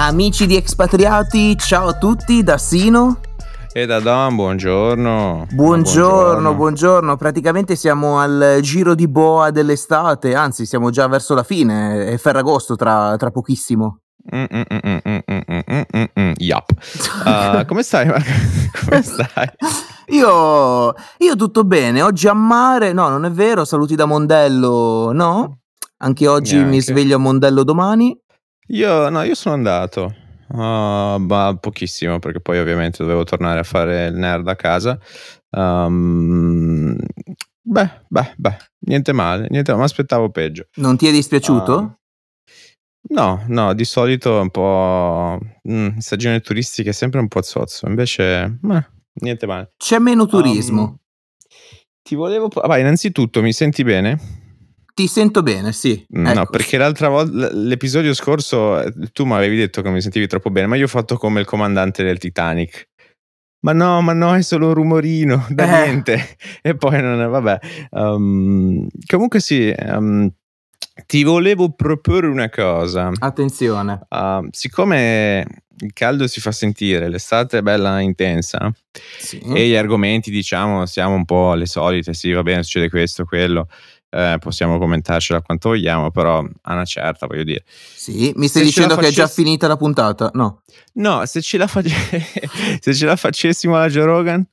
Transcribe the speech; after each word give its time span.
Amici 0.00 0.46
di 0.46 0.56
Expatriati, 0.56 1.58
ciao 1.58 1.88
a 1.88 1.92
tutti 1.92 2.42
da 2.42 2.56
Sino. 2.56 3.20
E 3.70 3.84
da 3.84 4.00
Don, 4.00 4.34
buongiorno. 4.34 5.48
Buongiorno, 5.50 5.52
buongiorno, 5.52 6.54
buongiorno. 6.54 7.16
Praticamente 7.16 7.76
siamo 7.76 8.18
al 8.18 8.60
giro 8.62 8.94
di 8.94 9.06
boa 9.06 9.50
dell'estate, 9.50 10.34
anzi 10.34 10.64
siamo 10.64 10.88
già 10.88 11.06
verso 11.06 11.34
la 11.34 11.42
fine, 11.42 12.06
è 12.06 12.16
Ferragosto 12.16 12.76
tra, 12.76 13.14
tra 13.18 13.30
pochissimo. 13.30 13.98
Mm, 14.34 14.44
mm, 14.50 14.62
mm. 16.16 16.32
Uh, 17.26 17.66
come 17.66 17.82
stai? 17.82 18.08
come 18.82 19.02
stai? 19.02 19.50
io, 20.06 20.94
io 21.18 21.36
tutto 21.36 21.64
bene, 21.64 22.00
oggi 22.00 22.26
a 22.26 22.32
mare, 22.32 22.94
no 22.94 23.10
non 23.10 23.26
è 23.26 23.30
vero, 23.30 23.66
saluti 23.66 23.96
da 23.96 24.06
Mondello, 24.06 25.12
no? 25.12 25.58
Anche 25.98 26.26
oggi 26.26 26.54
Neanche. 26.54 26.70
mi 26.70 26.80
sveglio 26.80 27.16
a 27.16 27.18
Mondello 27.18 27.64
domani. 27.64 28.18
Io, 28.70 29.08
no, 29.08 29.22
io 29.22 29.34
sono 29.34 29.54
andato. 29.54 30.14
Uh, 30.48 31.16
ma 31.18 31.56
pochissimo 31.60 32.18
perché 32.18 32.40
poi 32.40 32.58
ovviamente 32.58 33.02
dovevo 33.02 33.22
tornare 33.24 33.60
a 33.60 33.64
fare 33.64 34.06
il 34.06 34.14
nerd 34.14 34.46
a 34.48 34.56
casa. 34.56 34.98
Um, 35.50 36.96
beh, 37.62 38.02
beh, 38.08 38.34
beh, 38.36 38.56
niente 38.86 39.12
male, 39.12 39.46
niente 39.48 39.70
male, 39.70 39.84
mi 39.84 39.90
aspettavo 39.90 40.30
peggio. 40.30 40.66
Non 40.76 40.96
ti 40.96 41.06
è 41.06 41.12
dispiaciuto? 41.12 41.74
Uh, 41.78 43.14
no, 43.14 43.44
no, 43.48 43.74
di 43.74 43.84
solito 43.84 44.38
è 44.38 44.40
un 44.40 44.50
po'... 44.50 45.38
Mm, 45.68 45.98
stagione 45.98 46.40
turistica 46.40 46.90
è 46.90 46.92
sempre 46.94 47.20
un 47.20 47.28
po' 47.28 47.42
zozzo, 47.42 47.86
invece 47.86 48.58
beh, 48.60 48.86
niente 49.20 49.46
male. 49.46 49.72
C'è 49.76 49.98
meno 49.98 50.26
turismo. 50.26 50.82
Um, 50.82 50.96
ti 52.02 52.14
volevo... 52.14 52.48
Vai, 52.48 52.80
innanzitutto 52.80 53.42
mi 53.42 53.52
senti 53.52 53.82
bene? 53.84 54.49
Ti 54.94 55.06
sento 55.06 55.42
bene, 55.42 55.72
sì. 55.72 56.04
Mm, 56.16 56.22
no, 56.22 56.30
ecco. 56.30 56.50
perché 56.50 56.76
l'altra 56.76 57.08
volta, 57.08 57.50
l'episodio 57.52 58.12
scorso, 58.14 58.80
eh, 58.80 58.92
tu 59.12 59.24
mi 59.24 59.34
avevi 59.34 59.56
detto 59.56 59.82
che 59.82 59.90
mi 59.90 60.00
sentivi 60.00 60.26
troppo 60.26 60.50
bene, 60.50 60.66
ma 60.66 60.76
io 60.76 60.84
ho 60.84 60.88
fatto 60.88 61.16
come 61.16 61.40
il 61.40 61.46
comandante 61.46 62.02
del 62.02 62.18
Titanic. 62.18 62.88
Ma 63.62 63.72
no, 63.72 64.00
ma 64.00 64.12
no, 64.14 64.34
è 64.34 64.42
solo 64.42 64.68
un 64.68 64.74
rumorino, 64.74 65.46
da 65.50 65.84
eh. 65.84 65.86
niente. 65.86 66.36
E 66.62 66.76
poi 66.76 67.02
non 67.02 67.20
è, 67.20 67.26
vabbè. 67.26 67.58
Um, 67.90 68.86
comunque 69.06 69.40
sì, 69.40 69.72
um, 69.78 70.30
ti 71.06 71.22
volevo 71.22 71.70
proporre 71.72 72.26
una 72.26 72.48
cosa. 72.48 73.10
Attenzione. 73.18 74.06
Uh, 74.08 74.48
siccome 74.50 75.46
il 75.82 75.92
caldo 75.92 76.26
si 76.26 76.40
fa 76.40 76.52
sentire, 76.52 77.08
l'estate 77.08 77.58
è 77.58 77.62
bella 77.62 78.00
intensa 78.00 78.70
sì. 79.18 79.40
e 79.54 79.66
gli 79.66 79.74
argomenti, 79.74 80.30
diciamo, 80.30 80.84
siamo 80.86 81.14
un 81.14 81.24
po' 81.24 81.54
le 81.54 81.66
solite, 81.66 82.12
sì, 82.12 82.32
va 82.32 82.42
bene, 82.42 82.62
succede 82.62 82.90
questo, 82.90 83.24
quello 83.24 83.68
eh, 84.10 84.36
possiamo 84.40 84.78
commentarcela 84.78 85.40
quanto 85.40 85.70
vogliamo, 85.70 86.10
però 86.10 86.38
a 86.62 86.72
una 86.72 86.84
certa, 86.84 87.26
voglio 87.26 87.44
dire. 87.44 87.64
Sì, 87.66 88.32
mi 88.36 88.48
stai 88.48 88.62
se 88.62 88.68
dicendo 88.68 88.94
facess- 88.94 89.14
che 89.14 89.22
è 89.22 89.26
già 89.26 89.32
finita 89.32 89.66
la 89.66 89.76
puntata? 89.76 90.30
No. 90.34 90.62
No, 90.94 91.24
se 91.26 91.40
ce 91.40 91.56
la, 91.56 91.66
face- 91.66 91.90
se 92.80 92.94
ce 92.94 93.06
la 93.06 93.16
facessimo 93.16 93.76
alla 93.76 93.88
Joe 93.88 94.04
Rogan? 94.04 94.46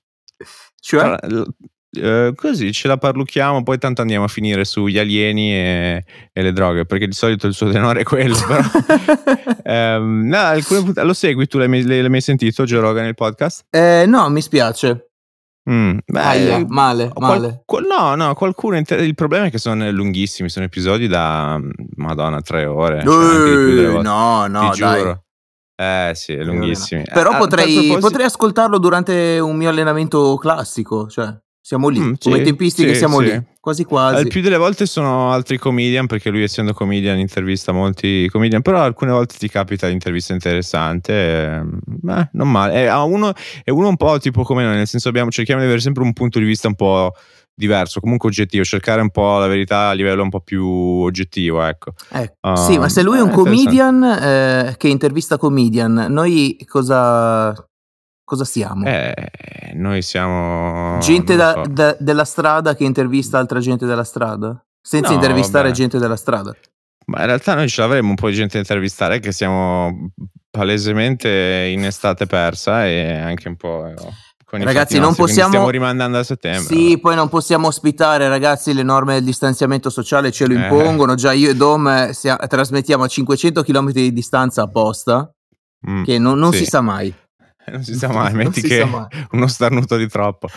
Cioè? 0.80 1.18
Allora, 1.22 1.46
eh, 1.92 2.34
così 2.36 2.72
ce 2.72 2.88
la 2.88 2.98
parlucchiamo, 2.98 3.64
poi 3.64 3.78
tanto 3.78 4.02
andiamo 4.02 4.26
a 4.26 4.28
finire 4.28 4.66
sugli 4.66 5.00
alieni 5.00 5.54
e, 5.54 6.06
e 6.32 6.42
le 6.42 6.52
droghe, 6.52 6.86
perché 6.86 7.08
di 7.08 7.14
solito 7.14 7.48
il 7.48 7.54
suo 7.54 7.72
tenore 7.72 8.02
è 8.02 8.04
quello. 8.04 8.36
Però. 8.46 9.98
um, 9.98 10.28
no, 10.28 10.38
alcune, 10.38 11.04
lo 11.04 11.14
segui 11.14 11.48
tu, 11.48 11.58
l'hai, 11.58 11.84
l'hai, 11.84 12.10
mai 12.10 12.22
sentito 12.22 12.64
Joe 12.64 12.82
Rogan 12.82 13.06
il 13.06 13.16
podcast? 13.16 13.66
Eh, 13.70 14.06
no, 14.08 14.30
mi 14.30 14.42
spiace. 14.42 15.07
Mm, 15.70 15.98
beh, 16.06 16.22
Aia, 16.22 16.66
male, 16.68 17.10
qual- 17.14 17.40
male. 17.40 17.64
No, 17.88 18.16
no, 18.16 18.34
qualcuno. 18.36 18.78
Inter- 18.78 19.02
il 19.02 19.16
problema 19.16 19.48
è 19.48 19.50
che 19.52 19.58
sono 19.58 19.90
lunghissimi, 19.92 20.50
sono 20.50 20.66
episodi 20.66 21.08
da 21.08 21.60
Madonna, 21.96 22.42
tre 22.42 22.66
ore. 22.66 23.02
Cioè 23.02 24.02
no, 24.02 24.48
no, 24.48 24.72
ti 24.72 24.80
dai. 24.80 24.98
giuro. 25.00 25.24
Eh 25.80 26.12
sì, 26.16 26.34
è 26.34 26.44
lunghissimi. 26.44 27.04
Però 27.04 27.34
eh, 27.34 27.38
potrei, 27.38 27.98
potrei, 28.00 28.26
ascoltarlo 28.26 28.80
durante 28.80 29.40
un 29.40 29.56
mio 29.56 29.70
allenamento 29.70 30.36
classico, 30.38 31.08
cioè 31.08 31.38
siamo 31.68 31.90
lì, 31.90 32.00
mm, 32.00 32.14
come 32.24 32.38
sì, 32.38 32.44
tempistiche 32.44 32.94
sì, 32.94 32.96
siamo 32.96 33.20
sì. 33.20 33.26
lì, 33.26 33.44
quasi 33.60 33.84
quasi. 33.84 34.22
Il 34.22 34.30
più 34.30 34.40
delle 34.40 34.56
volte 34.56 34.86
sono 34.86 35.34
altri 35.34 35.58
comedian, 35.58 36.06
perché 36.08 36.30
lui 36.30 36.42
essendo 36.42 36.72
comedian 36.72 37.20
intervista 37.20 37.74
molti 37.74 38.30
comedian, 38.32 38.62
però 38.62 38.80
alcune 38.80 39.12
volte 39.12 39.36
ti 39.38 39.50
capita 39.50 39.86
l'intervista 39.88 40.32
interessante, 40.32 41.12
eh, 41.12 41.66
non 42.32 42.50
male. 42.50 42.86
È 42.86 42.94
uno, 42.96 43.34
è 43.66 43.70
uno 43.70 43.90
un 43.90 43.98
po' 43.98 44.18
tipo 44.18 44.44
come 44.44 44.64
noi, 44.64 44.78
nel 44.78 44.88
senso 44.88 45.10
abbiamo, 45.10 45.30
cerchiamo 45.30 45.60
di 45.60 45.66
avere 45.66 45.82
sempre 45.82 46.04
un 46.04 46.14
punto 46.14 46.40
di 46.40 46.46
vista 46.46 46.70
un 46.70 46.76
po' 46.76 47.12
diverso, 47.54 48.00
comunque 48.00 48.30
oggettivo, 48.30 48.64
cercare 48.64 49.02
un 49.02 49.10
po' 49.10 49.38
la 49.38 49.48
verità 49.48 49.90
a 49.90 49.92
livello 49.92 50.24
un 50.24 50.30
po' 50.30 50.40
più 50.40 50.66
oggettivo, 50.66 51.62
ecco. 51.64 51.92
Eh, 52.14 52.34
uh, 52.44 52.56
sì, 52.56 52.78
ma 52.78 52.88
se 52.88 53.04
lui 53.04 53.18
è 53.18 53.22
un 53.22 53.32
comedian 53.32 54.04
eh, 54.04 54.76
che 54.78 54.88
intervista 54.88 55.38
comedian, 55.38 56.06
noi 56.08 56.56
cosa 56.66 57.54
Cosa 58.28 58.44
siamo? 58.44 58.86
Eh, 58.86 59.14
noi 59.76 60.02
siamo... 60.02 60.98
Gente 61.00 61.38
da, 61.38 61.54
so. 61.54 61.64
da, 61.70 61.96
della 61.98 62.26
strada 62.26 62.76
che 62.76 62.84
intervista 62.84 63.40
altra 63.40 63.62
gente 63.62 63.86
della 63.86 64.04
strada? 64.04 64.62
Senza 64.82 65.12
no, 65.12 65.16
intervistare 65.16 65.70
vabbè. 65.70 65.74
gente 65.74 65.98
della 65.98 66.18
strada? 66.18 66.54
Ma 67.06 67.22
in 67.22 67.26
realtà 67.28 67.56
noi 67.56 67.70
ce 67.70 67.80
l'avremmo 67.80 68.10
un 68.10 68.16
po' 68.16 68.28
di 68.28 68.36
gente 68.36 68.56
da 68.56 68.60
intervistare 68.60 69.20
che 69.20 69.32
siamo 69.32 70.12
palesemente 70.50 71.70
in 71.72 71.86
estate 71.86 72.26
persa 72.26 72.86
e 72.86 73.18
anche 73.18 73.48
un 73.48 73.56
po'... 73.56 73.94
Con 74.44 74.62
ragazzi, 74.62 75.00
non 75.00 75.16
possiamo. 75.16 75.48
Stiamo 75.48 75.70
rimandando 75.70 76.18
a 76.18 76.24
settembre. 76.24 76.76
Sì, 76.76 77.00
poi 77.00 77.16
non 77.16 77.30
possiamo 77.30 77.68
ospitare, 77.68 78.28
ragazzi. 78.28 78.74
Le 78.74 78.84
norme 78.84 79.14
del 79.14 79.24
distanziamento 79.24 79.90
sociale 79.90 80.34
ce 80.34 80.48
lo 80.48 80.54
eh. 80.54 80.64
impongono. 80.64 81.16
Già 81.16 81.32
io 81.32 81.50
e 81.50 81.56
Dom 81.56 82.12
sia, 82.12 82.36
trasmettiamo 82.36 83.04
a 83.04 83.08
500 83.08 83.64
km 83.64 83.92
di 83.92 84.12
distanza 84.12 84.64
apposta. 84.64 85.32
Mm, 85.90 86.04
che 86.04 86.20
non, 86.20 86.38
non 86.38 86.52
sì. 86.52 86.60
si 86.60 86.66
sa 86.66 86.82
mai. 86.82 87.14
non 87.72 87.84
si 87.84 87.96
sa 87.96 88.08
mai, 88.08 88.34
metti 88.34 88.62
che 88.62 88.86
mai. 88.86 89.08
uno 89.32 89.48
starnuto 89.48 89.98
di 89.98 90.08
troppo. 90.08 90.48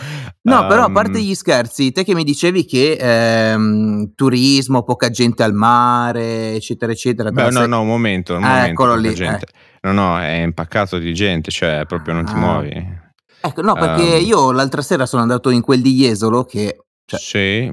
No, 0.43 0.61
um, 0.61 0.67
però 0.67 0.83
a 0.83 0.85
ehm, 0.87 0.93
parte 0.93 1.21
gli 1.21 1.35
scherzi, 1.35 1.91
te 1.91 2.03
che 2.03 2.15
mi 2.15 2.23
dicevi 2.23 2.65
che 2.65 2.97
ehm, 2.99 4.13
turismo, 4.15 4.83
poca 4.83 5.09
gente 5.09 5.43
al 5.43 5.53
mare, 5.53 6.53
eccetera, 6.53 6.91
eccetera. 6.91 7.31
Beh, 7.31 7.49
no, 7.49 7.59
sei... 7.59 7.67
no, 7.67 7.81
un 7.81 7.87
momento, 7.87 8.35
un 8.35 8.43
ah, 8.43 8.47
momento 8.47 8.71
eccolo 8.71 8.95
lì. 8.95 9.13
Eh. 9.13 9.39
No, 9.81 9.91
no, 9.91 10.19
è 10.19 10.41
impaccato 10.41 10.97
di 10.97 11.13
gente, 11.13 11.51
cioè 11.51 11.83
proprio 11.85 12.13
non 12.13 12.25
ti 12.25 12.33
ah. 12.33 12.37
muovi. 12.37 12.99
Ecco, 13.41 13.61
no, 13.61 13.73
perché 13.73 14.17
um, 14.17 14.25
io 14.25 14.51
l'altra 14.51 14.81
sera 14.81 15.05
sono 15.05 15.21
andato 15.23 15.49
in 15.49 15.61
quel 15.61 15.81
di 15.81 15.93
Jesolo 15.93 16.43
che 16.45 16.77
cioè, 17.11 17.19
sì. 17.19 17.71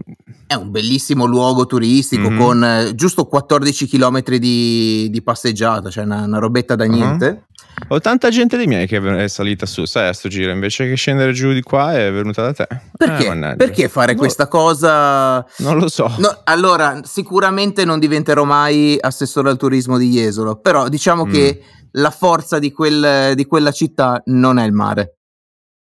È 0.48 0.54
un 0.54 0.72
bellissimo 0.72 1.24
luogo 1.24 1.66
turistico 1.66 2.28
mm-hmm. 2.28 2.40
con 2.40 2.64
eh, 2.64 2.94
giusto 2.96 3.26
14 3.26 3.86
km 3.86 4.20
di, 4.36 5.08
di 5.10 5.22
passeggiata, 5.22 5.90
cioè 5.90 6.04
una, 6.04 6.24
una 6.24 6.38
robetta 6.38 6.74
da 6.74 6.86
niente. 6.86 7.26
Uh-huh. 7.26 7.57
Ho 7.88 8.00
tanta 8.00 8.28
gente 8.30 8.56
dei 8.56 8.66
miei 8.66 8.86
che 8.86 8.98
è 8.98 9.28
salita 9.28 9.64
su, 9.64 9.84
sai, 9.84 10.08
a 10.08 10.12
sto 10.12 10.28
giro, 10.28 10.50
invece 10.50 10.88
che 10.88 10.94
scendere 10.94 11.32
giù 11.32 11.52
di 11.52 11.62
qua 11.62 11.94
è 11.94 12.12
venuta 12.12 12.42
da 12.42 12.52
te. 12.52 12.66
Perché? 12.96 13.26
Eh, 13.28 13.56
Perché 13.56 13.88
fare 13.88 14.12
no, 14.12 14.18
questa 14.18 14.48
cosa? 14.48 15.46
Non 15.58 15.78
lo 15.78 15.88
so. 15.88 16.12
No, 16.18 16.40
allora, 16.44 17.00
sicuramente 17.04 17.84
non 17.84 17.98
diventerò 17.98 18.44
mai 18.44 18.98
assessore 19.00 19.50
al 19.50 19.56
turismo 19.56 19.96
di 19.96 20.10
Jesolo, 20.10 20.56
però 20.56 20.88
diciamo 20.88 21.24
mm. 21.24 21.30
che 21.30 21.62
la 21.92 22.10
forza 22.10 22.58
di, 22.58 22.72
quel, 22.72 23.34
di, 23.34 23.46
quella 23.46 23.70
città 23.70 24.20
non 24.26 24.58
è 24.58 24.64
il 24.64 24.72
mare. 24.72 25.18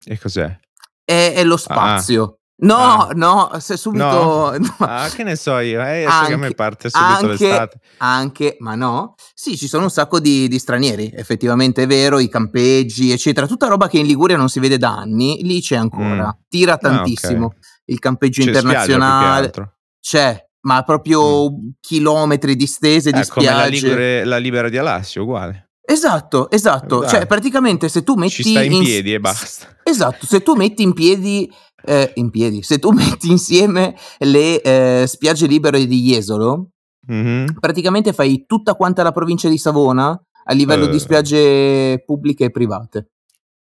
E 0.03 0.19
cos'è? 0.19 0.59
È, 1.03 1.33
è 1.35 1.43
lo 1.43 1.57
spazio. 1.57 2.23
Ah. 2.23 2.44
No, 2.57 3.07
ah. 3.07 3.11
no, 3.13 3.51
se 3.59 3.75
subito. 3.77 4.03
No. 4.05 4.53
No. 4.77 4.85
Ah, 4.85 5.09
che 5.09 5.23
ne 5.23 5.35
so 5.35 5.59
io, 5.59 5.81
eh, 5.81 6.05
anche, 6.05 6.27
che 6.27 6.33
a 6.33 6.37
me 6.37 6.51
parte 6.51 6.89
subito 6.89 7.09
anche, 7.09 7.27
l'estate. 7.27 7.79
Anche, 7.97 8.57
ma 8.59 8.75
no. 8.75 9.15
Sì, 9.33 9.57
ci 9.57 9.67
sono 9.67 9.83
un 9.83 9.89
sacco 9.89 10.19
di, 10.19 10.47
di, 10.47 10.59
stranieri, 10.59 11.11
effettivamente 11.13 11.83
è 11.83 11.87
vero, 11.87 12.19
i 12.19 12.29
campeggi, 12.29 13.11
eccetera. 13.11 13.47
Tutta 13.47 13.67
roba 13.67 13.87
che 13.87 13.99
in 13.99 14.05
Liguria 14.05 14.37
non 14.37 14.49
si 14.49 14.59
vede 14.59 14.77
da 14.77 14.95
anni, 14.95 15.39
lì 15.43 15.61
c'è 15.61 15.75
ancora. 15.75 16.27
Mm. 16.27 16.41
Tira 16.47 16.77
tantissimo. 16.77 17.45
Ah, 17.45 17.47
okay. 17.47 17.59
Il 17.85 17.99
campeggio 17.99 18.41
c'è 18.41 18.47
internazionale. 18.47 19.51
C'è, 19.99 20.45
ma 20.61 20.83
proprio 20.83 21.51
mm. 21.51 21.69
chilometri 21.79 22.55
distese 22.55 23.11
di 23.11 23.19
eh, 23.19 23.23
spiagge. 23.23 23.49
Come 23.49 23.61
la, 23.61 23.67
Ligure, 23.67 24.23
la 24.23 24.37
Libera 24.37 24.69
di 24.69 24.77
Alassio, 24.77 25.23
uguale. 25.23 25.69
Esatto, 25.85 26.49
esatto. 26.49 26.99
Dai. 26.99 27.09
Cioè, 27.09 27.25
praticamente 27.27 27.89
se 27.89 28.03
tu 28.03 28.15
metti. 28.15 28.43
Ci 28.43 28.49
stai 28.49 28.65
in, 28.67 28.73
in 28.73 28.83
piedi 28.83 29.13
e 29.13 29.19
basta. 29.19 29.67
Esatto, 29.83 30.25
se 30.25 30.41
tu 30.41 30.55
metti 30.55 30.81
in 30.81 30.93
piedi 30.93 31.51
eh, 31.85 32.11
in 32.15 32.29
piedi. 32.29 32.63
Se 32.63 32.79
tu 32.79 32.91
metti 32.93 33.29
insieme 33.29 33.95
le 34.19 34.61
eh, 34.61 35.05
spiagge 35.07 35.47
libere 35.47 35.85
di 35.85 36.01
Jesolo, 36.01 36.69
mm-hmm. 37.11 37.45
praticamente 37.59 38.13
fai 38.13 38.45
tutta 38.45 38.75
quanta 38.75 39.03
la 39.03 39.11
provincia 39.11 39.49
di 39.49 39.57
Savona 39.57 40.19
a 40.47 40.53
livello 40.53 40.85
uh. 40.85 40.89
di 40.89 40.97
eh. 40.97 40.99
spiagge 40.99 42.03
pubbliche 42.05 42.45
e 42.45 42.51
private. 42.51 43.09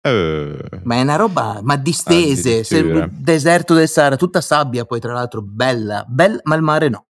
Uh. 0.03 0.81
Ma 0.85 0.95
è 0.95 1.03
una 1.03 1.17
roba, 1.17 1.61
ma 1.63 1.77
distese, 1.77 2.65
se, 2.65 3.09
deserto 3.11 3.75
del 3.75 3.89
Sahara, 3.89 4.17
tutta 4.17 4.41
sabbia 4.41 4.85
poi 4.85 4.99
tra 4.99 5.13
l'altro, 5.13 5.43
bella, 5.43 6.05
bella 6.09 6.41
ma 6.45 6.55
il 6.55 6.63
mare 6.63 6.89
no. 6.89 7.05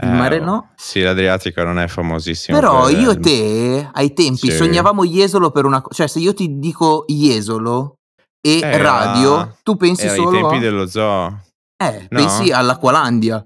Il 0.00 0.08
eh, 0.08 0.12
mare 0.12 0.38
no. 0.38 0.70
Sì, 0.76 1.00
l'Adriatico 1.00 1.62
non 1.64 1.80
è 1.80 1.88
famosissimo. 1.88 2.56
Però 2.56 2.86
per 2.86 2.98
io 2.98 3.10
e 3.10 3.18
te, 3.18 3.90
ai 3.92 4.12
tempi, 4.12 4.50
sì. 4.50 4.56
sognavamo 4.56 5.04
Jesolo 5.04 5.50
per 5.50 5.64
una 5.64 5.80
cosa. 5.80 5.94
Cioè, 5.96 6.06
se 6.06 6.20
io 6.20 6.32
ti 6.34 6.58
dico 6.58 7.04
Jesolo, 7.08 7.97
e 8.40 8.60
era, 8.62 9.04
radio, 9.04 9.56
tu 9.62 9.76
pensi 9.76 10.06
era 10.06 10.14
solo 10.14 10.30
ai 10.30 10.40
tempi 10.40 10.56
a... 10.56 10.60
dello 10.60 10.86
zoo. 10.86 11.40
Eh, 11.76 12.06
no? 12.10 12.18
pensi 12.18 12.50
all'Aqualandia. 12.50 13.44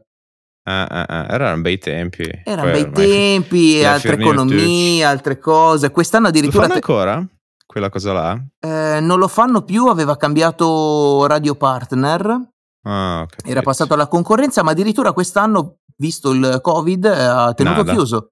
Ah, 0.64 0.84
ah, 0.84 1.06
ah, 1.08 1.26
erano 1.28 1.60
bei 1.60 1.78
tempi. 1.78 2.28
Erano 2.44 2.70
bei 2.70 2.90
tempi, 2.92 3.82
altre 3.84 4.14
economie, 4.14 5.04
altre 5.04 5.38
cose. 5.38 5.90
Quest'anno 5.90 6.28
addirittura. 6.28 6.62
Lo 6.62 6.68
fanno 6.68 6.74
ancora? 6.74 7.26
Quella 7.66 7.88
cosa 7.90 8.12
là? 8.12 8.38
Eh, 8.60 9.00
non 9.00 9.18
lo 9.18 9.28
fanno 9.28 9.62
più, 9.62 9.86
aveva 9.86 10.16
cambiato 10.16 11.26
radio 11.26 11.54
partner. 11.54 12.50
Ah, 12.84 13.26
Era 13.44 13.62
passato 13.62 13.94
alla 13.94 14.08
concorrenza, 14.08 14.62
ma 14.62 14.72
addirittura 14.72 15.12
quest'anno, 15.12 15.78
visto 15.96 16.32
il 16.32 16.58
Covid, 16.60 17.04
ha 17.06 17.54
tenuto 17.54 17.78
Nada. 17.78 17.92
chiuso. 17.92 18.31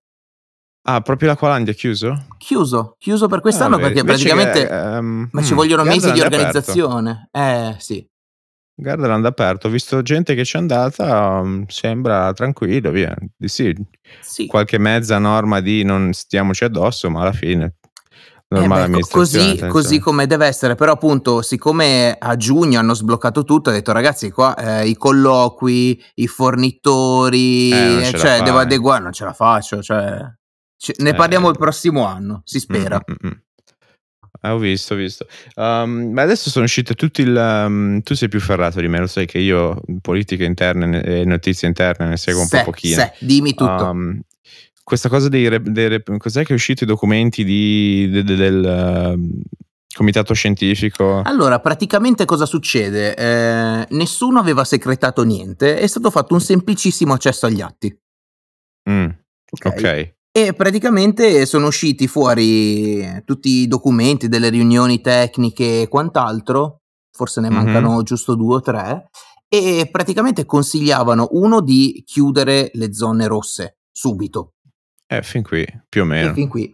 Ah, 0.95 1.01
proprio 1.03 1.29
la 1.29 1.37
Qualandia 1.37 1.73
è 1.73 1.77
chiuso? 1.77 2.27
Chiuso, 2.37 2.97
chiuso 2.99 3.29
per 3.29 3.41
quest'anno 3.41 3.77
ah, 3.77 3.79
perché 3.79 4.03
praticamente... 4.03 4.67
Che, 4.67 4.75
um, 4.75 5.29
ma 5.31 5.43
ci 5.43 5.53
mm, 5.53 5.57
vogliono 5.57 5.85
mesi 5.85 6.11
di 6.11 6.21
organizzazione. 6.21 7.29
Aperto. 7.31 7.77
Eh, 7.77 7.81
sì. 7.81 8.09
Gardaland 8.75 9.25
aperto, 9.25 9.69
ho 9.69 9.71
visto 9.71 10.03
gente 10.03 10.35
che 10.35 10.43
c'è 10.43 10.59
andata, 10.59 11.41
um, 11.41 11.65
sembra 11.69 12.33
tranquillo, 12.33 12.91
via. 12.91 13.15
Sì. 13.39 13.73
sì. 14.21 14.47
Qualche 14.47 14.79
mezza 14.79 15.19
norma 15.19 15.61
di 15.61 15.85
non 15.85 16.13
stiamoci 16.13 16.65
addosso, 16.65 17.09
ma 17.09 17.21
alla 17.21 17.33
fine 17.33 17.77
normale 18.49 18.87
eh 18.87 18.89
beh, 18.89 19.07
così, 19.09 19.67
così, 19.69 19.99
come 20.01 20.27
deve 20.27 20.47
essere, 20.47 20.75
però 20.75 20.93
appunto 20.93 21.41
siccome 21.41 22.17
a 22.19 22.37
giugno 22.37 22.81
hanno 22.81 22.95
sbloccato 22.95 23.45
tutto, 23.45 23.71
ho 23.71 23.73
detto 23.73 23.93
ragazzi 23.93 24.31
qua 24.31 24.57
eh, 24.57 24.89
i 24.89 24.97
colloqui, 24.97 26.03
i 26.15 26.27
fornitori, 26.27 27.71
eh, 27.71 28.13
cioè 28.17 28.43
devo 28.43 28.59
adeguare, 28.59 29.03
non 29.05 29.13
ce 29.13 29.25
la 29.25 29.33
faccio, 29.33 29.81
cioè, 29.81 30.21
c- 30.81 30.95
ne 30.99 31.15
parliamo 31.15 31.49
eh. 31.49 31.51
il 31.51 31.59
prossimo 31.59 32.07
anno, 32.07 32.41
si 32.45 32.59
spera. 32.59 32.99
Mm-mm. 32.99 33.43
Ah, 34.43 34.55
ho 34.55 34.59
visto, 34.59 34.95
ho 34.95 34.97
visto. 34.97 35.27
Um, 35.57 36.13
ma 36.13 36.23
adesso 36.23 36.49
sono 36.49 36.65
uscite 36.65 36.95
tutti 36.95 37.21
il. 37.21 37.37
Um, 37.37 38.01
tu 38.01 38.15
sei 38.15 38.29
più 38.29 38.41
ferrato 38.41 38.81
di 38.81 38.89
me, 38.89 38.99
lo 38.99 39.07
sai 39.07 39.27
che 39.27 39.39
io 39.39 39.79
politica 40.01 40.45
interna 40.45 41.01
e 41.03 41.27
notizie 41.27 41.69
interne 41.69 42.09
ne 42.09 42.17
seguo 42.17 42.41
un 42.41 42.47
se, 42.47 42.59
po' 42.59 42.65
pochino. 42.65 42.95
Se, 42.95 43.13
dimmi 43.19 43.53
tutto. 43.53 43.85
Um, 43.85 44.19
questa 44.83 45.11
cosa 45.11 45.29
dei, 45.29 45.61
dei, 45.61 46.03
Cos'è 46.17 46.45
che 46.45 46.53
è 46.53 46.57
uscito 46.57 46.85
i 46.85 46.87
documenti 46.87 47.45
di, 47.45 48.09
de, 48.11 48.25
de, 48.25 48.35
del. 48.35 49.15
Uh, 49.15 49.41
comitato 49.93 50.33
scientifico. 50.33 51.21
Allora, 51.23 51.59
praticamente 51.61 52.25
cosa 52.25 52.47
succede? 52.47 53.15
Eh, 53.15 53.87
nessuno 53.91 54.39
aveva 54.39 54.65
secretato 54.65 55.25
niente, 55.25 55.77
è 55.77 55.87
stato 55.87 56.11
fatto 56.11 56.33
un 56.33 56.41
semplicissimo 56.41 57.13
accesso 57.13 57.45
agli 57.45 57.61
atti. 57.61 57.95
Mm, 58.89 59.09
ok. 59.51 59.67
okay. 59.67 60.15
E 60.33 60.53
praticamente 60.55 61.45
sono 61.45 61.67
usciti 61.67 62.07
fuori 62.07 63.23
tutti 63.25 63.49
i 63.49 63.67
documenti 63.67 64.29
delle 64.29 64.49
riunioni 64.49 65.01
tecniche 65.01 65.83
e 65.83 65.89
quant'altro, 65.89 66.83
forse 67.11 67.41
ne 67.41 67.51
mancano 67.51 67.95
mm-hmm. 67.95 68.03
giusto 68.03 68.37
due 68.37 68.57
o 68.57 68.61
tre, 68.61 69.11
e 69.49 69.89
praticamente 69.91 70.45
consigliavano 70.47 71.29
uno 71.33 71.61
di 71.61 72.05
chiudere 72.07 72.71
le 72.75 72.95
zone 72.95 73.27
rosse 73.27 73.79
subito. 73.91 74.53
Eh, 75.07 75.23
fin 75.23 75.43
qui, 75.43 75.67
più 75.89 76.03
o 76.03 76.05
meno. 76.05 76.33
fin 76.33 76.49
qui. 76.49 76.73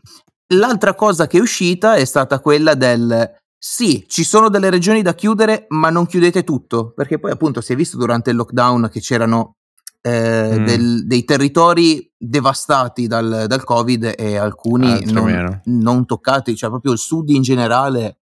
L'altra 0.55 0.95
cosa 0.95 1.27
che 1.27 1.39
è 1.39 1.41
uscita 1.41 1.95
è 1.97 2.05
stata 2.05 2.41
quella 2.41 2.75
del 2.75 3.41
sì, 3.59 4.05
ci 4.07 4.23
sono 4.23 4.51
delle 4.51 4.71
regioni 4.71 5.03
da 5.03 5.15
chiudere, 5.15 5.65
ma 5.71 5.89
non 5.89 6.07
chiudete 6.07 6.45
tutto, 6.45 6.93
perché 6.93 7.19
poi 7.19 7.31
appunto 7.31 7.61
si 7.61 7.73
è 7.73 7.77
visto 7.77 7.97
durante 7.97 8.31
il 8.31 8.37
lockdown 8.37 8.89
che 8.93 9.01
c'erano 9.01 9.55
eh, 10.07 10.61
mm. 10.61 10.65
del, 10.65 11.07
dei 11.09 11.25
territori 11.25 12.09
devastati 12.17 13.09
dal, 13.09 13.47
dal, 13.49 13.65
Covid 13.65 14.15
e 14.17 14.37
alcuni 14.37 15.05
non, 15.07 15.61
non, 15.65 16.07
toccati, 16.07 16.55
cioè 16.55 16.71
proprio 16.71 16.93
il 16.93 16.99
sud 16.99 17.31
in 17.31 17.43
generale 17.43 18.19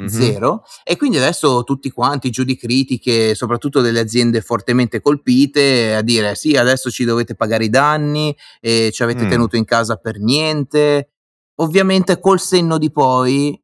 mm-hmm. 0.00 0.08
zero. 0.08 0.62
E 0.84 0.96
quindi 0.96 1.16
adesso 1.16 1.64
tutti 1.64 1.90
quanti 1.90 2.30
giù 2.30 2.44
di 2.44 2.56
critiche, 2.56 3.34
soprattutto 3.34 3.80
delle 3.80 3.98
aziende 3.98 4.40
fortemente 4.40 5.00
colpite, 5.00 5.96
a 5.96 6.02
dire 6.02 6.36
sì, 6.36 6.56
adesso 6.56 6.90
ci 6.90 7.04
dovete 7.04 7.34
pagare 7.34 7.64
i 7.64 7.70
danni 7.70 8.32
e 8.60 8.92
ci 8.92 9.02
avete 9.02 9.24
mm. 9.24 9.28
tenuto 9.30 9.56
in 9.56 9.64
casa 9.64 9.96
per 9.96 10.20
niente. 10.20 11.10
Ovviamente 11.56 12.20
col 12.20 12.38
senno 12.38 12.78
di 12.78 12.92
poi 12.92 13.60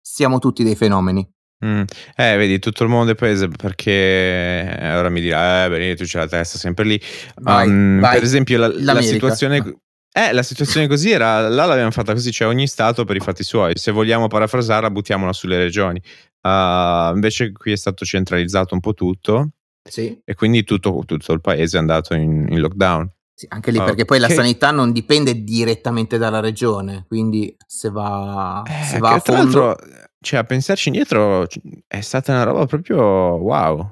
siamo 0.00 0.38
tutti 0.38 0.62
dei 0.62 0.76
fenomeni. 0.76 1.28
Mm. 1.64 1.82
Eh, 2.16 2.36
vedi, 2.36 2.58
tutto 2.58 2.82
il 2.82 2.88
mondo 2.88 3.12
è 3.12 3.14
paese 3.14 3.48
perché 3.48 3.90
eh, 3.90 4.96
ora 4.96 5.08
mi 5.08 5.20
dirà, 5.20 5.64
eh, 5.64 5.68
Benito, 5.68 6.02
tu 6.02 6.08
c'è 6.08 6.18
la 6.18 6.28
testa 6.28 6.58
sempre 6.58 6.84
lì. 6.84 7.00
Vai, 7.36 7.68
vai. 8.00 8.14
Per 8.14 8.22
esempio, 8.22 8.58
la, 8.58 8.70
la 8.74 9.02
situazione. 9.02 9.78
Eh, 10.16 10.32
la 10.32 10.44
situazione 10.44 10.86
così 10.86 11.10
era, 11.10 11.48
là 11.48 11.64
l'abbiamo 11.64 11.90
fatta 11.90 12.12
così, 12.12 12.30
cioè 12.30 12.46
ogni 12.46 12.68
Stato 12.68 13.04
per 13.04 13.16
i 13.16 13.20
fatti 13.20 13.42
suoi, 13.42 13.72
se 13.74 13.90
vogliamo 13.90 14.28
parafrasarla 14.28 14.88
buttiamola 14.88 15.32
sulle 15.32 15.56
regioni. 15.56 16.00
Uh, 16.40 17.12
invece 17.14 17.50
qui 17.50 17.72
è 17.72 17.76
stato 17.76 18.04
centralizzato 18.04 18.74
un 18.74 18.80
po' 18.80 18.94
tutto 18.94 19.48
sì. 19.82 20.16
e 20.22 20.34
quindi 20.34 20.62
tutto, 20.62 21.02
tutto 21.04 21.32
il 21.32 21.40
paese 21.40 21.78
è 21.78 21.80
andato 21.80 22.14
in, 22.14 22.46
in 22.48 22.60
lockdown. 22.60 23.10
Sì, 23.34 23.46
anche 23.48 23.72
lì, 23.72 23.78
perché 23.78 24.04
poi 24.04 24.20
la 24.20 24.28
sanità 24.28 24.70
non 24.70 24.92
dipende 24.92 25.42
direttamente 25.42 26.16
dalla 26.16 26.38
regione, 26.38 27.06
quindi 27.08 27.52
se 27.66 27.90
va, 27.90 28.62
eh, 28.64 28.84
se 28.84 28.98
va 28.98 29.14
a 29.14 29.18
fondo... 29.18 29.76
Cioè, 30.24 30.38
a 30.38 30.44
pensarci 30.44 30.88
indietro 30.88 31.46
è 31.86 32.00
stata 32.00 32.32
una 32.32 32.44
roba 32.44 32.64
proprio 32.64 33.02
wow. 33.02 33.90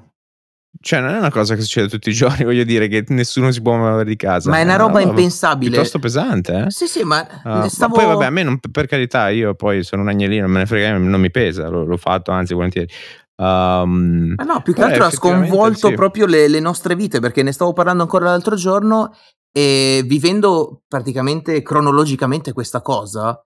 Cioè, 0.81 0.99
non 0.99 1.13
è 1.13 1.17
una 1.19 1.29
cosa 1.29 1.53
che 1.53 1.61
succede 1.61 1.87
tutti 1.87 2.09
i 2.09 2.13
giorni, 2.13 2.43
voglio 2.43 2.63
dire, 2.63 2.87
che 2.87 3.05
nessuno 3.09 3.51
si 3.51 3.61
può 3.61 3.75
muovere 3.75 4.09
di 4.09 4.15
casa. 4.15 4.49
Ma 4.49 4.57
è 4.57 4.63
una, 4.63 4.75
roba, 4.75 4.99
roba 4.99 5.01
impensabile. 5.01 5.69
Piuttosto 5.69 5.99
pesante, 5.99 6.63
eh? 6.65 6.71
Sì, 6.71 6.87
sì, 6.87 7.03
ma, 7.03 7.21
uh, 7.21 7.67
stavo... 7.67 7.95
ma 7.95 8.01
poi 8.01 8.11
vabbè, 8.13 8.25
a 8.25 8.29
me 8.31 8.41
non, 8.41 8.59
per 8.59 8.87
carità, 8.87 9.29
io 9.29 9.53
poi 9.53 9.83
sono 9.83 10.01
un 10.01 10.07
agnellino, 10.07 10.47
me 10.47 10.59
ne 10.59 10.65
frega, 10.65 10.97
non 10.97 11.21
mi 11.21 11.29
pesa, 11.29 11.69
l'ho, 11.69 11.85
l'ho 11.85 11.97
fatto 11.97 12.31
anzi 12.31 12.55
volentieri. 12.55 12.91
Um, 13.35 14.33
ah 14.37 14.43
no, 14.43 14.61
più 14.63 14.73
che 14.73 14.81
altro 14.81 15.05
ha 15.05 15.11
sconvolto 15.11 15.89
sì. 15.89 15.93
proprio 15.93 16.25
le, 16.25 16.47
le, 16.47 16.59
nostre 16.59 16.95
vite, 16.95 17.19
perché 17.19 17.43
ne 17.43 17.51
stavo 17.51 17.73
parlando 17.73 18.01
ancora 18.01 18.25
l'altro 18.25 18.55
giorno 18.55 19.15
e 19.51 20.01
vivendo 20.05 20.81
praticamente 20.87 21.61
cronologicamente 21.61 22.53
questa 22.53 22.81
cosa, 22.81 23.39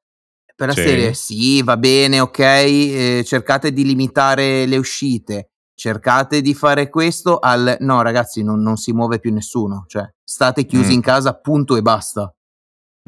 per 0.58 0.70
la 0.70 0.74
sì. 0.74 0.82
serie 0.82 1.14
sì, 1.14 1.62
va 1.62 1.78
bene, 1.78 2.20
ok, 2.20 2.40
eh, 2.40 3.24
cercate 3.24 3.72
di 3.72 3.86
limitare 3.86 4.66
le 4.66 4.78
uscite, 4.78 5.52
cercate 5.76 6.42
di 6.42 6.56
fare 6.56 6.90
questo 6.90 7.38
al 7.38 7.78
no 7.82 8.02
ragazzi 8.02 8.42
non, 8.42 8.64
non 8.64 8.76
si 8.76 8.92
muove 8.92 9.20
più 9.20 9.32
nessuno, 9.32 9.86
cioè 9.88 10.12
state 10.24 10.66
chiusi 10.66 10.90
mm. 10.90 10.94
in 10.94 11.02
casa 11.02 11.36
punto 11.36 11.76
e 11.76 11.84
basta. 11.84 12.34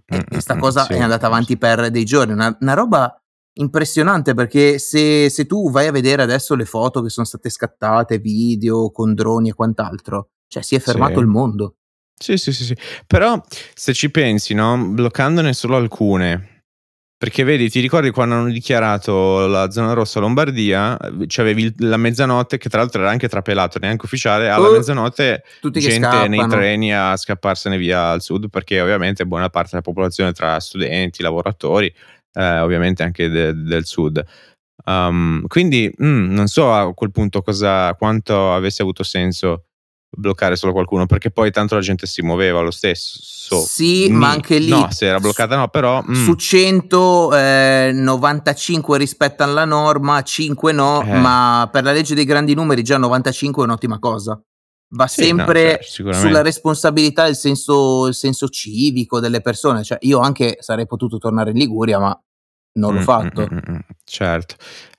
E 0.05 0.23
questa 0.25 0.57
cosa 0.57 0.83
sì, 0.83 0.93
è 0.93 0.99
andata 0.99 1.25
avanti 1.25 1.57
per 1.57 1.89
dei 1.89 2.05
giorni, 2.05 2.33
una, 2.33 2.55
una 2.59 2.73
roba 2.75 3.19
impressionante 3.53 4.35
perché 4.35 4.77
se, 4.77 5.29
se, 5.29 5.47
tu 5.47 5.71
vai 5.71 5.87
a 5.87 5.91
vedere 5.91 6.21
adesso 6.21 6.53
le 6.53 6.65
foto 6.65 7.01
che 7.01 7.09
sono 7.09 7.25
state 7.25 7.49
scattate, 7.49 8.19
video 8.19 8.91
con 8.91 9.15
droni 9.15 9.49
e 9.49 9.53
quant'altro, 9.53 10.29
cioè 10.47 10.61
si 10.61 10.75
è 10.75 10.79
fermato 10.79 11.15
sì. 11.15 11.19
il 11.19 11.25
mondo. 11.25 11.73
Sì, 12.15 12.37
sì, 12.37 12.51
sì, 12.51 12.63
sì. 12.63 12.77
Però 13.07 13.41
se 13.73 13.93
ci 13.93 14.11
pensi, 14.11 14.53
no? 14.53 14.77
bloccandone 14.77 15.53
solo 15.53 15.77
alcune, 15.77 16.48
perché 17.19 17.43
vedi, 17.43 17.69
ti 17.69 17.81
ricordi 17.81 18.11
quando 18.11 18.35
hanno 18.35 18.49
dichiarato 18.49 19.45
la 19.45 19.69
zona 19.71 19.91
rossa 19.91 20.21
Lombardia, 20.21 20.97
c'avevi 21.27 21.75
la 21.79 21.97
mezzanotte, 21.97 22.57
che 22.57 22.69
tra 22.69 22.79
l'altro 22.79 23.01
era 23.01 23.09
anche 23.09 23.27
trapelato, 23.27 23.77
neanche 23.77 24.05
ufficiale, 24.05 24.47
alla 24.47 24.69
uh, 24.69 24.71
mezzanotte 24.71 25.43
gente 25.69 26.29
nei 26.29 26.47
treni 26.47 26.95
a 26.95 27.17
scapparsene 27.17 27.77
via 27.77 28.11
al 28.11 28.21
sud, 28.21 28.49
perché 28.49 28.79
ovviamente 28.79 29.25
buona 29.25 29.49
parte 29.49 29.71
della 29.71 29.81
popolazione 29.81 30.31
tra 30.31 30.57
studenti, 30.61 31.21
lavoratori, 31.21 31.93
eh, 32.35 32.59
ovviamente 32.59 33.03
anche 33.03 33.27
de- 33.27 33.53
del 33.53 33.85
sud. 33.85 34.23
Um, 34.85 35.45
quindi 35.47 35.93
mm, 36.01 36.33
non 36.33 36.47
so 36.47 36.73
a 36.73 36.93
quel 36.93 37.11
punto 37.11 37.41
cosa, 37.41 37.93
quanto 37.95 38.53
avesse 38.53 38.81
avuto 38.81 39.03
senso 39.03 39.65
bloccare 40.11 40.55
solo 40.55 40.71
qualcuno 40.71 41.05
perché 41.05 41.29
poi 41.29 41.51
tanto 41.51 41.75
la 41.75 41.81
gente 41.81 42.07
si 42.07 42.21
muoveva 42.21 42.61
lo 42.61 42.71
stesso 42.71 43.61
sì 43.61 44.07
mi, 44.09 44.17
ma 44.17 44.29
anche 44.31 44.57
lì 44.57 44.69
no 44.69 44.87
se 44.91 45.05
era 45.05 45.19
bloccata 45.19 45.55
no 45.55 45.67
però 45.67 46.03
mm. 46.03 46.13
su 46.13 46.33
100 46.33 47.35
eh, 47.35 47.91
95 47.93 48.97
rispettano 48.97 49.53
la 49.53 49.65
norma 49.65 50.21
5 50.21 50.71
no 50.71 51.03
eh. 51.03 51.19
ma 51.19 51.69
per 51.71 51.83
la 51.83 51.91
legge 51.91 52.15
dei 52.15 52.25
grandi 52.25 52.55
numeri 52.55 52.81
già 52.83 52.97
95 52.97 53.61
è 53.61 53.65
un'ottima 53.65 53.99
cosa 53.99 54.41
va 54.95 55.07
sì, 55.07 55.23
sempre 55.23 55.71
no, 55.73 55.77
cioè, 55.81 56.13
sulla 56.13 56.41
responsabilità 56.41 57.27
il 57.27 57.35
senso, 57.35 58.07
il 58.07 58.15
senso 58.15 58.49
civico 58.49 59.19
delle 59.19 59.41
persone 59.41 59.83
cioè 59.83 59.99
io 60.01 60.19
anche 60.19 60.57
sarei 60.59 60.87
potuto 60.87 61.19
tornare 61.19 61.51
in 61.51 61.57
Liguria 61.57 61.99
ma 61.99 62.19
non 62.79 62.93
l'ho 62.93 62.99
mm, 62.99 63.03
fatto. 63.03 63.41
Mm, 63.41 63.55
mm, 63.55 63.75
mm, 63.75 63.78
certo. 64.09 64.55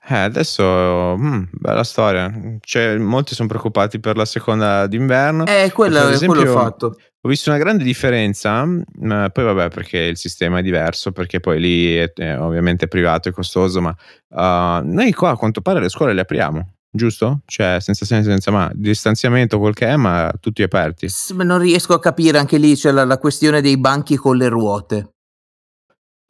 Eh, 0.07 0.15
adesso, 0.15 1.15
mm, 1.17 1.43
bella 1.51 1.83
storia. 1.83 2.31
Cioè, 2.59 2.97
molti 2.97 3.35
sono 3.35 3.47
preoccupati 3.47 3.99
per 3.99 4.17
la 4.17 4.25
seconda 4.25 4.87
d'inverno. 4.87 5.45
Eh, 5.45 5.71
quello, 5.71 6.09
esempio, 6.09 6.41
quello 6.41 6.51
ho 6.51 6.59
fatto. 6.59 6.95
Ho 7.23 7.29
visto 7.29 7.51
una 7.51 7.59
grande 7.59 7.83
differenza, 7.83 8.65
ma 8.99 9.29
poi 9.29 9.43
vabbè 9.43 9.69
perché 9.69 9.99
il 9.99 10.17
sistema 10.17 10.57
è 10.57 10.61
diverso, 10.63 11.11
perché 11.11 11.39
poi 11.39 11.59
lì 11.59 11.95
è, 11.95 12.11
è 12.13 12.39
ovviamente 12.39 12.87
privato 12.87 13.29
e 13.29 13.31
costoso, 13.31 13.79
ma 13.79 13.95
uh, 14.29 14.83
noi 14.87 15.13
qua 15.13 15.29
a 15.29 15.37
quanto 15.37 15.61
pare 15.61 15.79
le 15.79 15.89
scuole 15.89 16.13
le 16.13 16.21
apriamo 16.21 16.73
giusto? 16.91 17.41
Cioè, 17.45 17.77
senza 17.79 18.05
senso, 18.05 18.29
senza 18.29 18.51
ma, 18.51 18.69
distanziamento 18.73 19.59
quel 19.59 19.73
che 19.73 19.87
è, 19.87 19.95
ma 19.95 20.31
tutti 20.39 20.61
aperti. 20.61 21.07
non 21.35 21.59
riesco 21.59 21.93
a 21.93 21.99
capire 21.99 22.37
anche 22.37 22.57
lì, 22.57 22.75
cioè 22.75 22.91
la, 22.91 23.05
la 23.05 23.17
questione 23.17 23.61
dei 23.61 23.77
banchi 23.77 24.15
con 24.15 24.35
le 24.35 24.49
ruote. 24.49 25.11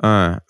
Ah, 0.04 0.42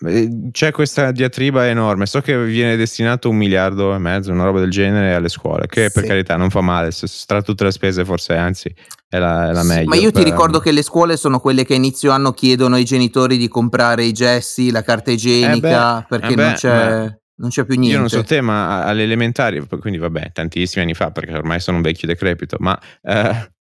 c'è 0.50 0.70
questa 0.70 1.12
diatriba 1.12 1.68
enorme. 1.68 2.06
So 2.06 2.22
che 2.22 2.42
viene 2.42 2.74
destinato 2.76 3.28
un 3.28 3.36
miliardo 3.36 3.94
e 3.94 3.98
mezzo, 3.98 4.32
una 4.32 4.44
roba 4.44 4.60
del 4.60 4.70
genere, 4.70 5.14
alle 5.14 5.28
scuole, 5.28 5.66
che 5.66 5.88
sì. 5.88 5.92
per 5.92 6.08
carità 6.08 6.36
non 6.36 6.48
fa 6.48 6.62
male. 6.62 6.90
Tra 7.26 7.42
tutte 7.42 7.64
le 7.64 7.70
spese, 7.70 8.02
forse 8.02 8.34
anzi 8.34 8.74
è 9.06 9.18
la, 9.18 9.50
è 9.50 9.52
la 9.52 9.62
meglio. 9.62 9.90
Ma 9.90 9.96
io 9.96 10.10
per... 10.10 10.22
ti 10.22 10.30
ricordo 10.30 10.58
che 10.58 10.72
le 10.72 10.80
scuole 10.80 11.18
sono 11.18 11.38
quelle 11.38 11.66
che 11.66 11.74
a 11.74 11.76
inizio 11.76 12.12
anno 12.12 12.32
chiedono 12.32 12.76
ai 12.76 12.84
genitori 12.84 13.36
di 13.36 13.48
comprare 13.48 14.04
i 14.04 14.12
gessi, 14.12 14.70
la 14.70 14.82
carta 14.82 15.10
igienica, 15.10 15.98
eh 15.98 16.00
beh, 16.00 16.06
perché 16.08 16.32
eh 16.32 16.34
beh, 16.34 16.42
non, 16.42 16.54
c'è, 16.54 17.18
non, 17.34 17.50
c'è, 17.50 17.64
più 17.66 17.74
niente. 17.74 17.94
Io 17.94 17.98
non 17.98 18.08
so 18.08 18.24
te, 18.24 18.40
ma 18.40 18.84
alle 18.84 19.02
elementari, 19.02 19.62
quindi 19.80 19.98
vabbè, 19.98 20.32
tantissimi 20.32 20.82
anni 20.82 20.94
fa, 20.94 21.10
perché 21.10 21.34
ormai 21.34 21.60
sono 21.60 21.76
un 21.76 21.82
vecchio 21.82 22.08
decrepito, 22.08 22.56
ma 22.58 22.80
eh, 23.02 23.52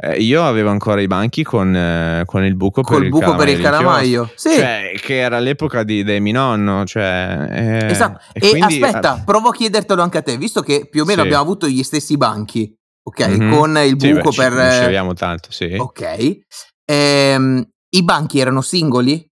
eh, 0.00 0.20
io 0.20 0.44
avevo 0.44 0.70
ancora 0.70 1.00
i 1.00 1.06
banchi 1.08 1.42
con, 1.42 1.74
eh, 1.74 2.22
con 2.24 2.44
il 2.44 2.54
buco 2.54 2.82
Col 2.82 2.96
per 2.96 3.04
il 3.04 3.10
buco 3.10 3.34
per 3.34 3.48
il 3.48 3.60
calamaio. 3.60 4.30
Sì. 4.34 4.54
Cioè, 4.54 4.92
che 5.00 5.18
era 5.18 5.40
l'epoca 5.40 5.82
di, 5.82 6.04
di 6.04 6.20
mio 6.20 6.32
nonno. 6.32 6.84
Cioè, 6.84 7.48
eh, 7.50 7.86
esatto. 7.86 8.20
E, 8.32 8.50
quindi, 8.50 8.80
aspetta, 8.80 9.22
provo 9.24 9.48
a 9.48 9.52
chiedertelo 9.52 10.00
anche 10.00 10.18
a 10.18 10.22
te, 10.22 10.36
visto 10.36 10.60
che 10.60 10.86
più 10.88 11.02
o 11.02 11.04
meno 11.04 11.20
sì. 11.20 11.26
abbiamo 11.26 11.42
avuto 11.42 11.66
gli 11.66 11.82
stessi 11.82 12.16
banchi, 12.16 12.72
ok? 13.02 13.28
Mm-hmm. 13.28 13.52
Con 13.52 13.78
il 13.78 13.96
buco 13.96 14.30
sì, 14.30 14.38
per. 14.38 14.54
Beh, 14.54 14.72
ci, 14.72 15.06
ci 15.08 15.14
tanto, 15.14 15.50
sì. 15.50 15.74
Ok. 15.76 16.38
Ehm, 16.84 17.68
I 17.90 18.02
banchi 18.04 18.38
erano 18.38 18.60
singoli? 18.60 19.26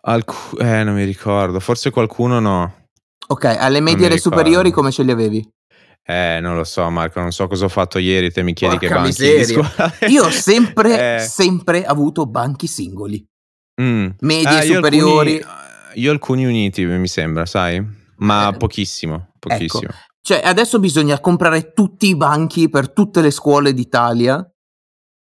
Alc- 0.00 0.60
eh, 0.60 0.84
non 0.84 0.94
mi 0.94 1.04
ricordo, 1.04 1.60
forse 1.60 1.90
qualcuno 1.90 2.40
no. 2.40 2.86
Ok, 3.28 3.44
alle 3.44 3.80
medie 3.80 4.08
e 4.08 4.18
superiori 4.18 4.70
come 4.70 4.90
ce 4.90 5.02
li 5.02 5.10
avevi? 5.10 5.46
Eh, 6.10 6.40
non 6.40 6.56
lo 6.56 6.64
so, 6.64 6.88
Marco, 6.88 7.20
non 7.20 7.32
so 7.32 7.46
cosa 7.48 7.66
ho 7.66 7.68
fatto 7.68 7.98
ieri. 7.98 8.32
Te 8.32 8.42
mi 8.42 8.54
chiedi 8.54 8.78
Porca 8.78 8.88
che 8.88 8.94
banchi 8.94 9.08
miseria. 9.08 9.72
Io 10.08 10.24
ho 10.24 10.30
sempre, 10.30 11.16
eh. 11.16 11.20
sempre 11.20 11.84
avuto 11.84 12.24
banchi 12.24 12.66
singoli, 12.66 13.22
mm. 13.82 14.08
medie, 14.20 14.58
eh, 14.58 14.74
superiori. 14.74 15.32
Io 15.32 15.40
alcuni, 15.40 16.00
io 16.00 16.10
alcuni, 16.10 16.44
uniti, 16.46 16.84
mi 16.86 17.08
sembra, 17.08 17.44
sai? 17.44 17.86
Ma 18.20 18.48
eh. 18.48 18.56
pochissimo, 18.56 19.32
pochissimo. 19.38 19.82
Ecco. 19.82 19.94
Cioè, 20.22 20.40
adesso 20.42 20.78
bisogna 20.78 21.20
comprare 21.20 21.74
tutti 21.74 22.06
i 22.06 22.16
banchi 22.16 22.70
per 22.70 22.90
tutte 22.90 23.20
le 23.20 23.30
scuole 23.30 23.74
d'Italia. 23.74 24.42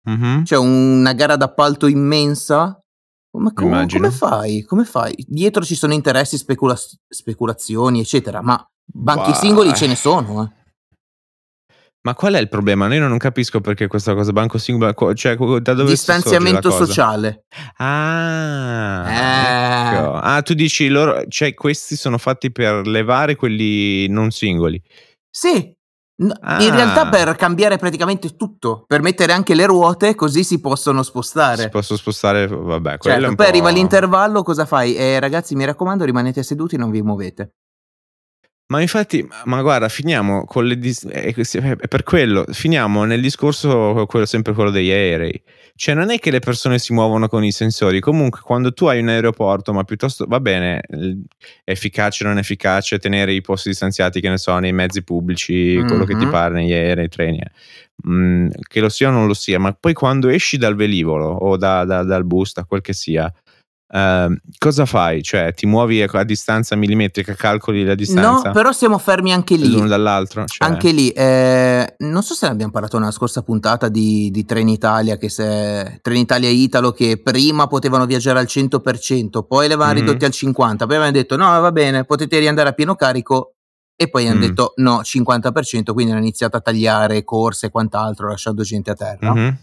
Mm-hmm. 0.09 0.43
C'è 0.43 0.55
una 0.55 1.11
gara 1.11 1.35
d'appalto 1.35 1.87
immensa. 1.87 2.81
Ma 3.37 3.51
com- 3.51 3.85
come 3.85 4.11
fai? 4.11 4.63
Come 4.63 4.85
fai? 4.85 5.13
Dietro 5.27 5.65
ci 5.65 5.75
sono 5.75 5.91
interessi, 5.91 6.37
specula- 6.37 6.79
speculazioni, 7.09 7.99
eccetera, 7.99 8.41
ma 8.41 8.65
banchi 8.85 9.31
bah. 9.31 9.35
singoli 9.35 9.75
ce 9.75 9.85
ne 9.85 9.95
sono, 9.95 10.43
eh. 10.43 10.57
Ma 12.01 12.15
qual 12.15 12.33
è 12.35 12.39
il 12.39 12.47
problema? 12.47 12.93
Io 12.93 13.05
non 13.07 13.17
capisco 13.17 13.59
perché 13.59 13.87
questa 13.87 14.13
cosa 14.13 14.31
banco 14.31 14.57
singolo, 14.57 15.13
cioè 15.13 15.35
da 15.35 15.73
dove 15.73 15.89
Distanziamento 15.89 16.71
sociale. 16.71 17.43
Ah, 17.75 19.05
eh. 19.09 19.95
ecco. 19.95 20.13
ah, 20.13 20.41
tu 20.41 20.53
dici 20.53 20.87
loro, 20.87 21.25
cioè 21.27 21.53
questi 21.53 21.97
sono 21.97 22.17
fatti 22.17 22.53
per 22.53 22.87
levare 22.87 23.35
quelli 23.35 24.07
non 24.07 24.31
singoli. 24.31 24.81
Sì, 25.29 25.75
ah. 26.41 26.63
in 26.63 26.73
realtà 26.73 27.01
ah. 27.01 27.09
per 27.09 27.35
cambiare 27.35 27.77
praticamente 27.77 28.37
tutto, 28.37 28.85
per 28.87 29.01
mettere 29.01 29.33
anche 29.33 29.53
le 29.53 29.65
ruote 29.65 30.15
così 30.15 30.45
si 30.45 30.61
possono 30.61 31.03
spostare. 31.03 31.63
Si 31.63 31.69
possono 31.69 31.99
spostare, 31.99 32.47
vabbè. 32.47 32.97
Certo, 32.97 33.35
poi 33.35 33.47
arriva 33.47 33.71
l'intervallo, 33.71 34.41
cosa 34.41 34.65
fai? 34.65 34.95
Eh, 34.95 35.19
ragazzi, 35.19 35.53
mi 35.53 35.65
raccomando, 35.65 36.05
rimanete 36.05 36.43
seduti, 36.43 36.77
non 36.77 36.91
vi 36.91 37.01
muovete. 37.01 37.55
Ma 38.71 38.81
infatti, 38.81 39.27
ma 39.45 39.61
guarda, 39.63 39.89
finiamo 39.89 40.45
con 40.45 40.65
le 40.65 40.77
dis- 40.77 41.07
è 41.07 41.33
per 41.87 42.03
quello, 42.03 42.45
finiamo 42.47 43.03
nel 43.03 43.19
discorso 43.19 44.05
quello, 44.07 44.27
sempre 44.27 44.53
quello 44.53 44.69
degli 44.69 44.91
aerei. 44.91 45.41
Cioè, 45.73 45.95
non 45.95 46.11
è 46.11 46.19
che 46.19 46.29
le 46.29 46.37
persone 46.37 46.77
si 46.77 46.93
muovono 46.93 47.27
con 47.27 47.43
i 47.43 47.51
sensori. 47.51 47.99
Comunque, 47.99 48.41
quando 48.43 48.71
tu 48.71 48.85
hai 48.85 48.99
un 48.99 49.07
aeroporto, 49.07 49.73
ma 49.73 49.83
piuttosto 49.85 50.25
va 50.27 50.39
bene, 50.39 50.81
è 50.81 51.71
efficace 51.71 52.23
o 52.23 52.27
non 52.27 52.37
efficace 52.37 52.99
tenere 52.99 53.33
i 53.33 53.41
posti 53.41 53.69
distanziati, 53.69 54.21
che 54.21 54.29
ne 54.29 54.37
so, 54.37 54.55
nei 54.59 54.73
mezzi 54.73 55.03
pubblici, 55.03 55.53
mm-hmm. 55.53 55.87
quello 55.87 56.05
che 56.05 56.15
ti 56.15 56.27
pare, 56.27 56.53
negli 56.53 56.73
aerei, 56.73 56.95
nei 56.95 57.09
treni. 57.09 57.41
Mm, 58.07 58.49
che 58.67 58.81
lo 58.81 58.89
sia 58.89 59.07
o 59.09 59.11
non 59.11 59.25
lo 59.25 59.33
sia, 59.33 59.57
ma 59.57 59.73
poi 59.73 59.93
quando 59.93 60.29
esci 60.29 60.57
dal 60.57 60.75
velivolo 60.75 61.27
o 61.27 61.57
da, 61.57 61.85
da, 61.85 62.03
dal 62.03 62.23
bus, 62.23 62.53
da 62.53 62.65
quel 62.65 62.81
che 62.81 62.93
sia, 62.93 63.33
Uh, 63.91 64.35
cosa 64.59 64.85
fai? 64.85 65.23
Cioè, 65.23 65.51
ti 65.55 65.65
muovi 65.65 66.03
a, 66.03 66.23
distanza 66.23 66.75
millimetrica, 66.75 67.33
calcoli 67.33 67.83
la 67.83 67.95
distanza? 67.95 68.49
No, 68.49 68.53
però 68.53 68.71
siamo 68.71 68.99
fermi 68.99 69.33
anche 69.33 69.55
lì. 69.55 69.71
L'uno 69.71 69.87
dall'altro. 69.87 70.45
Cioè... 70.45 70.67
Anche 70.67 70.91
lì. 70.91 71.09
Eh, 71.09 71.95
non 71.99 72.21
so 72.21 72.35
se 72.35 72.45
ne 72.45 72.51
abbiamo 72.51 72.71
parlato 72.71 72.99
nella 72.99 73.11
scorsa 73.11 73.41
puntata 73.41 73.89
di, 73.89 74.29
di 74.29 74.45
Trenitalia, 74.45 75.17
che 75.17 75.29
se 75.29 75.99
Trenitalia 76.03 76.49
Italo, 76.49 76.91
che 76.91 77.19
prima 77.19 77.65
potevano 77.65 78.05
viaggiare 78.05 78.37
al 78.37 78.45
100%, 78.47 79.43
poi 79.47 79.67
le 79.67 79.73
avevano 79.73 79.93
mm-hmm. 79.93 80.05
ridotti 80.05 80.25
al 80.25 80.31
50%, 80.35 80.75
poi 80.75 80.85
avevano 80.85 81.11
detto 81.11 81.35
no, 81.35 81.59
va 81.59 81.71
bene, 81.71 82.05
potete 82.05 82.37
riandare 82.37 82.69
a 82.69 82.73
pieno 82.73 82.95
carico. 82.95 83.55
E 84.01 84.07
poi 84.07 84.27
hanno 84.27 84.37
mm. 84.37 84.41
detto 84.41 84.73
no, 84.77 85.01
50%, 85.01 85.91
quindi 85.91 86.13
hanno 86.13 86.21
iniziato 86.21 86.55
a 86.55 86.61
tagliare 86.61 87.25
corse 87.25 87.65
e 87.65 87.69
quant'altro, 87.69 88.29
lasciando 88.29 88.61
gente 88.61 88.91
a 88.91 88.93
terra. 88.93 89.33
Mm-hmm. 89.33 89.53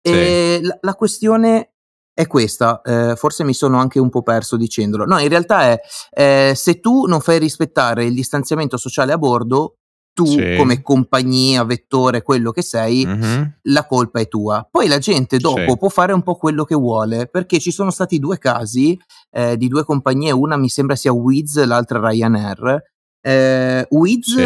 E 0.00 0.58
sì. 0.60 0.66
la, 0.66 0.78
la 0.80 0.94
questione 0.94 1.75
è 2.16 2.26
questa, 2.26 2.80
eh, 2.80 3.14
forse 3.14 3.44
mi 3.44 3.52
sono 3.52 3.78
anche 3.78 3.98
un 3.98 4.08
po' 4.08 4.22
perso 4.22 4.56
dicendolo. 4.56 5.04
No, 5.04 5.18
in 5.18 5.28
realtà 5.28 5.64
è 5.64 5.80
eh, 6.12 6.54
se 6.56 6.80
tu 6.80 7.04
non 7.04 7.20
fai 7.20 7.38
rispettare 7.38 8.06
il 8.06 8.14
distanziamento 8.14 8.78
sociale 8.78 9.12
a 9.12 9.18
bordo, 9.18 9.74
tu 10.14 10.24
sì. 10.24 10.54
come 10.56 10.80
compagnia, 10.80 11.62
vettore, 11.64 12.22
quello 12.22 12.52
che 12.52 12.62
sei, 12.62 13.04
mm-hmm. 13.04 13.42
la 13.64 13.84
colpa 13.84 14.20
è 14.20 14.28
tua. 14.28 14.66
Poi 14.70 14.88
la 14.88 14.96
gente 14.96 15.36
dopo 15.36 15.68
sì. 15.68 15.76
può 15.76 15.90
fare 15.90 16.14
un 16.14 16.22
po' 16.22 16.36
quello 16.36 16.64
che 16.64 16.74
vuole, 16.74 17.26
perché 17.26 17.58
ci 17.58 17.70
sono 17.70 17.90
stati 17.90 18.18
due 18.18 18.38
casi 18.38 18.98
eh, 19.30 19.58
di 19.58 19.68
due 19.68 19.84
compagnie, 19.84 20.30
una 20.30 20.56
mi 20.56 20.70
sembra 20.70 20.96
sia 20.96 21.12
Wiz, 21.12 21.62
l'altra 21.66 22.00
Ryanair. 22.00 22.82
Eh, 23.20 23.86
Wiz 23.90 24.24
sì. 24.24 24.40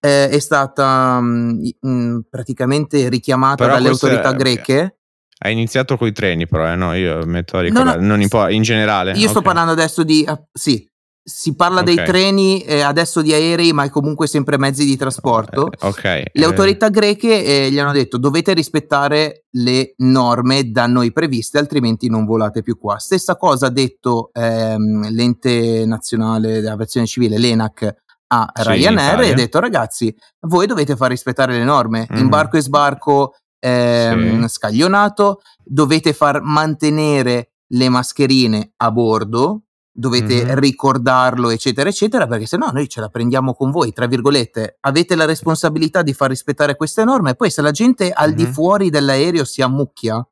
Eh, 0.00 0.28
è 0.30 0.38
stata 0.40 1.20
mh, 1.20 1.74
mm, 1.86 1.90
mh, 1.90 2.26
praticamente 2.28 3.08
richiamata 3.08 3.62
Però 3.62 3.76
dalle 3.76 3.88
autorità 3.90 4.32
greche 4.32 4.96
hai 5.38 5.52
iniziato 5.52 5.96
con 5.96 6.06
i 6.06 6.12
treni, 6.12 6.46
però, 6.46 6.70
eh? 6.70 6.76
no? 6.76 6.94
Io 6.94 7.24
metto 7.26 7.56
a 7.56 7.60
ricordare, 7.60 7.96
no, 7.96 8.02
no, 8.02 8.08
non 8.08 8.20
in, 8.22 8.28
po- 8.28 8.48
in 8.48 8.62
generale. 8.62 9.10
Io 9.12 9.16
okay. 9.16 9.28
sto 9.28 9.42
parlando 9.42 9.72
adesso 9.72 10.02
di. 10.02 10.24
Uh, 10.28 10.46
sì, 10.52 10.88
si 11.26 11.56
parla 11.56 11.80
okay. 11.80 11.94
dei 11.94 12.04
treni, 12.04 12.60
eh, 12.60 12.82
adesso 12.82 13.22
di 13.22 13.32
aerei, 13.32 13.72
ma 13.72 13.88
comunque 13.88 14.26
sempre 14.26 14.58
mezzi 14.58 14.84
di 14.84 14.94
trasporto. 14.96 15.70
Eh, 15.72 15.76
ok. 15.80 16.22
Le 16.32 16.44
autorità 16.44 16.90
greche 16.90 17.44
eh, 17.44 17.70
gli 17.70 17.78
hanno 17.78 17.92
detto 17.92 18.18
dovete 18.18 18.52
rispettare 18.52 19.44
le 19.52 19.94
norme 19.98 20.70
da 20.70 20.86
noi 20.86 21.12
previste, 21.12 21.58
altrimenti 21.58 22.10
non 22.10 22.26
volate 22.26 22.62
più 22.62 22.78
qua. 22.78 22.98
Stessa 22.98 23.36
cosa 23.36 23.66
ha 23.66 23.70
detto 23.70 24.30
ehm, 24.34 25.10
l'ente 25.10 25.84
nazionale 25.86 26.60
dell'aviazione 26.60 27.06
civile, 27.06 27.38
l'ENAC, 27.38 28.02
a 28.26 28.50
Ryanair 28.54 29.22
sì, 29.22 29.28
e 29.28 29.32
ha 29.32 29.34
detto 29.34 29.60
ragazzi, 29.60 30.14
voi 30.40 30.66
dovete 30.66 30.96
far 30.96 31.10
rispettare 31.10 31.56
le 31.56 31.64
norme, 31.64 32.06
mm. 32.10 32.16
imbarco 32.16 32.56
e 32.56 32.62
sbarco 32.62 33.34
ehm, 33.70 34.42
sì. 34.42 34.48
scaglionato, 34.48 35.40
dovete 35.62 36.12
far 36.12 36.42
mantenere 36.42 37.52
le 37.68 37.88
mascherine 37.88 38.72
a 38.76 38.90
bordo, 38.90 39.62
dovete 39.90 40.44
mm-hmm. 40.44 40.58
ricordarlo, 40.58 41.50
eccetera, 41.50 41.88
eccetera, 41.88 42.26
perché 42.26 42.46
se 42.46 42.56
no 42.56 42.70
noi 42.70 42.88
ce 42.88 43.00
la 43.00 43.08
prendiamo 43.08 43.54
con 43.54 43.70
voi, 43.70 43.92
tra 43.92 44.06
virgolette, 44.06 44.78
avete 44.80 45.14
la 45.14 45.24
responsabilità 45.24 46.02
di 46.02 46.12
far 46.12 46.28
rispettare 46.28 46.76
queste 46.76 47.04
norme 47.04 47.30
e 47.30 47.34
poi 47.34 47.50
se 47.50 47.62
la 47.62 47.70
gente 47.70 48.10
al 48.10 48.28
mm-hmm. 48.28 48.36
di 48.36 48.46
fuori 48.46 48.90
dell'aereo 48.90 49.44
si 49.44 49.62
ammucchia, 49.62 50.26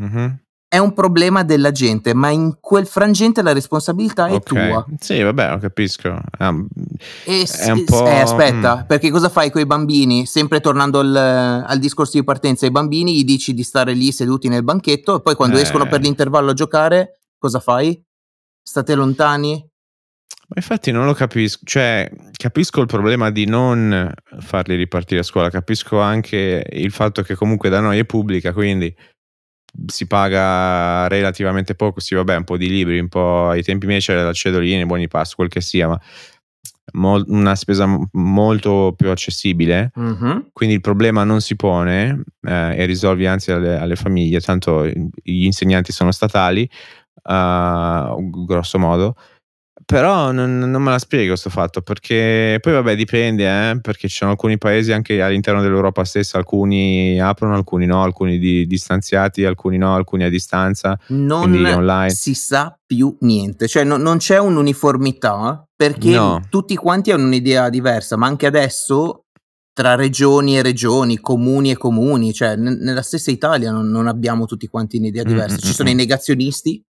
mm-hmm 0.00 0.41
è 0.72 0.78
un 0.78 0.94
problema 0.94 1.42
della 1.42 1.70
gente, 1.70 2.14
ma 2.14 2.30
in 2.30 2.56
quel 2.58 2.86
frangente 2.86 3.42
la 3.42 3.52
responsabilità 3.52 4.28
è 4.28 4.32
okay. 4.32 4.68
tua. 4.70 4.86
Sì, 4.98 5.20
vabbè, 5.20 5.50
lo 5.50 5.58
capisco. 5.58 6.18
Um, 6.38 6.66
e 7.26 7.44
po'... 7.84 8.06
eh, 8.06 8.20
aspetta, 8.20 8.78
mm. 8.78 8.86
perché 8.86 9.10
cosa 9.10 9.28
fai 9.28 9.50
con 9.50 9.60
i 9.60 9.66
bambini? 9.66 10.24
Sempre 10.24 10.60
tornando 10.60 11.00
al, 11.00 11.14
al, 11.14 11.78
discorso 11.78 12.16
di 12.16 12.24
partenza, 12.24 12.64
ai 12.64 12.70
bambini 12.70 13.14
gli 13.14 13.24
dici 13.24 13.52
di 13.52 13.62
stare 13.64 13.92
lì 13.92 14.12
seduti 14.12 14.48
nel 14.48 14.64
banchetto 14.64 15.16
e 15.16 15.20
poi 15.20 15.34
quando 15.34 15.58
eh. 15.58 15.60
escono 15.60 15.86
per 15.86 16.00
l'intervallo 16.00 16.52
a 16.52 16.54
giocare, 16.54 17.18
cosa 17.36 17.60
fai? 17.60 18.02
State 18.62 18.94
lontani? 18.94 19.68
Ma 20.54 20.56
infatti 20.56 20.90
non 20.90 21.04
lo 21.04 21.12
capisco, 21.12 21.60
cioè 21.64 22.10
capisco 22.34 22.80
il 22.80 22.86
problema 22.86 23.30
di 23.30 23.44
non 23.44 24.10
farli 24.40 24.76
ripartire 24.76 25.20
a 25.20 25.22
scuola, 25.22 25.50
capisco 25.50 26.00
anche 26.00 26.66
il 26.70 26.90
fatto 26.92 27.20
che 27.22 27.34
comunque 27.34 27.68
da 27.68 27.80
noi 27.80 27.98
è 27.98 28.06
pubblica, 28.06 28.54
quindi 28.54 28.94
si 29.86 30.06
paga 30.06 31.08
relativamente 31.08 31.74
poco, 31.74 32.00
sì 32.00 32.14
vabbè 32.14 32.36
un 32.36 32.44
po' 32.44 32.56
di 32.56 32.68
libri, 32.68 32.98
un 32.98 33.08
po' 33.08 33.48
ai 33.48 33.62
tempi 33.62 33.86
miei 33.86 34.00
c'era 34.00 34.22
la 34.22 34.32
cedolina, 34.32 34.82
i 34.82 34.86
buoni 34.86 35.08
pasto, 35.08 35.36
quel 35.36 35.48
che 35.48 35.60
sia, 35.60 35.88
ma 35.88 36.00
mo- 36.92 37.24
una 37.26 37.54
spesa 37.54 37.86
molto 38.12 38.94
più 38.96 39.10
accessibile, 39.10 39.92
mm-hmm. 39.98 40.38
quindi 40.52 40.74
il 40.74 40.80
problema 40.80 41.24
non 41.24 41.40
si 41.40 41.56
pone 41.56 42.22
eh, 42.42 42.74
e 42.76 42.84
risolvi 42.86 43.26
anzi 43.26 43.52
alle, 43.52 43.78
alle, 43.78 43.96
famiglie, 43.96 44.40
tanto 44.40 44.86
gli 44.86 45.44
insegnanti 45.44 45.92
sono 45.92 46.12
statali, 46.12 46.68
uh, 47.24 48.44
grosso 48.44 48.78
modo, 48.78 49.16
però 49.84 50.32
non, 50.32 50.58
non, 50.58 50.82
me 50.82 50.90
la 50.90 50.98
spiego 50.98 51.28
questo 51.28 51.50
fatto 51.50 51.82
perché 51.82 52.58
poi 52.60 52.72
vabbè 52.72 52.94
dipende 52.94 53.44
eh, 53.70 53.80
perché 53.80 54.08
ci 54.08 54.16
sono 54.16 54.30
alcuni 54.30 54.58
paesi 54.58 54.92
anche 54.92 55.20
all'interno 55.20 55.62
dell'Europa 55.62 56.04
stessa 56.04 56.38
alcuni 56.38 57.20
aprono 57.20 57.54
alcuni 57.54 57.86
no 57.86 58.02
alcuni 58.02 58.38
di, 58.38 58.66
distanziati 58.66 59.44
alcuni 59.44 59.78
no 59.78 59.94
alcuni 59.94 60.24
a 60.24 60.28
distanza 60.28 60.98
non 61.08 61.52
online. 61.54 62.10
si 62.10 62.34
sa 62.34 62.78
più 62.84 63.16
niente 63.20 63.68
cioè 63.68 63.84
no, 63.84 63.96
non 63.96 64.18
c'è 64.18 64.38
un'uniformità 64.38 65.66
perché 65.74 66.10
no. 66.10 66.40
tutti 66.48 66.76
quanti 66.76 67.10
hanno 67.10 67.26
un'idea 67.26 67.68
diversa 67.68 68.16
ma 68.16 68.26
anche 68.26 68.46
adesso 68.46 69.24
tra 69.74 69.94
regioni 69.94 70.58
e 70.58 70.62
regioni, 70.62 71.18
comuni 71.18 71.70
e 71.70 71.78
comuni, 71.78 72.34
cioè 72.34 72.56
n- 72.56 72.78
nella 72.82 73.00
stessa 73.00 73.30
Italia 73.30 73.70
non, 73.70 73.88
non, 73.88 74.06
abbiamo 74.06 74.44
tutti 74.44 74.66
quanti 74.66 74.98
un'idea 74.98 75.22
diversa. 75.22 75.54
Mm-hmm. 75.54 75.64
Ci 75.64 75.72
sono 75.72 75.88
i 75.88 75.94
negazionisti 75.94 76.84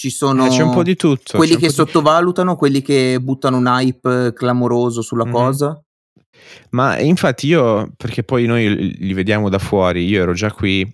ci 0.00 0.08
sono 0.08 0.46
eh, 0.46 0.48
c'è 0.48 0.62
un 0.62 0.72
po' 0.72 0.82
di 0.82 0.96
tutto. 0.96 1.36
Quelli 1.36 1.56
che 1.56 1.68
sottovalutano, 1.68 2.56
quelli 2.56 2.80
che 2.80 3.18
buttano 3.20 3.58
un 3.58 3.66
hype 3.66 4.32
clamoroso 4.32 5.02
sulla 5.02 5.24
mm-hmm. 5.24 5.32
cosa. 5.34 5.84
Ma 6.70 6.98
infatti 6.98 7.48
io, 7.48 7.92
perché 7.98 8.22
poi 8.22 8.46
noi 8.46 8.96
li 8.98 9.12
vediamo 9.12 9.50
da 9.50 9.58
fuori, 9.58 10.06
io 10.06 10.22
ero 10.22 10.32
già 10.32 10.50
qui, 10.52 10.90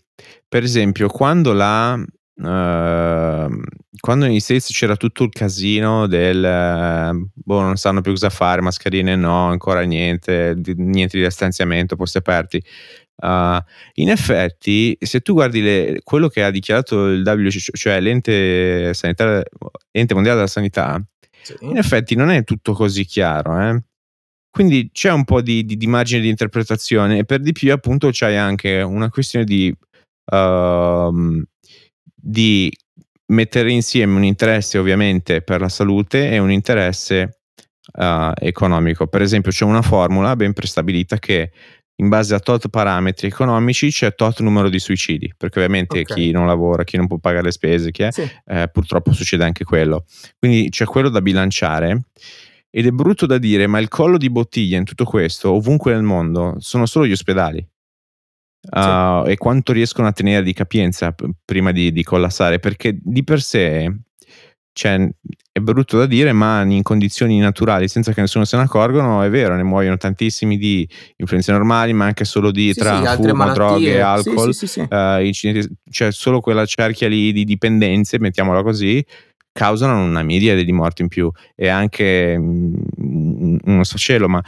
per 0.49 0.65
esempio, 0.65 1.07
quando 1.09 1.53
la... 1.53 1.95
Uh, 2.39 3.49
quando 3.99 4.27
negli 4.27 4.41
States 4.41 4.71
c'era 4.71 4.95
tutto 4.97 5.25
il 5.25 5.31
casino 5.31 6.07
del 6.07 7.29
boh, 7.33 7.61
non 7.63 7.77
sanno 7.77 8.03
più 8.03 8.11
cosa 8.11 8.29
fare, 8.29 8.61
mascherine 8.61 9.17
no, 9.17 9.47
ancora 9.47 9.83
niente, 9.83 10.55
di, 10.59 10.75
niente 10.77 11.17
di 11.17 11.23
distanziamento, 11.23 11.97
posti 11.97 12.19
aperti. 12.19 12.63
Uh, 13.17 13.59
in 13.95 14.11
effetti, 14.11 14.97
se 15.01 15.21
tu 15.21 15.33
guardi 15.33 15.63
le, 15.63 16.01
quello 16.05 16.29
che 16.29 16.43
ha 16.43 16.51
dichiarato 16.51 17.07
il 17.07 17.23
WCO, 17.25 17.77
cioè 17.77 18.01
l'ente, 18.01 18.93
l'ente 18.93 20.15
mondiale 20.15 20.37
della 20.37 20.47
sanità, 20.47 21.03
sì. 21.43 21.55
in 21.61 21.79
effetti 21.79 22.15
non 22.15 22.31
è 22.31 22.45
tutto 22.45 22.73
così 22.73 23.05
chiaro. 23.05 23.59
Eh? 23.61 23.83
Quindi 24.51 24.91
c'è 24.93 25.13
un 25.13 25.25
po' 25.25 25.43
di, 25.43 25.65
di, 25.65 25.77
di, 25.77 25.87
margine 25.87 26.21
di 26.21 26.29
interpretazione 26.29 27.19
e 27.19 27.25
per 27.25 27.41
di 27.41 27.53
più 27.53 27.73
appunto 27.73 28.09
c'hai 28.11 28.37
anche 28.37 28.81
una 28.81 29.11
questione 29.11 29.45
di, 29.45 29.75
uh, 30.33 31.43
di 32.15 32.73
mettere 33.27 33.71
insieme 33.73 34.17
un 34.17 34.25
interesse 34.25 34.79
ovviamente 34.79 35.43
per 35.43 35.61
la 35.61 35.69
salute 35.69 36.31
e 36.31 36.39
un 36.39 36.51
interesse 36.51 37.41
uh, 37.99 38.33
economico. 38.39 39.07
Per 39.07 39.23
esempio 39.23 39.51
c'è 39.51 39.65
una 39.65 39.83
formula 39.83 40.37
ben 40.37 40.53
prestabilita 40.53 41.19
che 41.19 41.53
in 41.97 42.09
base 42.09 42.35
a 42.35 42.41
tot 42.41 42.69
parametri 42.69 43.27
economici 43.27 43.91
c'è 43.91 44.15
tot 44.15 44.41
numero 44.41 44.69
di 44.69 44.79
suicidi, 44.79 45.33
perché 45.37 45.61
ovviamente 45.61 46.01
okay. 46.01 46.17
chi 46.17 46.31
non 46.31 46.47
lavora, 46.47 46.85
chi 46.85 46.97
non 46.97 47.07
può 47.07 47.19
pagare 47.19 47.45
le 47.45 47.53
spese, 47.53 47.91
chi 47.91 48.03
è, 48.03 48.13
sì. 48.13 48.31
eh, 48.47 48.69
purtroppo 48.71 49.13
succede 49.13 49.45
anche 49.45 49.65
quello. 49.65 50.05
Quindi 50.39 50.69
c'è 50.69 50.85
quello 50.85 51.09
da 51.09 51.23
bilanciare. 51.23 52.03
Ed 52.69 52.85
è 52.85 52.91
brutto 52.91 53.25
da 53.25 53.39
dire, 53.39 53.67
ma 53.67 53.79
il 53.79 53.89
collo 53.89 54.19
di 54.19 54.29
bottiglia 54.29 54.77
in 54.77 54.85
tutto 54.85 55.05
questo, 55.05 55.53
ovunque 55.53 55.93
nel 55.93 56.03
mondo, 56.03 56.57
sono 56.59 56.85
solo 56.85 57.07
gli 57.07 57.13
ospedali. 57.13 57.67
Uh, 58.69 59.25
sì. 59.25 59.31
E 59.31 59.37
quanto 59.39 59.73
riescono 59.73 60.09
a 60.09 60.13
tenere 60.13 60.43
di 60.43 60.53
capienza 60.53 61.13
p- 61.13 61.31
prima 61.45 61.73
di, 61.73 61.93
di, 61.93 62.03
collassare, 62.03 62.59
perché 62.59 62.99
di 63.01 63.25
per 63.25 63.41
sé 63.41 63.91
cioè, 64.77 65.09
è 65.53 65.59
brutto 65.61 65.97
da 65.97 66.05
dire, 66.05 66.33
ma 66.33 66.61
in 66.65 66.83
condizioni 66.83 67.39
naturali, 67.39 67.89
senza 67.89 68.13
che 68.13 68.21
nessuno 68.21 68.45
se 68.45 68.59
ne 68.59 68.65
accorgono, 68.65 69.23
è 69.23 69.31
vero, 69.31 69.57
ne 69.57 69.63
muoiono 69.63 69.97
tantissimi 69.97 70.59
di 70.59 70.87
influenze 71.17 71.51
normali, 71.51 71.95
ma 71.95 72.05
anche 72.05 72.27
solo 72.27 72.51
di 72.51 72.75
sì, 72.75 72.81
tra 72.81 73.17
sì, 73.17 73.23
fumo, 73.23 73.53
droghe, 73.55 74.03
alcol, 74.03 74.55
sì, 74.55 74.81
uh, 74.81 75.19
incidenti, 75.23 75.75
cioè 75.89 76.13
solo 76.13 76.41
quella 76.41 76.67
cerchia 76.67 77.09
lì 77.09 77.33
di 77.33 77.45
dipendenze, 77.45 78.19
mettiamola 78.19 78.63
così, 78.63 79.03
causano 79.51 80.05
una 80.05 80.23
miriade 80.23 80.63
di 80.63 80.73
morti 80.73 81.01
in 81.01 81.09
più. 81.09 81.31
E 81.55 81.69
anche 81.69 82.37
mm, 82.39 83.57
uno 83.65 83.83
sfacelo, 83.83 84.29
ma 84.29 84.43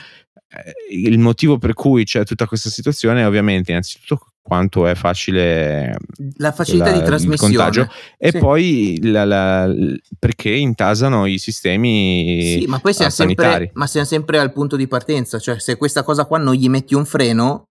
eh, 0.51 0.95
il 0.95 1.19
motivo 1.19 1.57
per 1.57 1.73
cui 1.73 2.05
c'è 2.05 2.25
tutta 2.25 2.47
questa 2.47 2.69
situazione 2.69 3.23
è 3.23 3.27
ovviamente 3.27 3.71
innanzitutto 3.71 4.35
quanto 4.49 4.87
è 4.87 4.95
facile 4.95 5.95
la 6.39 6.53
facilità 6.53 6.91
la, 6.91 6.99
di 6.99 7.05
trasmissione 7.05 7.55
contagio, 7.55 7.89
e 8.17 8.31
sì. 8.31 8.39
poi 8.39 8.99
la, 9.03 9.25
la, 9.25 9.71
perché 10.19 10.51
intasano 10.51 11.27
i 11.27 11.39
sistemi 11.39 12.59
sì, 12.61 12.67
ma 12.67 12.81
poi 12.81 12.95
siamo 12.95 13.11
sanitari. 13.11 13.51
Sempre, 13.51 13.71
ma 13.75 13.87
siamo 13.87 14.07
sempre 14.07 14.39
al 14.39 14.53
punto 14.53 14.77
di 14.77 14.89
partenza, 14.89 15.39
cioè 15.39 15.61
se 15.61 15.77
questa 15.77 16.03
cosa 16.03 16.25
qua 16.25 16.39
non 16.39 16.55
gli 16.55 16.69
metti 16.69 16.95
un 16.95 17.05
freno 17.05 17.65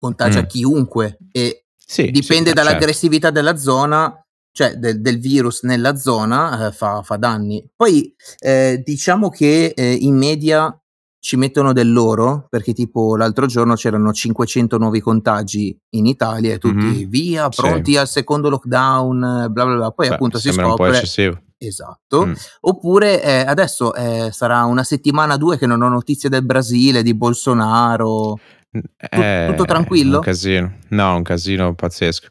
contagia 0.00 0.40
mm. 0.40 0.46
chiunque 0.46 1.18
e 1.30 1.64
sì, 1.76 2.10
dipende 2.10 2.52
dall'aggressività 2.52 3.28
certo. 3.28 3.40
della 3.42 3.56
zona 3.56 4.22
cioè 4.50 4.74
del, 4.74 5.00
del, 5.00 5.20
virus 5.20 5.62
nella 5.62 5.94
zona 5.94 6.66
eh, 6.66 6.72
fa, 6.72 7.02
fa, 7.02 7.16
danni. 7.16 7.64
Poi 7.76 8.12
eh, 8.38 8.82
diciamo 8.84 9.28
che 9.28 9.72
eh, 9.76 9.92
in 9.92 10.16
media 10.16 10.76
ci 11.20 11.36
mettono 11.36 11.72
del 11.72 11.92
loro 11.92 12.46
perché 12.48 12.72
tipo 12.72 13.16
l'altro 13.16 13.46
giorno 13.46 13.74
c'erano 13.74 14.12
500 14.12 14.78
nuovi 14.78 15.00
contagi 15.00 15.76
in 15.90 16.06
Italia 16.06 16.54
e 16.54 16.58
tutti 16.58 16.74
mm-hmm. 16.74 17.08
via 17.08 17.48
pronti 17.48 17.92
sì. 17.92 17.96
al 17.98 18.08
secondo 18.08 18.48
lockdown 18.48 19.46
bla 19.50 19.64
bla 19.64 19.74
bla 19.74 19.90
poi 19.90 20.08
Beh, 20.08 20.14
appunto 20.14 20.38
si 20.38 20.52
scopre 20.52 20.68
un 20.68 20.76
po' 20.76 20.86
eccessivo 20.86 21.40
esatto 21.58 22.26
mm. 22.26 22.32
oppure 22.60 23.22
eh, 23.22 23.40
adesso 23.40 23.92
eh, 23.94 24.30
sarà 24.32 24.64
una 24.64 24.84
settimana 24.84 25.36
due 25.36 25.58
che 25.58 25.66
non 25.66 25.82
ho 25.82 25.88
notizie 25.88 26.28
del 26.28 26.44
Brasile 26.44 27.02
di 27.02 27.14
Bolsonaro 27.14 28.38
eh, 28.70 29.46
tutto 29.48 29.64
tranquillo? 29.64 30.16
Un 30.16 30.22
casino, 30.22 30.74
no, 30.88 31.16
un 31.16 31.22
casino 31.22 31.74
pazzesco. 31.74 32.28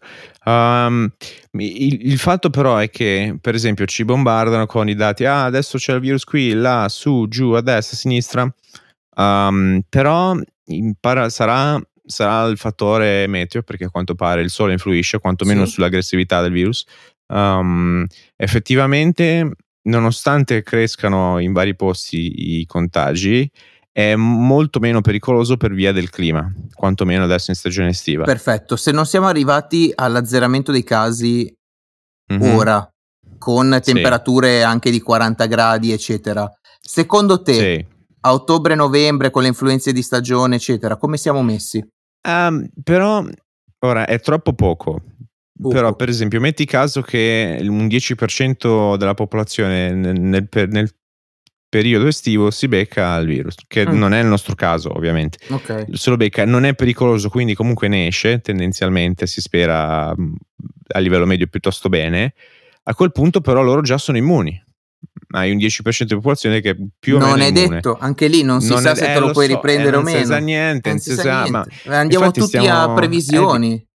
Um, 0.48 1.12
il, 1.60 2.08
il, 2.10 2.18
fatto 2.18 2.50
però 2.50 2.78
è 2.78 2.90
che, 2.90 3.38
per 3.42 3.54
esempio, 3.54 3.86
ci 3.86 4.06
bombardano 4.06 4.66
con 4.66 4.88
i 4.88 4.96
dati, 4.96 5.26
ah, 5.26 5.44
adesso 5.44 5.78
c'è 5.78 5.94
il 5.94 6.00
virus 6.00 6.24
qui, 6.24 6.54
là, 6.54 6.88
su, 6.88 7.26
giù, 7.28 7.52
a 7.52 7.62
destra, 7.62 7.98
a 7.98 8.00
sinistra, 8.00 8.56
um, 9.18 9.82
però 9.90 10.36
impara, 10.68 11.28
sarà, 11.28 11.78
sarà, 12.06 12.48
il 12.48 12.58
fattore 12.58 13.28
meteo, 13.28 13.62
perché 13.62 13.86
a 13.86 13.90
quanto 13.90 14.16
pare 14.16 14.42
il 14.42 14.50
sole 14.50 14.72
influisce, 14.72 15.20
quantomeno 15.20 15.66
sì. 15.66 15.74
sull'aggressività 15.74 16.42
del 16.42 16.54
virus. 16.54 16.86
Um, 17.28 18.06
effettivamente, 18.38 19.52
nonostante 19.82 20.64
crescano 20.64 21.40
in 21.40 21.52
vari 21.52 21.76
posti 21.76 22.60
i 22.60 22.66
contagi, 22.66 23.52
è 23.98 24.16
molto 24.16 24.78
meno 24.78 25.02
pericoloso 25.02 25.58
per 25.58 25.74
via 25.74 25.92
del 25.92 26.12
clima, 26.12 26.54
quantomeno 26.76 27.24
adesso 27.24 27.50
in 27.50 27.58
stagione 27.58 27.90
estiva. 27.90 28.26
Perfetto, 28.26 28.76
se 28.76 28.92
non 28.92 29.08
siamo 29.08 29.26
arrivati 29.26 29.92
all'azzeramento 29.96 30.72
dei 30.72 30.84
casi 30.84 31.52
mm-hmm. 32.32 32.56
ora, 32.56 32.88
con 33.40 33.80
temperature 33.84 34.60
sì. 34.60 34.62
anche 34.62 34.92
di 34.92 35.02
40 35.02 35.46
gradi, 35.48 35.92
eccetera, 35.92 36.48
secondo 36.80 37.42
te 37.42 37.54
sì. 37.54 37.86
a 38.20 38.34
ottobre-novembre 38.34 39.32
con 39.32 39.42
le 39.42 39.48
influenze 39.48 39.92
di 39.92 40.04
stagione, 40.04 40.58
eccetera, 40.58 40.98
come 40.98 41.18
siamo 41.18 41.42
messi? 41.42 41.84
Um, 42.30 42.70
però 42.84 43.26
ora 43.80 44.06
è 44.06 44.20
troppo 44.20 44.54
poco. 44.54 45.02
Poco. 45.60 45.74
Però, 45.74 45.96
per 45.96 46.10
esempio, 46.10 46.40
metti 46.40 46.66
caso 46.66 47.02
che 47.02 47.58
un 47.64 47.88
10% 47.88 48.96
della 48.96 49.16
popolazione 49.16 49.92
nel, 49.92 50.20
nel, 50.20 50.48
nel 50.70 50.92
periodo 51.70 52.08
estivo 52.08 52.52
si 52.52 52.68
becca 52.68 53.16
il 53.18 53.28
virus, 53.28 53.56
che 53.68 53.88
mm. 53.88 53.98
non 53.98 54.14
è 54.14 54.20
il 54.20 54.28
nostro 54.28 54.56
caso 54.56 54.96
ovviamente. 54.96 55.38
Okay. 55.48 55.86
Se 55.92 56.10
lo 56.10 56.18
becca 56.18 56.46
non 56.46 56.66
è 56.66 56.74
pericoloso, 56.74 57.30
quindi 57.30 57.56
comunque 57.56 57.88
ne 57.88 58.08
esce, 58.08 58.40
tendenzialmente 58.40 59.28
si 59.28 59.42
spera 59.42 60.14
mm, 60.18 60.34
a 60.90 61.00
livello 61.00 61.26
medio 61.26 61.48
piuttosto 61.48 61.90
bene. 61.90 62.34
A 62.84 62.96
quel 62.96 63.12
punto 63.12 63.42
però 63.42 63.62
loro 63.62 63.82
già 63.82 63.98
sono 63.98 64.18
immuni. 64.18 64.64
Hai 65.30 65.52
un 65.52 65.58
10% 65.58 66.04
di 66.04 66.16
popolazione 66.16 66.62
che 66.62 66.76
più 66.98 67.18
o 67.18 67.20
non 67.20 67.32
meno 67.38 67.44
Non 67.44 67.64
è 67.64 67.68
detto, 67.70 67.98
anche 68.00 68.28
lì 68.28 68.44
non 68.44 68.62
si 68.62 68.70
non 68.70 68.80
sa 68.82 68.92
è, 68.92 68.96
se 68.96 69.12
eh, 69.12 69.14
te 69.14 69.20
lo, 69.20 69.28
lo 69.28 69.32
puoi 69.34 69.48
so, 69.48 69.56
riprendere 69.56 69.96
eh, 69.96 70.00
o 70.00 70.02
meno. 70.02 70.18
Non 70.18 70.26
si 70.26 70.32
sa 70.32 70.38
niente, 70.38 70.90
non 70.90 71.00
si 71.00 71.14
sa, 71.14 71.44
niente. 71.44 71.90
Andiamo 71.90 72.32
tutti 72.32 72.48
stiamo, 72.48 72.94
a 72.94 72.94
previsioni 72.94 73.87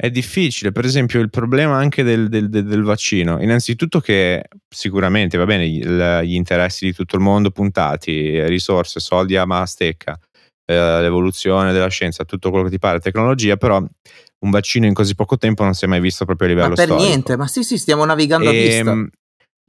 è 0.00 0.10
difficile, 0.10 0.70
per 0.70 0.84
esempio 0.84 1.18
il 1.18 1.28
problema 1.28 1.76
anche 1.76 2.04
del, 2.04 2.28
del, 2.28 2.48
del, 2.48 2.64
del, 2.64 2.82
vaccino, 2.84 3.42
innanzitutto 3.42 3.98
che 3.98 4.44
sicuramente 4.68 5.36
va 5.36 5.44
bene 5.44 5.68
gli, 5.68 6.34
interessi 6.36 6.84
di 6.84 6.92
tutto 6.92 7.16
il 7.16 7.22
mondo 7.22 7.50
puntati, 7.50 8.40
risorse, 8.46 9.00
soldi 9.00 9.34
a 9.36 9.64
stecca, 9.64 10.16
eh, 10.64 11.00
l'evoluzione 11.00 11.72
della 11.72 11.88
scienza, 11.88 12.24
tutto 12.24 12.50
quello 12.50 12.66
che 12.66 12.70
ti 12.70 12.78
pare, 12.78 13.00
tecnologia, 13.00 13.56
però 13.56 13.78
un 13.78 14.50
vaccino 14.50 14.86
in 14.86 14.94
così 14.94 15.16
poco 15.16 15.36
tempo 15.36 15.64
non 15.64 15.74
si 15.74 15.84
è 15.84 15.88
mai 15.88 15.98
visto 15.98 16.24
proprio 16.24 16.46
a 16.46 16.50
livello 16.50 16.68
ma 16.68 16.74
per 16.76 16.84
storico. 16.84 17.04
niente, 17.04 17.36
ma 17.36 17.48
sì 17.48 17.64
sì 17.64 17.76
stiamo 17.76 18.04
navigando 18.04 18.48
e, 18.48 18.48
a 18.48 18.52
vista. 18.52 18.90
Ehm, 18.92 19.10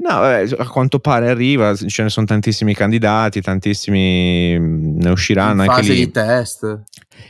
No, 0.01 0.25
eh, 0.31 0.49
a 0.57 0.67
quanto 0.69 0.99
pare 0.99 1.29
arriva, 1.29 1.75
ce 1.75 2.03
ne 2.03 2.09
sono 2.09 2.25
tantissimi 2.25 2.73
candidati, 2.73 3.41
tantissimi 3.41 4.57
ne 4.99 5.09
usciranno 5.09 5.63
In 5.63 5.69
anche 5.69 5.81
fase 5.81 5.93
lì. 5.93 6.05
di 6.05 6.11
test. 6.11 6.81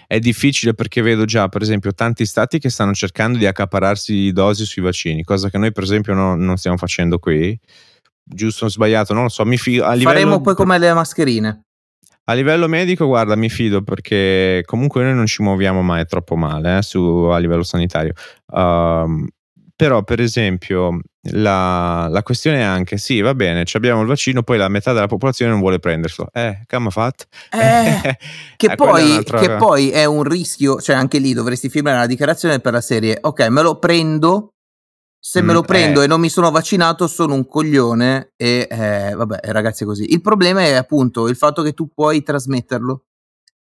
È 0.08 0.20
difficile 0.20 0.74
perché 0.74 1.02
vedo 1.02 1.26
già, 1.26 1.48
per 1.48 1.62
esempio, 1.62 1.94
tanti 1.94 2.26
stati 2.26 2.60
che 2.60 2.70
stanno 2.70 2.94
cercando 2.94 3.38
di 3.38 3.46
accapararsi 3.46 4.32
dosi 4.32 4.66
sui 4.66 4.82
vaccini, 4.82 5.24
cosa 5.24 5.50
che 5.50 5.58
noi, 5.58 5.72
per 5.72 5.84
esempio, 5.84 6.14
no, 6.14 6.36
non 6.36 6.58
stiamo 6.58 6.78
facendo 6.78 7.20
qui. 7.20 7.58
Giusto 8.24 8.66
o 8.66 8.70
sbagliato, 8.70 9.14
non 9.14 9.24
lo 9.24 9.30
so. 9.30 9.44
Mi 9.46 9.58
fido, 9.58 9.86
a 9.86 9.94
livello, 9.94 10.10
Faremo 10.10 10.42
poi 10.42 10.56
come 10.56 10.78
le 10.78 10.94
mascherine. 10.94 11.64
A 12.26 12.34
livello 12.34 12.68
medico, 12.68 13.08
guarda, 13.08 13.36
mi 13.36 13.50
fido 13.50 13.82
perché 13.82 14.62
comunque 14.66 15.04
noi 15.04 15.16
non 15.16 15.26
ci 15.26 15.42
muoviamo 15.42 15.82
mai 15.82 16.06
troppo 16.06 16.36
male 16.36 16.78
eh, 16.78 16.82
su, 16.84 17.00
a 17.00 17.40
livello 17.40 17.64
sanitario. 17.64 18.14
Um, 18.52 19.28
però, 19.76 20.04
per 20.04 20.20
esempio, 20.20 21.00
la, 21.24 22.08
la, 22.10 22.24
questione 22.24 22.60
è 22.60 22.64
anche, 22.64 22.98
sì, 22.98 23.20
va 23.20 23.36
bene, 23.36 23.66
abbiamo 23.74 24.02
il 24.02 24.08
vaccino, 24.08 24.42
poi 24.42 24.58
la 24.58 24.70
metà 24.70 24.94
della 24.94 25.08
popolazione 25.08 25.52
non 25.52 25.60
vuole 25.60 25.80
prenderselo. 25.80 26.30
Eh, 26.32 26.64
che 26.66 26.76
hanno 26.76 26.90
fatto? 26.90 27.26
Eh, 27.52 28.18
che, 28.56 28.72
eh, 28.72 28.76
poi, 28.76 29.24
che 29.24 29.56
poi 29.58 29.90
è 29.90 30.06
un 30.06 30.24
rischio, 30.24 30.80
cioè 30.80 30.96
anche 30.96 31.20
lì 31.20 31.34
dovresti 31.34 31.70
firmare 31.70 31.98
la 31.98 32.06
dichiarazione 32.06 32.60
per 32.60 32.74
la 32.74 32.82
serie, 32.82 33.18
ok, 33.20 33.48
me 33.50 33.62
lo 33.62 33.78
prendo, 33.80 34.54
se 35.20 35.42
mm, 35.42 35.46
me 35.46 35.54
lo 35.54 35.62
prendo 35.62 36.02
eh. 36.02 36.06
e 36.06 36.08
non 36.08 36.22
mi 36.22 36.30
sono 36.30 36.50
vaccinato 36.52 37.06
sono 37.08 37.34
un 37.34 37.46
coglione 37.46 38.32
e 38.38 38.68
eh, 38.70 39.14
vabbè 39.14 39.40
ragazzi 39.52 39.84
è 39.84 39.86
così. 39.86 40.14
Il 40.14 40.22
problema 40.22 40.62
è 40.62 40.74
appunto 40.74 41.28
il 41.28 41.36
fatto 41.36 41.62
che 41.62 41.74
tu 41.74 41.90
puoi 41.94 42.24
trasmetterlo 42.24 43.04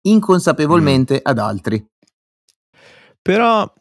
inconsapevolmente 0.02 1.14
mm. 1.16 1.22
ad 1.22 1.38
altri. 1.38 1.86
Però 3.22 3.72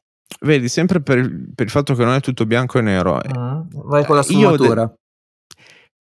Vedi, 0.42 0.68
sempre 0.68 1.02
per, 1.02 1.30
per, 1.56 1.66
il 1.66 1.72
fatto 1.72 1.94
che 1.96 2.04
non 2.04 2.16
è 2.16 2.20
tutto 2.20 2.46
bianco 2.46 2.80
e 2.80 2.82
nero. 2.82 3.16
Uh, 3.16 3.68
vai 3.88 4.06
con 4.06 4.16
la 4.16 4.24
sfumatura. 4.24 4.82
Io, 4.82 4.98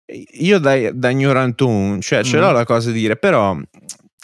de- 0.07 0.27
io 0.33 0.59
da, 0.59 0.93
da 0.93 1.11
ignorantun, 1.11 2.01
cioè 2.01 2.21
mm. 2.21 2.23
ce 2.23 2.39
l'ho 2.39 2.53
la 2.53 2.65
cosa 2.65 2.91
di 2.91 3.01
dire, 3.01 3.17
però 3.17 3.57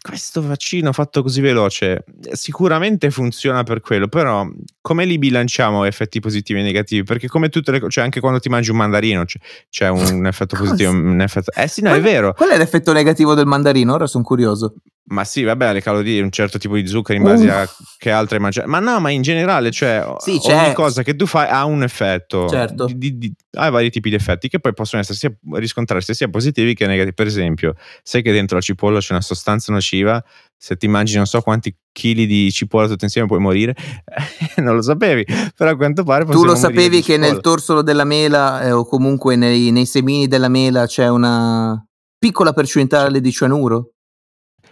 questo 0.06 0.40
vaccino 0.40 0.92
fatto 0.92 1.20
così 1.20 1.40
veloce 1.40 2.04
sicuramente 2.30 3.11
funziona 3.11 3.64
per 3.64 3.80
quello, 3.80 4.06
però 4.06 4.46
come 4.80 5.04
li 5.04 5.18
bilanciamo 5.18 5.82
effetti 5.82 6.20
positivi 6.20 6.61
e 6.61 6.62
negativi? 6.62 7.02
Perché 7.02 7.26
come 7.26 7.48
tutte 7.48 7.72
le 7.72 7.80
cose, 7.80 7.90
cioè 7.90 8.04
anche 8.04 8.20
quando 8.20 8.38
ti 8.38 8.48
mangi 8.48 8.70
un 8.70 8.76
mandarino 8.76 9.24
c'è, 9.24 9.38
c'è 9.68 9.88
un 9.88 10.24
effetto 10.26 10.56
positivo, 10.56 10.92
un 10.92 11.20
effetto... 11.20 11.50
Eh 11.52 11.66
sì, 11.66 11.82
no, 11.82 11.92
è 11.92 12.00
vero. 12.00 12.35
Qual 12.35 12.50
è 12.50 12.56
l'effetto 12.56 12.92
negativo 12.92 13.35
del 13.35 13.46
mandarino? 13.46 13.94
Ora 13.94 14.06
sono 14.06 14.22
curioso. 14.22 14.74
Ma 15.08 15.22
sì, 15.24 15.44
vabbè, 15.44 15.72
le 15.72 15.80
calorie, 15.80 16.20
un 16.20 16.30
certo 16.30 16.58
tipo 16.58 16.74
di 16.74 16.86
zucchero 16.86 17.18
in 17.18 17.24
base 17.24 17.46
uh. 17.46 17.50
a 17.50 17.68
che 17.96 18.10
altre 18.10 18.40
mangiare. 18.40 18.66
Ma 18.66 18.80
no, 18.80 18.98
ma 18.98 19.10
in 19.10 19.22
generale, 19.22 19.70
cioè, 19.70 20.04
sì, 20.18 20.32
ogni 20.32 20.40
c'è. 20.40 20.72
cosa 20.72 21.02
che 21.04 21.14
tu 21.14 21.26
fai 21.26 21.48
ha 21.48 21.64
un 21.64 21.84
effetto. 21.84 22.48
Certo. 22.48 22.86
Di, 22.92 23.16
di, 23.16 23.32
ha 23.52 23.70
vari 23.70 23.90
tipi 23.90 24.08
di 24.08 24.16
effetti 24.16 24.48
che 24.48 24.58
poi 24.58 24.74
possono 24.74 25.00
essere 25.00 25.16
sia, 25.16 25.32
riscontrarsi 25.52 26.12
sia 26.12 26.28
positivi 26.28 26.74
che 26.74 26.86
negativi. 26.86 27.14
Per 27.14 27.26
esempio, 27.26 27.74
sai 28.02 28.22
che 28.22 28.32
dentro 28.32 28.56
la 28.56 28.62
cipolla 28.62 28.98
c'è 28.98 29.12
una 29.12 29.22
sostanza 29.22 29.72
nociva 29.72 30.22
se 30.58 30.76
ti 30.76 30.88
mangi 30.88 31.16
non 31.16 31.26
so 31.26 31.42
quanti 31.42 31.74
chili 31.92 32.26
di 32.26 32.50
cipolla 32.50 32.88
tutti 32.88 33.04
insieme 33.04 33.28
puoi 33.28 33.40
morire 33.40 33.74
non 34.56 34.74
lo 34.74 34.82
sapevi 34.82 35.24
però 35.54 35.70
a 35.70 35.76
quanto 35.76 36.02
pare 36.02 36.24
tu 36.24 36.44
lo 36.44 36.54
sapevi 36.54 37.02
che 37.02 37.18
nel 37.18 37.40
torsolo 37.40 37.82
della 37.82 38.04
mela 38.04 38.62
eh, 38.62 38.72
o 38.72 38.86
comunque 38.86 39.36
nei, 39.36 39.70
nei, 39.70 39.84
semini 39.84 40.26
della 40.26 40.48
mela 40.48 40.86
c'è 40.86 41.08
una 41.08 41.78
piccola 42.18 42.52
percentuale 42.54 43.20
di 43.20 43.30
cianuro 43.30 43.95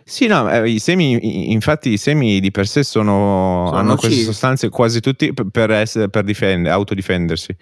sì, 0.04 0.26
no, 0.26 0.50
eh, 0.50 0.68
i 0.68 0.78
semi, 0.78 1.50
infatti 1.52 1.90
i 1.90 1.96
semi 1.96 2.38
di 2.40 2.50
per 2.50 2.66
sé 2.66 2.82
sono, 2.82 3.64
sono 3.66 3.78
hanno 3.78 3.90
nocivi. 3.90 4.14
queste 4.14 4.24
sostanze 4.24 4.68
quasi 4.68 5.00
tutti 5.00 5.32
per, 5.32 5.70
essere, 5.70 6.10
per 6.10 6.24
difendere, 6.24 6.74
autodifendersi 6.74 7.56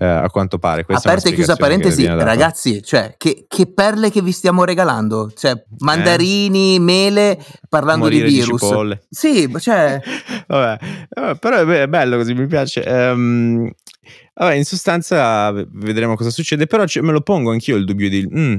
eh, 0.00 0.06
a 0.06 0.30
quanto 0.30 0.58
pare. 0.58 0.84
Questa 0.84 1.08
Aperte 1.08 1.28
e 1.28 1.34
chiusa 1.34 1.56
parentesi, 1.56 2.06
ragazzi, 2.06 2.82
cioè, 2.82 3.14
che, 3.18 3.44
che, 3.46 3.70
perle 3.70 4.10
che 4.10 4.22
vi 4.22 4.32
stiamo 4.32 4.64
regalando? 4.64 5.30
Cioè, 5.36 5.62
mandarini, 5.78 6.76
eh. 6.76 6.80
mele, 6.80 7.38
parlando 7.68 8.04
Morire 8.04 8.26
di 8.26 8.34
virus. 8.34 8.86
Di 8.86 8.98
sì, 9.10 9.52
cioè... 9.58 10.00
vabbè, 10.48 10.78
vabbè, 11.10 11.38
però 11.38 11.66
è 11.66 11.86
bello 11.86 12.16
così, 12.16 12.32
mi 12.32 12.46
piace. 12.46 12.80
Um, 12.86 13.70
vabbè, 14.32 14.54
in 14.54 14.64
sostanza 14.64 15.52
vedremo 15.52 16.16
cosa 16.16 16.30
succede, 16.30 16.66
però 16.66 16.84
me 17.02 17.12
lo 17.12 17.20
pongo 17.20 17.50
anch'io 17.50 17.76
il 17.76 17.84
dubbio 17.84 18.08
di... 18.08 18.26
Mm, 18.26 18.56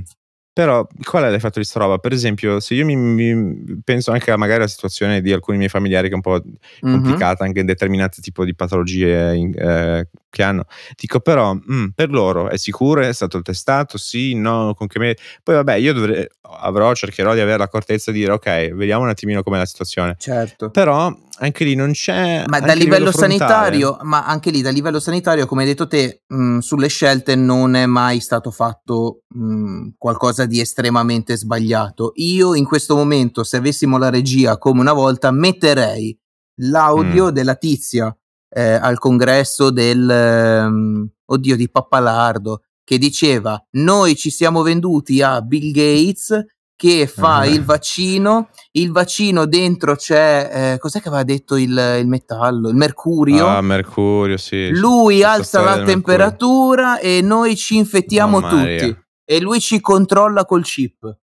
però 0.53 0.85
qual 1.03 1.23
è 1.23 1.29
l'effetto 1.29 1.59
di 1.59 1.65
sta 1.65 1.79
roba? 1.79 1.97
Per 1.97 2.11
esempio, 2.11 2.59
se 2.59 2.73
io 2.73 2.85
mi, 2.85 2.95
mi 2.95 3.81
penso 3.83 4.11
anche 4.11 4.31
a 4.31 4.37
magari 4.37 4.59
alla 4.59 4.67
situazione 4.67 5.21
di 5.21 5.31
alcuni 5.31 5.57
miei 5.57 5.69
familiari 5.69 6.07
che 6.07 6.13
è 6.13 6.15
un 6.15 6.21
po' 6.21 6.41
complicata, 6.79 7.25
mm-hmm. 7.25 7.35
anche 7.39 7.59
in 7.61 7.65
determinati 7.65 8.21
tipi 8.21 8.43
di 8.43 8.53
patologie 8.53 9.33
in, 9.33 9.53
eh, 9.57 10.07
che 10.29 10.43
hanno, 10.43 10.65
dico 10.97 11.19
però, 11.19 11.53
mm, 11.53 11.87
per 11.95 12.09
loro 12.09 12.49
è 12.49 12.57
sicuro, 12.57 13.01
è 13.01 13.13
stato 13.13 13.41
testato, 13.41 13.97
sì, 13.97 14.33
no, 14.33 14.73
con 14.75 14.87
che 14.87 14.99
me... 14.99 15.15
Poi 15.43 15.55
vabbè, 15.55 15.75
io 15.75 15.93
dovrei, 15.93 16.27
avrò, 16.41 16.93
cercherò 16.93 17.33
di 17.33 17.39
avere 17.39 17.57
l'accortezza 17.57 18.11
di 18.11 18.19
dire, 18.19 18.33
ok, 18.33 18.73
vediamo 18.73 19.03
un 19.03 19.09
attimino 19.09 19.43
com'è 19.43 19.57
la 19.57 19.65
situazione. 19.65 20.15
Certo. 20.17 20.69
Però 20.69 21.13
anche 21.43 21.63
lì 21.63 21.75
non 21.75 21.91
c'è... 21.91 22.43
Ma 22.47 22.59
da 22.59 22.73
livello, 22.73 22.97
livello 22.97 23.11
sanitario, 23.11 23.97
ma 24.03 24.25
anche 24.25 24.51
lì 24.51 24.61
da 24.61 24.69
livello 24.69 24.99
sanitario, 24.99 25.47
come 25.47 25.63
hai 25.63 25.67
detto 25.67 25.87
te, 25.87 26.23
mh, 26.27 26.59
sulle 26.59 26.87
scelte 26.87 27.35
non 27.35 27.73
è 27.73 27.85
mai 27.87 28.19
stato 28.19 28.51
fatto 28.51 29.23
mh, 29.27 29.89
qualcosa 29.97 30.45
di 30.45 30.59
estremamente 30.59 31.35
sbagliato. 31.35 32.11
Io 32.15 32.53
in 32.53 32.65
questo 32.65 32.95
momento, 32.95 33.43
se 33.43 33.57
avessimo 33.57 33.97
la 33.97 34.09
regia 34.09 34.57
come 34.57 34.81
una 34.81 34.93
volta, 34.93 35.31
metterei 35.31 36.15
l'audio 36.61 37.27
mm. 37.27 37.33
della 37.33 37.55
tizia 37.55 38.15
eh, 38.49 38.73
al 38.73 38.99
congresso 38.99 39.71
del... 39.71 40.63
Um, 40.67 41.09
oddio, 41.31 41.55
di 41.55 41.69
Pappalardo, 41.69 42.63
che 42.83 42.97
diceva 42.97 43.59
noi 43.77 44.15
ci 44.15 44.29
siamo 44.29 44.61
venduti 44.61 45.21
a 45.21 45.41
Bill 45.41 45.71
Gates 45.71 46.45
che 46.81 47.05
fa 47.05 47.41
uh-huh. 47.41 47.51
il 47.51 47.63
vaccino, 47.63 48.49
il 48.71 48.91
vaccino 48.91 49.45
dentro 49.45 49.95
c'è, 49.95 50.49
eh, 50.73 50.77
cos'è 50.79 50.99
che 50.99 51.09
aveva 51.09 51.23
detto 51.23 51.55
il, 51.55 51.97
il, 51.99 52.07
metallo? 52.07 52.69
Il 52.69 52.75
mercurio. 52.75 53.45
Ah, 53.45 53.61
mercurio, 53.61 54.35
sì. 54.37 54.69
Lui 54.69 55.21
alza 55.21 55.61
la 55.61 55.83
temperatura 55.83 56.97
e 56.97 57.21
noi 57.21 57.55
ci 57.55 57.77
infettiamo 57.77 58.37
oh, 58.37 58.49
tutti. 58.49 58.97
E 59.23 59.39
lui 59.39 59.59
ci 59.59 59.79
controlla 59.79 60.43
col 60.43 60.63
chip. 60.63 61.17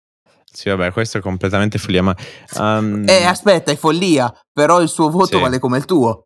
Sì, 0.44 0.68
vabbè, 0.68 0.92
questo 0.92 1.20
è 1.20 1.22
completamente 1.22 1.78
follia, 1.78 2.04
ma... 2.04 2.16
Um... 2.60 3.06
Eh, 3.08 3.24
aspetta, 3.24 3.72
è 3.72 3.78
follia, 3.78 4.30
però 4.52 4.82
il 4.82 4.90
suo 4.90 5.10
voto 5.10 5.38
sì. 5.38 5.42
vale 5.42 5.58
come 5.60 5.78
il 5.78 5.86
tuo. 5.86 6.25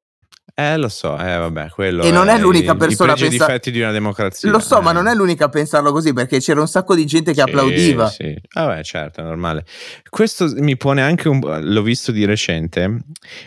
Eh, 0.54 0.78
lo 0.78 0.90
so, 0.90 1.18
eh, 1.18 1.38
vabbè, 1.38 1.70
quello 1.70 2.04
E 2.04 2.12
non 2.12 2.28
è, 2.28 2.38
l'unica 2.38 2.76
persona 2.76 3.14
a 3.14 3.16
pensare... 3.16 3.38
difetti 3.38 3.72
di 3.72 3.82
una 3.82 3.92
democrazia. 3.92 4.50
Lo 4.50 4.60
so, 4.60 4.80
eh. 4.80 4.82
ma 4.82 4.92
non 4.92 5.08
è 5.08 5.14
l'unica 5.14 5.46
a 5.46 5.50
pensarlo 5.50 5.92
così, 5.92 6.14
perché 6.14 6.40
c'era 6.40 6.60
un 6.60 6.68
sacco 6.68 6.96
di 6.96 7.06
gente 7.06 7.32
che 7.34 7.42
sì, 7.42 7.50
applaudiva. 7.50 8.10
Sì, 8.10 8.36
vabbè, 8.54 8.84
certo, 8.84 9.22
è 9.22 9.24
normale. 9.24 9.66
Questo 10.10 10.52
mi 10.58 10.78
pone 10.78 11.02
anche 11.02 11.30
un... 11.30 11.40
l'ho 11.40 11.82
visto 11.82 12.12
di 12.12 12.26
recente, 12.26 13.00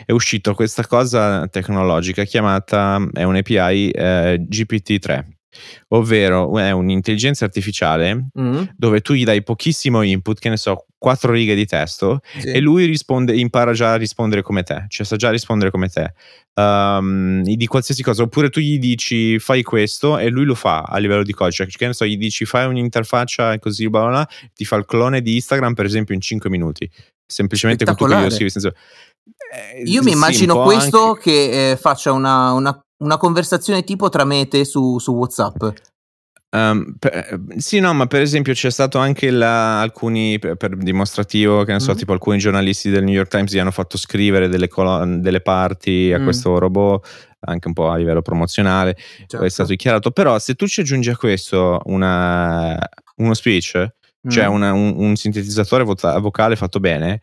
è 0.05 0.11
uscito 0.11 0.53
questa 0.53 0.85
cosa 0.87 1.47
tecnologica 1.47 2.23
chiamata, 2.23 2.99
è 3.11 3.23
un 3.23 3.35
API 3.35 3.89
eh, 3.89 4.45
GPT-3 4.49 5.32
ovvero 5.89 6.57
è 6.57 6.71
un'intelligenza 6.71 7.45
artificiale 7.45 8.27
mm. 8.39 8.63
dove 8.75 9.01
tu 9.01 9.13
gli 9.13 9.23
dai 9.23 9.43
pochissimo 9.43 10.01
input, 10.01 10.39
che 10.39 10.49
ne 10.49 10.57
so, 10.57 10.85
quattro 10.97 11.31
righe 11.33 11.55
di 11.55 11.65
testo 11.65 12.21
sì. 12.39 12.47
e 12.47 12.59
lui 12.59 12.85
risponde, 12.85 13.35
impara 13.35 13.73
già 13.73 13.93
a 13.93 13.97
rispondere 13.97 14.41
come 14.41 14.63
te, 14.63 14.85
cioè 14.87 15.05
sa 15.05 15.15
già 15.15 15.29
rispondere 15.29 15.69
come 15.69 15.89
te 15.89 16.13
um, 16.55 17.41
di 17.41 17.67
qualsiasi 17.67 18.03
cosa, 18.03 18.23
oppure 18.23 18.49
tu 18.49 18.59
gli 18.59 18.79
dici 18.79 19.39
fai 19.39 19.63
questo 19.63 20.17
e 20.17 20.29
lui 20.29 20.45
lo 20.45 20.55
fa 20.55 20.81
a 20.81 20.97
livello 20.97 21.23
di 21.23 21.33
codice, 21.33 21.67
cioè, 21.67 21.77
che 21.77 21.87
ne 21.87 21.93
so, 21.93 22.05
gli 22.05 22.17
dici 22.17 22.45
fai 22.45 22.67
un'interfaccia 22.67 23.53
e 23.53 23.59
così, 23.59 23.89
bla 23.89 24.01
bla 24.01 24.09
bla, 24.09 24.27
ti 24.53 24.65
fa 24.65 24.75
il 24.75 24.85
clone 24.85 25.21
di 25.21 25.35
Instagram 25.35 25.73
per 25.73 25.85
esempio 25.85 26.13
in 26.15 26.21
5 26.21 26.49
minuti, 26.49 26.89
semplicemente 27.25 27.85
con 27.85 27.95
tutto 27.95 28.15
che 28.15 28.23
io 28.23 28.29
scrivi. 28.29 28.49
Senza... 28.49 28.71
Eh, 29.53 29.83
Io 29.83 30.03
mi 30.03 30.11
immagino 30.11 30.63
questo 30.63 31.11
anche... 31.11 31.21
che 31.21 31.71
eh, 31.71 31.77
faccia 31.77 32.11
una, 32.11 32.51
una, 32.53 32.85
una, 33.03 33.17
conversazione 33.17 33.83
tipo 33.83 34.09
tra 34.09 34.25
me 34.25 34.41
e 34.41 34.47
te 34.47 34.65
su, 34.65 34.97
su 34.99 35.11
WhatsApp. 35.13 35.63
Um, 36.53 36.95
per, 36.99 37.39
sì, 37.57 37.79
no, 37.79 37.93
ma 37.95 38.05
per 38.05 38.21
esempio 38.21 38.53
c'è 38.53 38.69
stato 38.69 38.99
anche 38.99 39.31
la, 39.31 39.81
alcuni, 39.81 40.37
per, 40.37 40.55
per, 40.55 40.77
dimostrativo, 40.77 41.63
che 41.63 41.71
ne 41.71 41.79
so, 41.79 41.93
mm. 41.93 41.95
tipo 41.95 42.11
alcuni 42.11 42.37
giornalisti 42.37 42.91
del 42.91 43.03
New 43.03 43.13
York 43.13 43.29
Times 43.29 43.51
gli 43.51 43.57
hanno 43.57 43.71
fatto 43.71 43.97
scrivere 43.97 44.47
delle, 44.47 44.67
colonne, 44.67 45.19
delle 45.19 45.41
parti 45.41 46.11
a 46.13 46.19
mm. 46.19 46.23
questo 46.23 46.59
robot, 46.59 47.35
anche 47.39 47.67
un 47.67 47.73
po' 47.73 47.89
a 47.89 47.95
livello 47.95 48.21
promozionale, 48.21 48.95
certo. 49.25 49.43
è 49.43 49.49
stato 49.49 49.69
dichiarato. 49.69 50.11
Però 50.11 50.37
se 50.37 50.53
tu 50.53 50.67
ci 50.67 50.81
aggiungi 50.81 51.09
a 51.09 51.17
questo 51.17 51.81
una, 51.85 52.77
uno 53.15 53.33
speech, 53.33 53.71
cioè 53.71 53.89
mm. 54.27 54.29
cioè 54.29 54.45
una, 54.45 54.73
un, 54.73 54.93
un, 54.95 55.15
sintetizzatore 55.15 55.83
vocale 55.83 56.55
fatto 56.55 56.79
bene, 56.79 57.21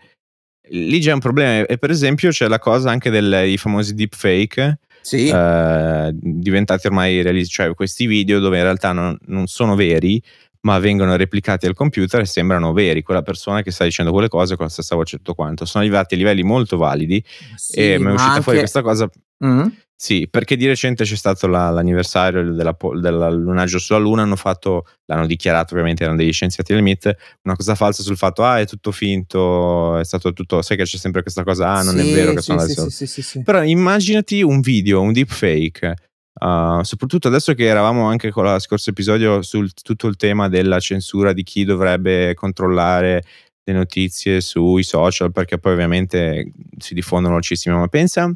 lì 0.70 0.98
c'è 0.98 1.12
un 1.12 1.20
problema. 1.20 1.66
E 1.66 1.78
per 1.78 1.90
esempio 1.90 2.30
c'è 2.30 2.48
la 2.48 2.58
cosa 2.58 2.90
anche 2.90 3.10
dei 3.10 3.56
famosi 3.56 3.94
deepfake 3.94 4.80
sì. 5.00 5.28
eh, 5.28 6.10
diventati 6.12 6.86
ormai 6.86 7.22
realistici, 7.22 7.62
cioè 7.62 7.74
questi 7.74 8.06
video 8.06 8.38
dove 8.38 8.56
in 8.58 8.62
realtà 8.62 8.92
non, 8.92 9.16
non, 9.26 9.46
sono 9.46 9.74
veri, 9.74 10.22
ma 10.62 10.78
vengono 10.78 11.16
replicati 11.16 11.66
al 11.66 11.74
computer 11.74 12.20
e 12.20 12.26
sembrano 12.26 12.72
veri. 12.72 13.02
Quella 13.02 13.22
persona 13.22 13.62
che 13.62 13.70
sta 13.70 13.84
dicendo 13.84 14.12
quelle 14.12 14.28
cose 14.28 14.56
con 14.56 14.66
la 14.66 14.70
stessa 14.70 14.94
voce 14.94 15.16
tutto 15.16 15.34
quanto. 15.34 15.64
Sono 15.64 15.84
arrivati 15.84 16.14
a 16.14 16.16
livelli 16.16 16.42
molto 16.42 16.76
validi 16.76 17.22
sì, 17.56 17.78
e 17.78 17.98
mi 17.98 18.06
è 18.06 18.12
uscita 18.12 18.30
anche... 18.30 18.42
fuori 18.42 18.58
questa 18.58 18.82
cosa. 18.82 19.08
Mm-hmm. 19.44 19.68
Sì, 20.02 20.26
perché 20.30 20.56
di 20.56 20.66
recente 20.66 21.04
c'è 21.04 21.14
stato 21.14 21.46
la, 21.46 21.68
l'anniversario 21.68 22.54
della, 22.54 22.74
dell'allunaggio 22.98 23.78
sulla 23.78 23.98
Luna, 23.98 24.22
hanno 24.22 24.34
fatto, 24.34 24.86
l'hanno 25.04 25.26
dichiarato 25.26 25.74
ovviamente, 25.74 26.04
erano 26.04 26.16
degli 26.16 26.32
scienziati 26.32 26.72
del 26.72 26.80
MIT, 26.82 27.14
una 27.42 27.54
cosa 27.54 27.74
falsa 27.74 28.02
sul 28.02 28.16
fatto, 28.16 28.42
ah 28.42 28.60
è 28.60 28.64
tutto 28.64 28.92
finto, 28.92 29.98
è 29.98 30.04
stato 30.06 30.32
tutto, 30.32 30.62
sai 30.62 30.78
che 30.78 30.84
c'è 30.84 30.96
sempre 30.96 31.20
questa 31.20 31.44
cosa, 31.44 31.74
ah 31.74 31.82
non 31.82 31.98
sì, 31.98 32.10
è 32.10 32.14
vero 32.14 32.32
che 32.32 32.38
sì, 32.38 32.44
sono 32.44 32.60
sì, 32.60 32.64
adesso. 32.64 32.88
Sì, 32.88 33.06
sì, 33.06 33.42
Però 33.42 33.62
immaginati 33.62 34.40
un 34.40 34.60
video, 34.62 35.02
un 35.02 35.12
deepfake, 35.12 35.94
uh, 36.40 36.82
soprattutto 36.82 37.28
adesso 37.28 37.52
che 37.52 37.66
eravamo 37.66 38.08
anche 38.08 38.30
con 38.30 38.44
lo 38.44 38.58
scorso 38.58 38.88
episodio 38.88 39.42
sul 39.42 39.70
tutto 39.74 40.06
il 40.06 40.16
tema 40.16 40.48
della 40.48 40.80
censura 40.80 41.34
di 41.34 41.42
chi 41.42 41.66
dovrebbe 41.66 42.32
controllare 42.32 43.22
le 43.64 43.72
notizie 43.74 44.40
sui 44.40 44.82
social, 44.82 45.30
perché 45.30 45.58
poi 45.58 45.74
ovviamente 45.74 46.52
si 46.78 46.94
diffondono 46.94 47.34
moltissimo, 47.34 47.76
ma 47.76 47.86
pensa 47.88 48.32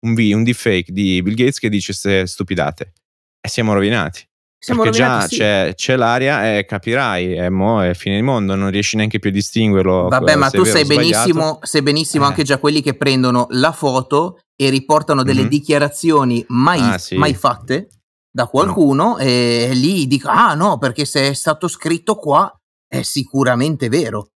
un, 0.00 0.14
v, 0.14 0.30
un 0.34 0.42
deepfake 0.42 0.92
di 0.92 1.22
Bill 1.22 1.34
Gates 1.34 1.58
che 1.58 1.68
dice 1.68 1.92
ste 1.92 2.26
stupidate 2.26 2.92
e 3.40 3.48
siamo 3.48 3.72
rovinati. 3.72 4.26
Siamo 4.60 4.82
Perché 4.82 4.98
già 4.98 5.20
sì. 5.28 5.36
c'è, 5.36 5.72
c'è, 5.76 5.94
l'aria 5.94 6.56
e 6.56 6.64
capirai, 6.64 7.34
è, 7.34 7.48
mo, 7.48 7.80
è 7.80 7.94
fine 7.94 8.16
del 8.16 8.24
mondo, 8.24 8.56
non 8.56 8.70
riesci 8.70 8.96
neanche 8.96 9.20
più 9.20 9.30
a 9.30 9.32
distinguerlo. 9.32 10.08
Vabbè, 10.08 10.34
ma 10.34 10.50
tu 10.50 10.64
sai 10.64 10.84
benissimo, 10.84 11.60
sai 11.62 11.82
benissimo 11.82 12.24
eh. 12.24 12.28
anche 12.28 12.42
già 12.42 12.58
quelli 12.58 12.82
che 12.82 12.96
prendono 12.96 13.46
la 13.50 13.70
foto 13.70 14.40
e 14.56 14.68
riportano 14.70 15.22
delle 15.22 15.42
mm-hmm. 15.42 15.48
dichiarazioni 15.48 16.44
mai, 16.48 16.80
ah, 16.80 16.98
sì. 16.98 17.14
mai, 17.14 17.34
fatte 17.34 17.90
da 18.28 18.46
qualcuno 18.46 19.10
no. 19.10 19.18
e 19.18 19.70
lì 19.74 20.08
dico, 20.08 20.28
ah 20.28 20.54
no, 20.54 20.76
perché 20.78 21.04
se 21.04 21.28
è 21.28 21.34
stato 21.34 21.68
scritto 21.68 22.16
qua 22.16 22.52
è 22.88 23.02
sicuramente 23.02 23.88
vero. 23.88 24.30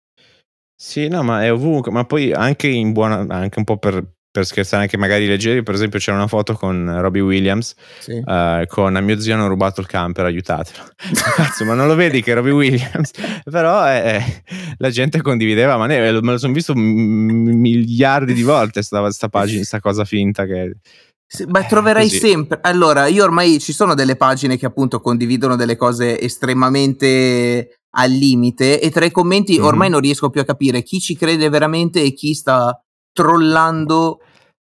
Sì, 0.77 1.09
no, 1.09 1.23
ma 1.23 1.43
è 1.43 1.51
ovunque, 1.51 1.91
ma 1.91 2.05
poi 2.05 2.33
anche 2.33 2.69
in 2.69 2.93
buona, 2.93 3.25
anche 3.29 3.59
un 3.59 3.65
po' 3.65 3.79
per, 3.79 4.07
per 4.33 4.47
scherzare 4.47 4.83
anche 4.83 4.97
magari 4.97 5.27
leggeri, 5.27 5.63
per 5.63 5.75
esempio 5.75 5.99
c'era 5.99 6.17
una 6.17 6.29
foto 6.29 6.55
con 6.55 7.01
Robbie 7.01 7.21
Williams 7.21 7.75
sì. 7.99 8.13
uh, 8.13 8.65
con 8.67 8.95
a 8.95 9.01
mio 9.01 9.19
zio 9.19 9.35
hanno 9.35 9.49
rubato 9.49 9.81
il 9.81 9.89
camper, 9.89 10.25
aiutatelo. 10.27 10.85
Cazzo, 11.35 11.65
ma 11.65 11.75
non 11.75 11.89
lo 11.89 11.97
vedi 11.97 12.23
che 12.23 12.35
Robbie 12.35 12.53
Williams? 12.53 13.11
Però 13.51 13.89
eh, 13.89 14.17
eh, 14.17 14.43
la 14.79 14.91
gente 14.91 15.21
condivideva, 15.21 15.77
ma 15.77 15.87
ne, 15.87 16.13
me 16.13 16.33
lo 16.33 16.39
sono 16.39 16.53
visto 16.53 16.75
miliardi 16.77 18.33
di 18.33 18.43
volte 18.43 18.83
sta, 18.83 19.11
sta 19.11 19.29
pagina, 19.29 19.65
sta 19.65 19.81
cosa 19.81 20.05
finta 20.05 20.47
che... 20.47 20.77
Sì, 21.27 21.47
beh, 21.47 21.67
troverai 21.67 22.09
Così. 22.09 22.19
sempre. 22.19 22.59
Allora, 22.63 23.07
io 23.07 23.23
ormai 23.23 23.61
ci 23.61 23.73
sono 23.73 23.95
delle 23.95 24.17
pagine 24.17 24.57
che 24.57 24.67
appunto 24.67 25.01
condividono 25.01 25.55
delle 25.57 25.77
cose 25.77 26.21
estremamente 26.21 27.81
al 27.93 28.11
limite 28.11 28.81
e 28.81 28.91
tra 28.91 29.05
i 29.05 29.11
commenti 29.11 29.55
mm-hmm. 29.55 29.65
ormai 29.65 29.91
non 29.91 30.01
riesco 30.01 30.31
più 30.31 30.41
a 30.41 30.45
capire 30.45 30.83
chi 30.83 31.01
ci 31.01 31.17
crede 31.17 31.49
veramente 31.49 32.01
e 32.01 32.13
chi 32.13 32.35
sta 32.35 32.81
trollando 33.13 34.21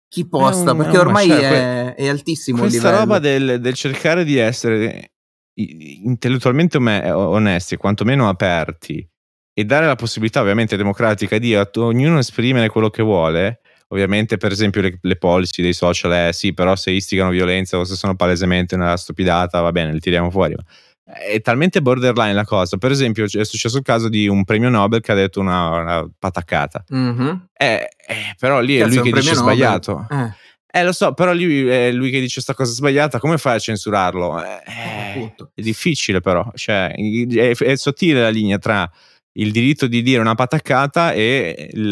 chi 0.08 0.26
posta, 0.26 0.74
perché 0.74 0.98
ormai 0.98 1.30
è, 1.30 1.94
è, 1.94 2.08
altissimo 2.08 2.64
il 2.64 2.70
livello. 2.70 2.88
Questa 2.88 3.04
roba 3.04 3.18
del, 3.18 3.60
del, 3.60 3.74
cercare 3.74 4.24
di 4.24 4.36
essere 4.36 5.12
intellettualmente 5.54 6.78
onesti, 6.78 7.76
quantomeno 7.76 8.28
aperti, 8.28 9.06
e 9.52 9.64
dare 9.64 9.86
la 9.86 9.96
possibilità 9.96 10.40
ovviamente 10.40 10.76
democratica 10.76 11.36
di 11.38 11.54
a 11.54 11.68
ognuno 11.74 12.18
esprimere 12.18 12.68
quello 12.68 12.90
che 12.90 13.02
vuole, 13.02 13.60
ovviamente 13.88 14.36
per 14.36 14.52
esempio 14.52 14.80
le, 14.80 14.98
le 15.00 15.16
policy 15.16 15.62
dei 15.62 15.72
social 15.72 16.12
è 16.12 16.32
sì, 16.32 16.54
però 16.54 16.76
se 16.76 16.92
istigano 16.92 17.30
violenza 17.30 17.76
o 17.76 17.84
se 17.84 17.96
sono 17.96 18.14
palesemente 18.14 18.76
una 18.76 18.96
stupidata, 18.96 19.60
va 19.60 19.72
bene, 19.72 19.92
le 19.92 19.98
tiriamo 19.98 20.30
fuori. 20.30 20.54
Ma 20.54 20.62
è 21.12 21.40
talmente 21.40 21.80
borderline 21.80 22.34
la 22.34 22.44
cosa. 22.44 22.76
Per 22.76 22.90
esempio, 22.90 23.24
è 23.24 23.44
successo 23.44 23.78
il 23.78 23.82
caso 23.82 24.08
di 24.08 24.28
un 24.28 24.44
premio 24.44 24.68
Nobel 24.68 25.00
che 25.00 25.12
ha 25.12 25.14
detto 25.14 25.40
una, 25.40 25.68
una 25.80 26.10
pataccata. 26.18 26.84
Mm-hmm. 26.94 27.28
Eh, 27.54 27.88
eh, 28.06 28.34
però 28.38 28.60
lì 28.60 28.78
Cazzo, 28.78 28.90
è 28.90 28.94
lui 28.94 29.10
che 29.10 29.18
dice 29.18 29.34
Nobel. 29.34 29.42
sbagliato. 29.42 30.06
Eh. 30.10 30.78
eh. 30.78 30.84
lo 30.84 30.92
so, 30.92 31.14
però 31.14 31.32
lui 31.32 31.66
è 31.66 31.90
lui 31.92 32.10
che 32.10 32.20
dice 32.20 32.34
questa 32.34 32.54
cosa 32.54 32.72
sbagliata, 32.72 33.18
come 33.18 33.38
fai 33.38 33.56
a 33.56 33.58
censurarlo? 33.58 34.42
Eh, 34.42 34.62
eh 34.66 35.34
è 35.54 35.62
difficile 35.62 36.20
però, 36.20 36.48
cioè, 36.54 36.94
è, 36.94 37.54
è, 37.56 37.76
sottile 37.76 38.20
la 38.20 38.28
linea 38.28 38.58
tra 38.58 38.88
il 39.32 39.50
diritto 39.50 39.86
di 39.86 40.02
dire 40.02 40.20
una 40.20 40.34
pataccata 40.34 41.12
e 41.12 41.70
il, 41.72 41.88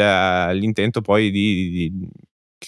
l'intento 0.52 1.00
poi 1.00 1.31
di, 1.31 1.70
di, 1.70 2.09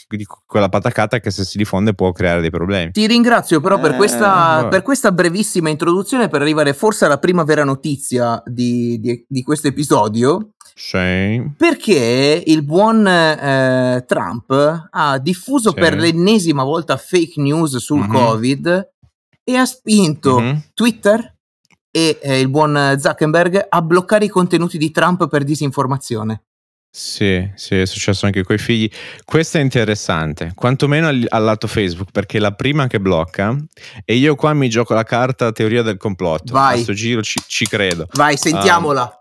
di 0.08 0.26
quella 0.46 0.68
patacata 0.68 1.18
che 1.20 1.30
se 1.30 1.44
si 1.44 1.58
diffonde 1.58 1.94
può 1.94 2.12
creare 2.12 2.40
dei 2.40 2.50
problemi. 2.50 2.90
Ti 2.92 3.06
ringrazio 3.06 3.60
però 3.60 3.78
per, 3.80 3.96
questa, 3.96 4.66
eh, 4.66 4.68
per 4.68 4.82
questa 4.82 5.12
brevissima 5.12 5.68
introduzione 5.70 6.28
per 6.28 6.42
arrivare 6.42 6.74
forse 6.74 7.06
alla 7.06 7.18
prima 7.18 7.44
vera 7.44 7.64
notizia 7.64 8.42
di, 8.44 8.98
di, 9.00 9.24
di 9.26 9.42
questo 9.42 9.68
episodio. 9.68 10.50
Sì. 10.74 11.50
Perché 11.56 12.42
il 12.46 12.62
buon 12.62 13.06
eh, 13.06 14.04
Trump 14.06 14.88
ha 14.90 15.18
diffuso 15.18 15.70
sì. 15.70 15.74
per 15.74 15.96
l'ennesima 15.96 16.62
volta 16.62 16.96
fake 16.96 17.40
news 17.40 17.78
sul 17.78 18.00
mm-hmm. 18.00 18.12
Covid 18.12 18.90
e 19.42 19.56
ha 19.56 19.64
spinto 19.64 20.38
mm-hmm. 20.38 20.56
Twitter 20.74 21.36
e 21.90 22.18
eh, 22.22 22.38
il 22.38 22.48
buon 22.48 22.96
Zuckerberg 22.96 23.66
a 23.68 23.82
bloccare 23.82 24.26
i 24.26 24.28
contenuti 24.28 24.78
di 24.78 24.90
Trump 24.92 25.26
per 25.26 25.42
disinformazione. 25.42 26.42
Sì, 26.98 27.48
sì, 27.54 27.76
è 27.76 27.86
successo 27.86 28.26
anche 28.26 28.42
coi 28.42 28.58
figli. 28.58 28.90
Questo 29.24 29.58
è 29.58 29.60
interessante, 29.60 30.50
quantomeno 30.56 31.06
al, 31.06 31.24
al, 31.28 31.44
lato 31.44 31.68
Facebook, 31.68 32.10
perché 32.10 32.38
è 32.38 32.40
la 32.40 32.50
prima 32.50 32.88
che 32.88 32.98
blocca 32.98 33.56
e 34.04 34.14
io 34.16 34.34
qua 34.34 34.52
mi 34.52 34.68
gioco 34.68 34.94
la 34.94 35.04
carta 35.04 35.52
teoria 35.52 35.82
del 35.82 35.96
complotto. 35.96 36.54
Vai. 36.54 36.70
A 36.70 36.72
questo 36.72 36.94
giro 36.94 37.22
ci, 37.22 37.40
ci 37.46 37.68
credo. 37.68 38.08
Vai, 38.14 38.36
sentiamola. 38.36 39.02
Um, 39.02 39.17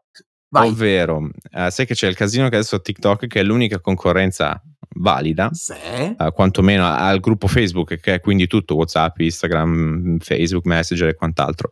Vai. 0.49 0.69
Ovvero, 0.69 1.17
uh, 1.17 1.69
sai 1.69 1.85
che 1.85 1.93
c'è 1.93 2.07
il 2.07 2.15
casino 2.15 2.47
che 2.49 2.55
adesso 2.55 2.79
TikTok, 2.79 3.27
che 3.27 3.39
è 3.41 3.43
l'unica 3.43 3.79
concorrenza 3.79 4.61
valida, 4.95 5.49
sì. 5.51 5.73
uh, 6.17 6.31
quantomeno 6.31 6.85
al 6.85 7.19
gruppo 7.19 7.47
Facebook, 7.47 7.99
che 7.99 8.15
è 8.15 8.19
quindi 8.19 8.47
tutto 8.47 8.75
WhatsApp, 8.75 9.19
Instagram, 9.19 10.19
Facebook, 10.19 10.65
Messenger 10.65 11.09
e 11.09 11.15
quant'altro 11.15 11.71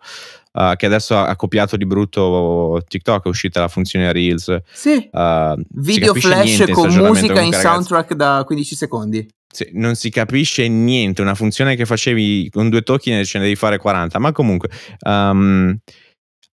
uh, 0.56 0.76
che 0.76 0.86
adesso 0.86 1.18
ha 1.18 1.36
copiato 1.36 1.78
di 1.78 1.86
brutto 1.86 2.82
TikTok, 2.88 3.26
è 3.26 3.28
uscita 3.28 3.60
la 3.60 3.68
funzione 3.68 4.12
Reels. 4.12 4.58
Sì. 4.72 5.10
Uh, 5.12 5.62
Video 5.70 6.14
flash 6.14 6.66
con 6.72 6.94
musica 6.96 7.42
in 7.42 7.54
soundtrack 7.54 8.14
da 8.14 8.44
15 8.46 8.76
secondi. 8.76 9.28
Non 9.74 9.96
si 9.96 10.10
capisce 10.10 10.68
niente, 10.68 11.22
una 11.22 11.36
funzione 11.36 11.76
che 11.76 11.86
facevi 11.86 12.50
con 12.50 12.70
due 12.70 12.82
tocchi 12.82 13.12
ne 13.12 13.24
ce 13.24 13.38
ne 13.38 13.46
devi 13.46 13.56
fare 13.56 13.78
40, 13.78 14.20
ma 14.20 14.32
comunque... 14.32 14.70
Um, 15.06 15.78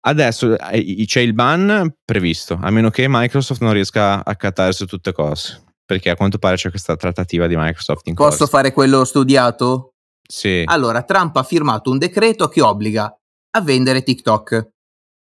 Adesso 0.01 0.57
eh, 0.57 1.03
c'è 1.05 1.19
il 1.19 1.33
ban 1.33 1.93
previsto, 2.05 2.57
a 2.61 2.69
meno 2.69 2.89
che 2.89 3.05
Microsoft 3.09 3.61
non 3.61 3.73
riesca 3.73 4.23
a 4.23 4.35
cattare 4.35 4.71
su 4.71 4.85
tutte 4.85 5.11
cose. 5.11 5.63
Perché 5.85 6.11
a 6.11 6.15
quanto 6.15 6.37
pare 6.37 6.55
c'è 6.55 6.69
questa 6.69 6.95
trattativa 6.95 7.47
di 7.47 7.55
Microsoft 7.57 8.07
in 8.07 8.13
Posso 8.13 8.29
corso. 8.29 8.47
fare 8.47 8.71
quello 8.71 9.03
studiato? 9.03 9.93
Sì. 10.21 10.63
Allora, 10.65 11.01
Trump 11.01 11.35
ha 11.35 11.43
firmato 11.43 11.89
un 11.89 11.97
decreto 11.97 12.47
che 12.47 12.61
obbliga 12.61 13.11
a 13.51 13.61
vendere 13.61 14.03
TikTok. 14.03 14.69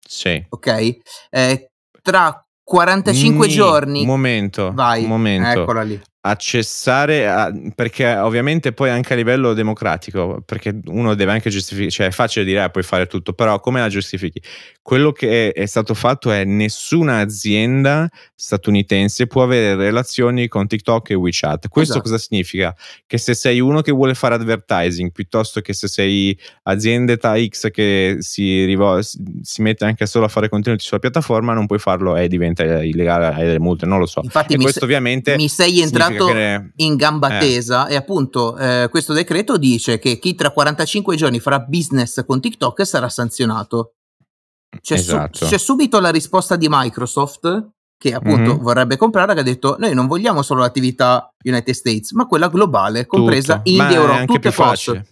Sì. 0.07 0.45
Ok? 0.49 0.97
Eh, 1.31 1.67
tra 2.01 2.45
45 2.63 3.47
Ni, 3.47 3.53
giorni. 3.53 3.99
Un 4.01 4.05
momento. 4.05 4.71
Vai. 4.71 5.03
Un 5.03 5.09
momento. 5.09 5.61
Eccola 5.61 5.81
lì 5.81 5.99
a 6.23 6.35
cessare, 6.35 7.27
a, 7.27 7.51
perché 7.73 8.15
ovviamente 8.15 8.73
poi 8.73 8.91
anche 8.91 9.13
a 9.13 9.15
livello 9.15 9.53
democratico, 9.53 10.43
perché 10.45 10.79
uno 10.85 11.15
deve 11.15 11.31
anche 11.31 11.49
giustificare, 11.49 11.89
cioè 11.89 12.07
è 12.07 12.11
facile 12.11 12.45
dire 12.45 12.63
eh, 12.63 12.69
puoi 12.69 12.83
fare 12.83 13.07
tutto, 13.07 13.33
però 13.33 13.59
come 13.59 13.79
la 13.79 13.89
giustifichi? 13.89 14.39
Quello 14.83 15.11
che 15.11 15.51
è, 15.51 15.61
è, 15.61 15.65
stato 15.65 15.95
fatto 15.95 16.31
è 16.31 16.43
nessuna 16.43 17.19
azienda 17.19 18.07
statunitense 18.35 19.25
può 19.25 19.43
avere 19.43 19.75
relazioni 19.75 20.47
con 20.47 20.67
TikTok 20.67 21.09
e 21.09 21.13
WeChat. 21.15 21.67
Questo 21.69 21.93
esatto. 21.93 22.09
cosa 22.09 22.17
significa? 22.19 22.75
Che 23.07 23.17
se 23.17 23.33
sei 23.33 23.59
uno 23.59 23.81
che 23.81 23.91
vuole 23.91 24.13
fare 24.13 24.35
advertising 24.35 25.11
piuttosto 25.11 25.61
che 25.61 25.73
se 25.73 25.87
sei 25.87 26.37
azienda 26.63 27.15
X 27.15 27.71
che 27.71 28.17
si, 28.19 28.65
rivol- 28.65 29.03
si 29.03 29.61
mette 29.61 29.85
anche 29.85 30.05
solo 30.05 30.25
a 30.25 30.27
fare 30.27 30.49
contenuti 30.49 30.83
sulla 30.83 30.99
piattaforma, 30.99 31.53
non 31.53 31.65
puoi 31.65 31.79
farlo 31.79 32.15
e 32.15 32.27
diventa 32.27 32.63
illegale, 32.83 33.27
hai 33.27 33.45
delle 33.45 33.59
multe, 33.59 33.87
non 33.87 33.97
lo 33.97 34.05
so. 34.05 34.21
Infatti 34.23 34.53
e 34.53 34.57
questo 34.57 34.79
se- 34.79 34.85
ovviamente 34.85 35.35
mi 35.35 35.49
sei 35.49 35.81
entrato 35.81 36.10
che... 36.15 36.71
in 36.75 36.95
gamba 36.95 37.37
eh. 37.37 37.39
tesa 37.39 37.87
e 37.87 37.95
appunto 37.95 38.57
eh, 38.57 38.87
questo 38.89 39.13
decreto 39.13 39.57
dice 39.57 39.99
che 39.99 40.19
chi 40.19 40.35
tra 40.35 40.51
45 40.51 41.15
giorni 41.15 41.39
farà 41.39 41.59
business 41.59 42.25
con 42.25 42.39
TikTok 42.39 42.85
sarà 42.85 43.09
sanzionato. 43.09 43.93
C'è, 44.81 44.95
esatto. 44.95 45.37
su- 45.37 45.45
c'è 45.45 45.57
subito 45.57 45.99
la 45.99 46.09
risposta 46.11 46.55
di 46.55 46.67
Microsoft 46.69 47.71
che 47.97 48.13
appunto 48.13 48.53
mm-hmm. 48.53 48.63
vorrebbe 48.63 48.97
comprare, 48.97 49.33
che 49.35 49.41
ha 49.41 49.43
detto 49.43 49.75
noi 49.77 49.93
non 49.93 50.07
vogliamo 50.07 50.41
solo 50.41 50.61
l'attività 50.61 51.31
United 51.43 51.73
States, 51.73 52.11
ma 52.13 52.25
quella 52.25 52.49
globale, 52.49 53.05
compresa 53.05 53.57
Tutto. 53.57 53.69
India 53.69 53.91
Europa, 53.91 54.25
tutte 54.25 54.39
più 54.39 54.51
facile. 54.51 55.05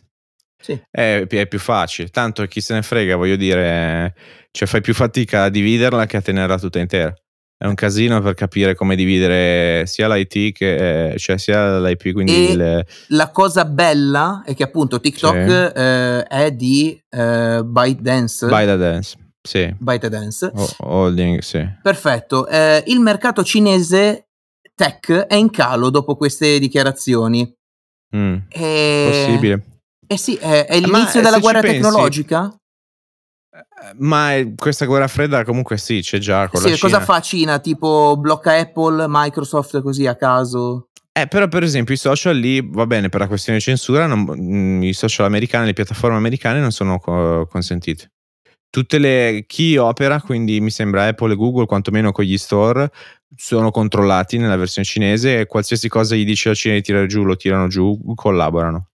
Sì. 0.62 0.82
È, 0.90 1.26
è, 1.28 1.48
più 1.48 1.60
facile, 1.60 2.10
tanto 2.10 2.46
chi 2.48 2.62
se 2.62 2.74
ne 2.74 2.82
frega, 2.82 3.16
voglio 3.16 3.36
dire, 3.36 4.16
cioè 4.52 4.68
fai 4.68 4.82
più 4.82 4.94
fatica 4.94 5.44
a 5.44 5.50
dividerla 5.50 6.06
che 6.06 6.18
a 6.18 6.22
tenerla 6.22 6.58
tutta 6.58 6.80
intera 6.80 7.14
è 7.62 7.66
un 7.66 7.76
casino 7.76 8.22
per 8.22 8.36
capire 8.36 8.74
come 8.74 8.96
dividere 8.96 9.86
sia 9.86 10.08
l'IT 10.08 10.54
che 10.54 11.16
cioè 11.18 11.38
sia 11.38 11.78
l'IP. 11.82 12.14
Quindi 12.14 12.52
il... 12.52 12.86
la 13.08 13.30
cosa 13.32 13.66
bella 13.66 14.44
è 14.46 14.56
che 14.56 14.64
appunto 14.64 15.02
TikTok 15.02 15.44
sì. 15.44 15.80
eh, 15.80 16.24
è 16.24 16.52
di 16.54 16.98
eh, 17.10 17.62
ByteDance. 17.66 18.48
ByteDance. 18.48 19.18
Sì. 19.46 19.76
ByteDance. 19.78 20.52
O- 20.56 20.76
holding, 20.78 21.40
sì. 21.40 21.68
Perfetto. 21.84 22.48
Eh, 22.48 22.82
il 22.88 23.02
mercato 23.02 23.44
cinese 23.44 24.30
tech 24.74 25.12
è 25.12 25.36
in 25.36 25.50
calo 25.50 25.90
dopo 25.90 26.16
queste 26.16 26.60
dichiarazioni. 26.60 27.54
Mm, 28.16 28.36
e... 28.48 29.26
Possibile. 29.28 29.64
Eh 30.08 30.18
sì, 30.18 30.36
è, 30.36 30.66
è 30.66 30.80
l'inizio 30.80 31.22
della 31.22 31.40
guerra 31.40 31.60
tecnologica? 31.60 32.59
Ma 33.98 34.34
questa 34.56 34.86
guerra 34.86 35.08
fredda 35.08 35.44
comunque 35.44 35.78
sì, 35.78 36.02
c'è 36.02 36.18
già 36.18 36.48
con 36.48 36.62
sì, 36.62 36.78
cosa 36.78 37.00
fa 37.00 37.20
Cina? 37.22 37.60
Tipo 37.60 38.16
blocca 38.18 38.58
Apple, 38.58 39.06
Microsoft 39.08 39.82
così 39.82 40.06
a 40.06 40.16
caso? 40.16 40.90
Eh, 41.12 41.28
però 41.28 41.48
per 41.48 41.64
esempio 41.64 41.94
i 41.94 41.98
social 41.98 42.38
lì, 42.38 42.62
va 42.66 42.86
bene, 42.86 43.10
per 43.10 43.20
la 43.20 43.28
questione 43.28 43.58
di 43.58 43.64
censura, 43.64 44.06
non, 44.06 44.26
mm, 44.30 44.84
i 44.84 44.94
social 44.94 45.26
americani, 45.26 45.66
le 45.66 45.74
piattaforme 45.74 46.16
americane 46.16 46.60
non 46.60 46.72
sono 46.72 47.00
co- 47.00 47.46
consentite. 47.48 48.12
Tutte 48.70 49.00
le, 49.00 49.44
chi 49.48 49.76
opera, 49.78 50.22
quindi 50.22 50.62
mi 50.62 50.70
sembra 50.70 51.08
Apple 51.08 51.34
e 51.34 51.36
Google, 51.36 51.66
quantomeno 51.66 52.12
con 52.12 52.24
gli 52.24 52.38
store, 52.38 52.92
sono 53.36 53.72
controllati 53.72 54.38
nella 54.38 54.56
versione 54.56 54.88
cinese 54.88 55.40
e 55.40 55.46
qualsiasi 55.46 55.90
cosa 55.90 56.16
gli 56.16 56.24
dice 56.24 56.50
la 56.50 56.56
Cina 56.56 56.76
di 56.76 56.82
tirare 56.84 57.08
giù, 57.08 57.24
lo 57.24 57.36
tirano 57.36 57.68
giù, 57.68 58.00
collaborano. 58.16 58.89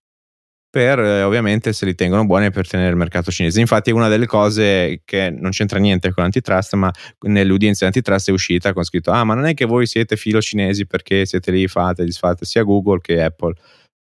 Per 0.68 0.98
eh, 0.98 1.22
ovviamente 1.22 1.72
se 1.72 1.86
li 1.86 1.94
tengono 1.94 2.26
buoni 2.26 2.50
per 2.50 2.68
tenere 2.68 2.90
il 2.90 2.96
mercato 2.96 3.30
cinese. 3.30 3.60
Infatti, 3.60 3.90
una 3.90 4.08
delle 4.08 4.26
cose 4.26 5.00
che 5.04 5.30
non 5.30 5.50
c'entra 5.50 5.78
niente 5.78 6.12
con 6.12 6.22
l'antitrust, 6.22 6.74
ma 6.74 6.90
nelle 7.20 7.52
udienze 7.52 7.84
antitrust 7.84 8.28
è 8.28 8.32
uscita 8.32 8.72
con 8.72 8.84
scritto: 8.84 9.10
Ah, 9.10 9.24
ma 9.24 9.34
non 9.34 9.46
è 9.46 9.54
che 9.54 9.64
voi 9.64 9.86
siete 9.86 10.16
filo 10.16 10.40
cinesi 10.40 10.86
perché 10.86 11.24
siete 11.26 11.50
lì, 11.50 11.66
fate, 11.66 12.04
disfate 12.04 12.44
sia 12.44 12.62
Google 12.62 13.00
che 13.00 13.22
Apple. 13.22 13.54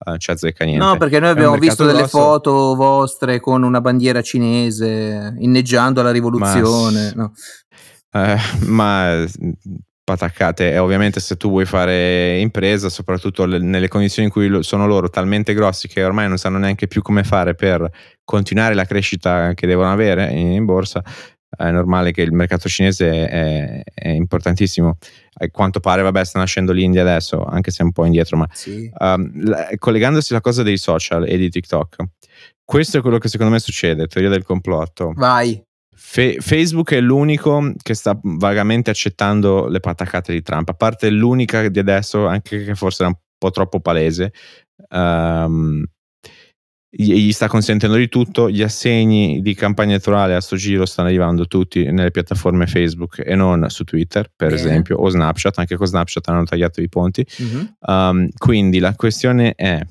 Uh, 0.06 0.17
ci 0.17 0.32
azzecca 0.32 0.65
niente. 0.65 0.84
No, 0.84 0.97
perché 0.97 1.19
noi 1.19 1.30
abbiamo 1.30 1.56
visto 1.56 1.86
delle 1.86 1.99
grosso. 1.99 2.17
foto 2.17 2.76
vostre 2.76 3.39
con 3.39 3.63
una 3.63 3.80
bandiera 3.80 4.21
cinese 4.21 5.34
inneggiando 5.38 6.02
alla 6.02 6.12
rivoluzione. 6.12 7.13
Ma, 7.15 7.21
no. 7.21 7.34
uh, 8.12 8.65
ma 8.65 9.26
pataccate. 10.04 10.72
E 10.72 10.78
ovviamente 10.78 11.20
se 11.20 11.38
tu 11.38 11.50
vuoi 11.50 11.66
fare 11.66 12.39
impresa 12.39 12.89
soprattutto 12.89 13.46
le, 13.46 13.60
nelle 13.60 13.88
condizioni 13.88 14.28
in 14.28 14.34
cui 14.34 14.63
sono 14.63 14.86
loro 14.86 15.10
talmente 15.10 15.54
grossi 15.54 15.88
che 15.88 16.04
ormai 16.04 16.28
non 16.28 16.38
sanno 16.38 16.58
neanche 16.58 16.88
più 16.88 17.02
come 17.02 17.24
fare 17.24 17.56
per 17.56 17.89
continuare 18.24 18.74
la 18.74 18.86
crescita 18.86 19.54
che 19.54 19.68
devono 19.68 19.92
avere 19.92 20.32
in, 20.32 20.52
in 20.52 20.66
borsa 20.66 21.04
è 21.56 21.72
normale 21.72 22.12
che 22.12 22.22
il 22.22 22.32
mercato 22.32 22.68
cinese 22.68 23.28
è, 23.28 23.82
è, 23.94 24.10
importantissimo. 24.10 24.98
A 25.36 25.48
quanto 25.52 25.80
pare 25.80 26.02
vabbè 26.02 26.24
sta 26.24 26.39
nascendo 26.39 26.72
l'India 26.72 27.02
adesso 27.02 27.44
anche 27.44 27.72
se 27.72 27.82
è 27.82 27.86
un 27.86 27.92
po' 27.92 28.06
indietro 28.06 28.38
ma 28.38 28.48
sì. 28.52 28.92
um, 28.98 29.32
la, 29.46 29.70
collegandosi 29.78 30.32
alla 30.32 30.42
cosa 30.42 30.63
dei 30.63 30.78
social 30.78 31.28
e 31.28 31.38
di 31.38 31.50
TikTok 31.50 31.96
questo 32.63 32.98
è 32.98 33.02
quello 33.02 33.18
che 33.18 33.28
secondo 33.28 33.52
me 33.52 33.60
succede 33.60 34.08
teoria 34.08 34.30
del 34.30 34.44
complotto. 34.44 35.12
Vai 35.16 35.62
Fe- 36.06 36.38
Facebook 36.42 36.94
è 36.94 37.00
l'unico 37.00 37.74
che 37.82 37.94
sta 37.94 38.20
vagamente 38.22 38.92
accettando 38.92 39.68
le 39.68 39.80
pataccate 39.80 40.34
di 40.34 40.44
Trump, 40.44 40.68
a 40.70 40.74
parte 40.74 41.10
l'unica 41.10 41.68
di 41.70 41.80
adesso, 41.80 42.28
anche 42.28 42.66
che 42.66 42.76
forse 42.76 43.04
era 43.04 43.12
un 43.12 43.18
po' 43.38 43.50
troppo 43.52 43.80
palese. 43.80 44.34
Um, 44.89 45.84
gli 46.89 47.32
sta 47.32 47.48
consentendo 47.48 47.96
di 47.96 48.10
tutto, 48.10 48.50
gli 48.52 48.62
assegni 48.62 49.42
di 49.42 49.56
campagna 49.56 49.92
elettorale 49.92 50.36
a 50.36 50.42
sto 50.42 50.58
giro 50.58 50.86
stanno 50.86 51.08
arrivando 51.08 51.48
tutti 51.48 51.89
nelle 51.89 52.12
piattaforme 52.12 52.68
Facebook 52.68 53.24
e 53.26 53.34
non 53.34 53.68
su 53.70 53.84
Twitter, 53.84 54.30
per 54.36 54.50
Bene. 54.50 54.60
esempio, 54.60 54.98
o 54.98 55.10
Snapchat, 55.10 55.58
anche 55.58 55.78
con 55.78 55.88
Snapchat 55.88 56.28
hanno 56.28 56.44
tagliato 56.44 56.82
i 56.82 56.89
ponti. 56.89 57.26
Mm-hmm. 57.42 57.66
Um, 57.88 58.30
quindi 58.38 58.78
la 58.78 58.94
questione 58.94 59.54
è, 59.56 59.82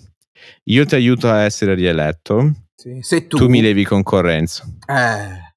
io 0.64 0.84
ti 0.84 0.94
aiuto 0.94 1.28
a 1.28 1.40
essere 1.40 1.74
rieletto, 1.74 2.52
sì. 2.76 2.98
Se 3.00 3.26
tu... 3.26 3.38
tu 3.38 3.48
mi 3.48 3.62
levi 3.62 3.82
concorrenza. 3.82 4.64
Eh. 4.86 5.50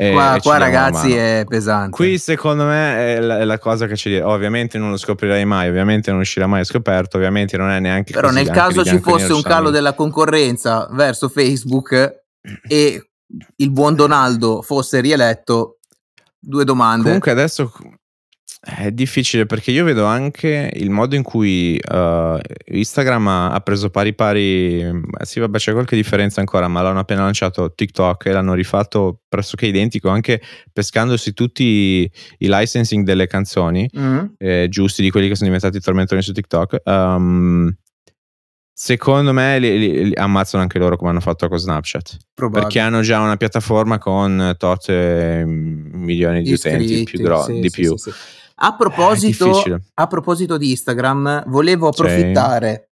E, 0.00 0.12
qua, 0.12 0.38
qua 0.40 0.58
ragazzi 0.58 1.12
è 1.12 1.44
pesante. 1.44 1.90
Qui 1.90 2.18
secondo 2.18 2.62
me 2.62 3.16
è 3.16 3.20
la, 3.20 3.40
è 3.40 3.44
la 3.44 3.58
cosa 3.58 3.88
che 3.88 3.96
ci 3.96 4.10
dice. 4.10 4.22
Ovviamente 4.22 4.78
non 4.78 4.90
lo 4.90 4.96
scoprirai 4.96 5.44
mai, 5.44 5.68
ovviamente 5.68 6.12
non 6.12 6.20
uscirà 6.20 6.46
mai 6.46 6.64
scoperto, 6.64 7.16
ovviamente 7.16 7.56
non 7.56 7.68
è 7.68 7.80
neanche 7.80 8.12
Però 8.12 8.30
nel 8.30 8.48
caso 8.48 8.84
ci 8.84 9.00
fosse 9.00 9.32
un 9.32 9.42
calo 9.42 9.70
della 9.70 9.94
concorrenza 9.94 10.86
verso 10.92 11.28
Facebook 11.28 12.22
e 12.68 13.10
il 13.56 13.70
buon 13.72 13.96
Donaldo 13.96 14.62
fosse 14.62 15.00
rieletto, 15.00 15.78
due 16.38 16.62
domande. 16.62 17.02
Comunque 17.02 17.32
adesso 17.32 17.72
è 18.60 18.90
difficile 18.90 19.46
perché 19.46 19.70
io 19.70 19.84
vedo 19.84 20.04
anche 20.04 20.70
il 20.74 20.90
modo 20.90 21.14
in 21.14 21.22
cui 21.22 21.78
uh, 21.90 22.38
Instagram 22.66 23.28
ha, 23.28 23.60
preso 23.60 23.88
pari 23.88 24.14
pari. 24.14 24.80
Eh, 24.80 25.00
sì, 25.22 25.38
vabbè, 25.38 25.58
c'è 25.58 25.72
qualche 25.72 25.94
differenza 25.94 26.40
ancora, 26.40 26.66
ma 26.66 26.82
l'hanno 26.82 26.98
appena 26.98 27.22
lanciato 27.22 27.72
TikTok 27.72 28.26
e 28.26 28.32
l'hanno 28.32 28.54
rifatto 28.54 29.20
pressoché 29.28 29.66
identico, 29.66 30.08
anche 30.08 30.42
pescandosi 30.72 31.32
tutti 31.34 31.64
i, 31.64 32.10
i 32.38 32.48
licensing 32.48 33.04
delle 33.04 33.26
canzoni 33.28 33.88
mm-hmm. 33.96 34.24
eh, 34.38 34.66
giusti 34.68 35.02
di 35.02 35.10
quelli 35.10 35.28
che 35.28 35.36
sono 35.36 35.50
diventati 35.50 35.80
tormentoni 35.80 36.22
su 36.22 36.32
TikTok. 36.32 36.82
Um, 36.84 37.74
Secondo 38.80 39.32
me 39.32 39.58
li, 39.58 39.76
li, 39.76 40.04
li, 40.04 40.12
ammazzano 40.14 40.62
anche 40.62 40.78
loro 40.78 40.96
come 40.96 41.10
hanno 41.10 41.18
fatto 41.18 41.48
con 41.48 41.58
Snapchat. 41.58 42.16
Probabile. 42.32 42.62
Perché 42.62 42.78
hanno 42.78 43.00
già 43.00 43.18
una 43.18 43.36
piattaforma 43.36 43.98
con 43.98 44.54
tot 44.56 44.88
eh, 44.88 45.42
milioni 45.44 46.42
di 46.42 46.52
Iscritti, 46.52 46.84
utenti 46.84 47.02
più 47.02 47.20
gro- 47.20 47.42
sì, 47.42 47.58
di 47.58 47.68
sì, 47.68 47.80
più. 47.80 47.96
Sì, 47.96 48.12
a 48.60 48.76
proposito, 48.76 49.62
a 49.94 50.06
proposito 50.06 50.56
di 50.56 50.70
Instagram, 50.70 51.44
volevo 51.48 51.88
approfittare 51.88 52.90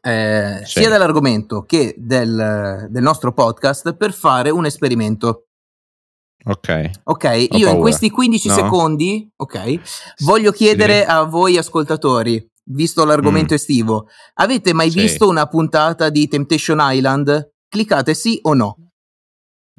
eh, 0.00 0.60
sia 0.64 0.88
dell'argomento 0.88 1.62
che 1.62 1.94
del, 1.98 2.86
del, 2.88 3.02
nostro 3.02 3.32
podcast 3.32 3.94
per 3.94 4.12
fare 4.12 4.50
un 4.50 4.64
esperimento. 4.64 5.46
Ok. 6.44 6.90
Ok, 7.04 7.24
Ho 7.24 7.34
io 7.34 7.48
paura. 7.48 7.70
in 7.70 7.80
questi 7.80 8.10
15 8.10 8.48
no? 8.48 8.54
secondi, 8.54 9.28
ok, 9.34 9.80
voglio 10.18 10.52
chiedere 10.52 11.04
a 11.04 11.24
voi 11.24 11.56
ascoltatori, 11.56 12.48
visto 12.66 13.04
l'argomento 13.04 13.52
mm. 13.52 13.56
estivo, 13.56 14.06
avete 14.34 14.72
mai 14.72 14.92
sì. 14.92 15.00
visto 15.00 15.28
una 15.28 15.46
puntata 15.46 16.08
di 16.08 16.28
Temptation 16.28 16.78
Island? 16.80 17.54
Cliccate 17.68 18.14
sì 18.14 18.38
o 18.42 18.54
no. 18.54 18.85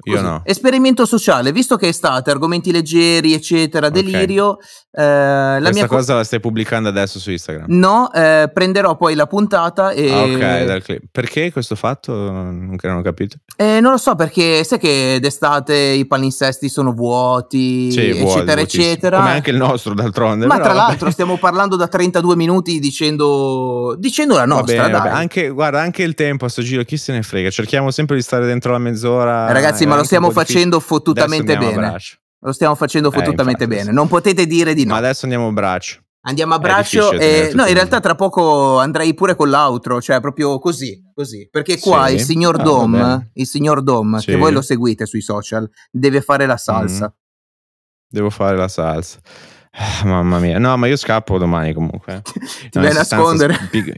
Io 0.04 0.20
no. 0.20 0.42
Esperimento 0.44 1.04
sociale, 1.04 1.50
visto 1.50 1.76
che 1.76 1.86
è 1.86 1.88
estate, 1.88 2.30
argomenti 2.30 2.70
leggeri, 2.70 3.34
eccetera, 3.34 3.88
delirio. 3.90 4.58
Okay. 4.92 5.56
Eh, 5.56 5.60
la 5.60 5.70
mia 5.72 5.86
cosa 5.88 6.12
co- 6.12 6.18
la 6.18 6.24
stai 6.24 6.38
pubblicando 6.38 6.88
adesso 6.88 7.18
su 7.18 7.32
Instagram? 7.32 7.66
No, 7.68 8.12
eh, 8.12 8.48
prenderò 8.52 8.96
poi 8.96 9.16
la 9.16 9.26
puntata 9.26 9.90
e. 9.90 10.12
Ah, 10.12 10.22
ok, 10.22 10.64
dal 10.64 10.82
clip. 10.82 11.02
Perché 11.10 11.50
questo 11.50 11.74
fatto? 11.74 12.12
Non, 12.12 12.76
non 12.80 12.96
ho 12.96 13.02
capito. 13.02 13.38
Eh, 13.56 13.80
non 13.80 13.90
lo 13.90 13.96
so, 13.96 14.14
perché 14.14 14.62
sai 14.62 14.78
che 14.78 15.18
d'estate 15.20 15.74
i 15.74 16.06
palinsesti 16.06 16.68
sono 16.68 16.92
vuoti, 16.92 17.90
sì, 17.90 18.10
eccetera, 18.10 18.54
vuoti, 18.54 18.60
eccetera. 18.60 19.18
Come 19.18 19.30
anche 19.30 19.50
il 19.50 19.56
nostro, 19.56 19.94
d'altronde. 19.94 20.46
Ma 20.46 20.60
tra 20.60 20.72
l'altro, 20.72 21.10
stiamo 21.10 21.38
parlando 21.38 21.74
da 21.74 21.88
32 21.88 22.36
minuti 22.36 22.78
dicendo, 22.78 23.96
dicendo 23.98 24.36
la 24.36 24.46
nostra. 24.46 24.88
Bene, 24.88 24.96
anche, 25.10 25.48
guarda, 25.48 25.80
anche 25.80 26.04
il 26.04 26.14
tempo 26.14 26.44
a 26.44 26.48
sto 26.48 26.62
giro, 26.62 26.84
chi 26.84 26.96
se 26.96 27.12
ne 27.12 27.22
frega? 27.22 27.50
Cerchiamo 27.50 27.90
sempre 27.90 28.14
di 28.14 28.22
stare 28.22 28.46
dentro 28.46 28.70
la 28.70 28.78
mezz'ora. 28.78 29.50
Ragazzi, 29.50 29.86
ma 29.88 29.96
lo 29.96 30.04
stiamo 30.04 30.30
facendo 30.30 30.80
fottutamente 30.80 31.56
bene. 31.56 31.96
Lo 32.40 32.52
stiamo 32.52 32.74
facendo 32.74 33.08
eh, 33.08 33.12
fottutamente 33.12 33.64
eh, 33.64 33.68
bene. 33.68 33.90
Non 33.90 34.06
potete 34.06 34.46
dire 34.46 34.74
di 34.74 34.84
no. 34.84 34.92
Ma 34.92 34.98
adesso 34.98 35.24
andiamo 35.24 35.48
a 35.48 35.52
braccio. 35.52 36.02
Andiamo 36.20 36.54
a 36.54 36.58
braccio 36.58 37.12
e 37.12 37.52
no, 37.54 37.64
in 37.64 37.74
realtà 37.74 38.00
tra 38.00 38.14
poco 38.14 38.78
andrei 38.78 39.14
pure 39.14 39.34
con 39.34 39.48
l'outro, 39.48 40.00
cioè 40.00 40.20
proprio 40.20 40.58
così, 40.58 41.02
così. 41.14 41.48
Perché 41.50 41.78
qua 41.78 42.08
sì. 42.08 42.14
il 42.14 42.20
signor 42.20 42.56
ah, 42.60 42.62
Dom, 42.62 43.30
il 43.32 43.46
signor 43.46 43.82
Dom, 43.82 44.18
sì. 44.18 44.26
che 44.26 44.36
voi 44.36 44.52
lo 44.52 44.60
seguite 44.60 45.06
sui 45.06 45.22
social, 45.22 45.68
deve 45.90 46.20
fare 46.20 46.44
la 46.44 46.56
salsa. 46.56 47.06
Mm. 47.06 47.16
Devo 48.10 48.30
fare 48.30 48.56
la 48.56 48.68
salsa. 48.68 49.20
Ah, 49.70 50.04
mamma 50.04 50.38
mia. 50.38 50.58
No, 50.58 50.76
ma 50.76 50.86
io 50.86 50.96
scappo 50.96 51.38
domani 51.38 51.72
comunque. 51.72 52.20
Ti 52.24 52.70
no, 52.72 52.82
vai 52.82 52.90
a 52.90 52.94
nascondere. 52.94 53.54
Sp- 53.54 53.96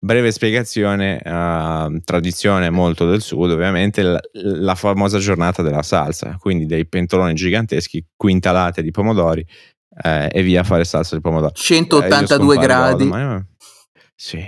Breve 0.00 0.30
spiegazione, 0.30 1.20
uh, 1.24 1.98
tradizione 2.04 2.70
molto 2.70 3.04
del 3.08 3.20
sud, 3.20 3.50
ovviamente 3.50 4.02
la, 4.02 4.20
la, 4.32 4.74
famosa 4.76 5.18
giornata 5.18 5.60
della 5.62 5.82
salsa, 5.82 6.36
quindi 6.38 6.66
dei 6.66 6.86
pentoloni 6.86 7.34
giganteschi 7.34 8.06
quintalate 8.16 8.82
di 8.82 8.92
pomodori 8.92 9.44
eh, 10.04 10.30
e 10.32 10.42
via 10.42 10.60
a 10.60 10.64
fare 10.64 10.84
salsa 10.84 11.16
di 11.16 11.20
pomodoro. 11.20 11.52
182 11.52 12.54
eh, 12.54 12.58
gradi. 12.58 13.04
Domani, 13.04 13.44
sì, 14.14 14.44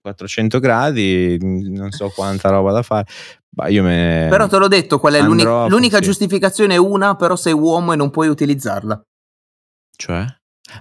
400 0.00 0.58
gradi, 0.58 1.38
non 1.40 1.90
so 1.90 2.10
quanta 2.10 2.50
roba 2.50 2.72
da 2.72 2.82
fare. 2.82 3.06
Bah, 3.48 3.68
me... 3.70 4.26
Però 4.28 4.46
te 4.48 4.58
l'ho 4.58 4.68
detto, 4.68 4.98
qual 4.98 5.14
è 5.14 5.22
l'unica, 5.22 5.66
l'unica 5.66 6.00
giustificazione 6.00 6.74
è 6.74 6.78
una, 6.78 7.14
però 7.16 7.36
sei 7.36 7.52
uomo 7.52 7.92
e 7.92 7.96
non 7.96 8.10
puoi 8.10 8.28
utilizzarla. 8.28 9.02
Cioè? 9.96 10.26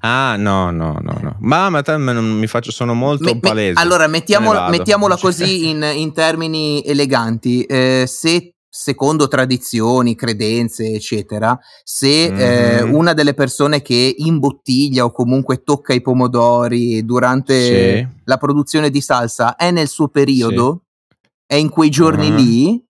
Ah, 0.02 0.36
no, 0.38 0.72
no, 0.72 0.98
no, 1.02 1.17
no. 1.22 1.36
Ma, 1.39 1.69
ma 1.69 1.82
te, 1.82 1.98
non 1.98 2.26
mi 2.26 2.48
faccio, 2.48 2.72
sono 2.72 2.93
molto 2.93 3.26
me, 3.26 3.39
palese. 3.39 3.74
Me, 3.74 3.82
allora, 3.82 4.08
mettiamola, 4.08 4.69
mettiamola 4.69 5.17
così 5.17 5.69
in, 5.69 5.84
in, 5.96 6.13
termini 6.13 6.82
eleganti. 6.86 7.63
Eh, 7.63 8.06
se 8.08 8.54
secondo 8.76 9.28
tradizioni, 9.28 10.15
credenze, 10.15 10.93
eccetera, 10.93 11.58
se 11.84 12.32
mm-hmm. 12.32 12.39
eh, 12.39 12.82
una 12.82 13.13
delle 13.13 13.36
persone 13.36 13.84
che 13.84 14.15
imbottiglia 14.17 15.06
o 15.06 15.12
comunque 15.12 15.62
tocca 15.63 15.93
i 15.93 16.02
pomodori 16.02 17.06
durante 17.06 17.98
sì. 17.98 18.08
la 18.24 18.38
produzione 18.38 18.89
di 18.89 19.00
salsa 19.00 19.56
è 19.58 19.69
nel 19.69 19.88
suo 19.88 20.08
periodo, 20.08 20.86
sì. 21.08 21.17
è 21.46 21.56
in 21.56 21.69
quei 21.69 21.91
giorni 21.91 22.32
mm-hmm. 22.32 22.36
lì, 22.36 22.86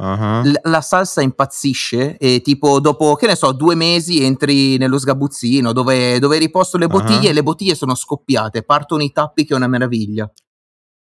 Uh-huh. 0.00 0.42
L- 0.44 0.60
la 0.62 0.80
salsa 0.80 1.20
impazzisce 1.20 2.16
e 2.16 2.40
tipo 2.40 2.80
dopo, 2.80 3.16
che 3.16 3.26
ne 3.26 3.36
so, 3.36 3.52
due 3.52 3.74
mesi 3.74 4.24
entri 4.24 4.78
nello 4.78 4.98
sgabuzzino 4.98 5.72
dove, 5.72 6.18
dove 6.18 6.38
riposto 6.38 6.78
le 6.78 6.86
bottiglie 6.86 7.18
uh-huh. 7.18 7.28
e 7.28 7.32
le 7.34 7.42
bottiglie 7.42 7.74
sono 7.74 7.94
scoppiate, 7.94 8.62
partono 8.62 9.02
i 9.02 9.12
tappi 9.12 9.44
che 9.44 9.52
è 9.52 9.56
una 9.56 9.68
meraviglia. 9.68 10.30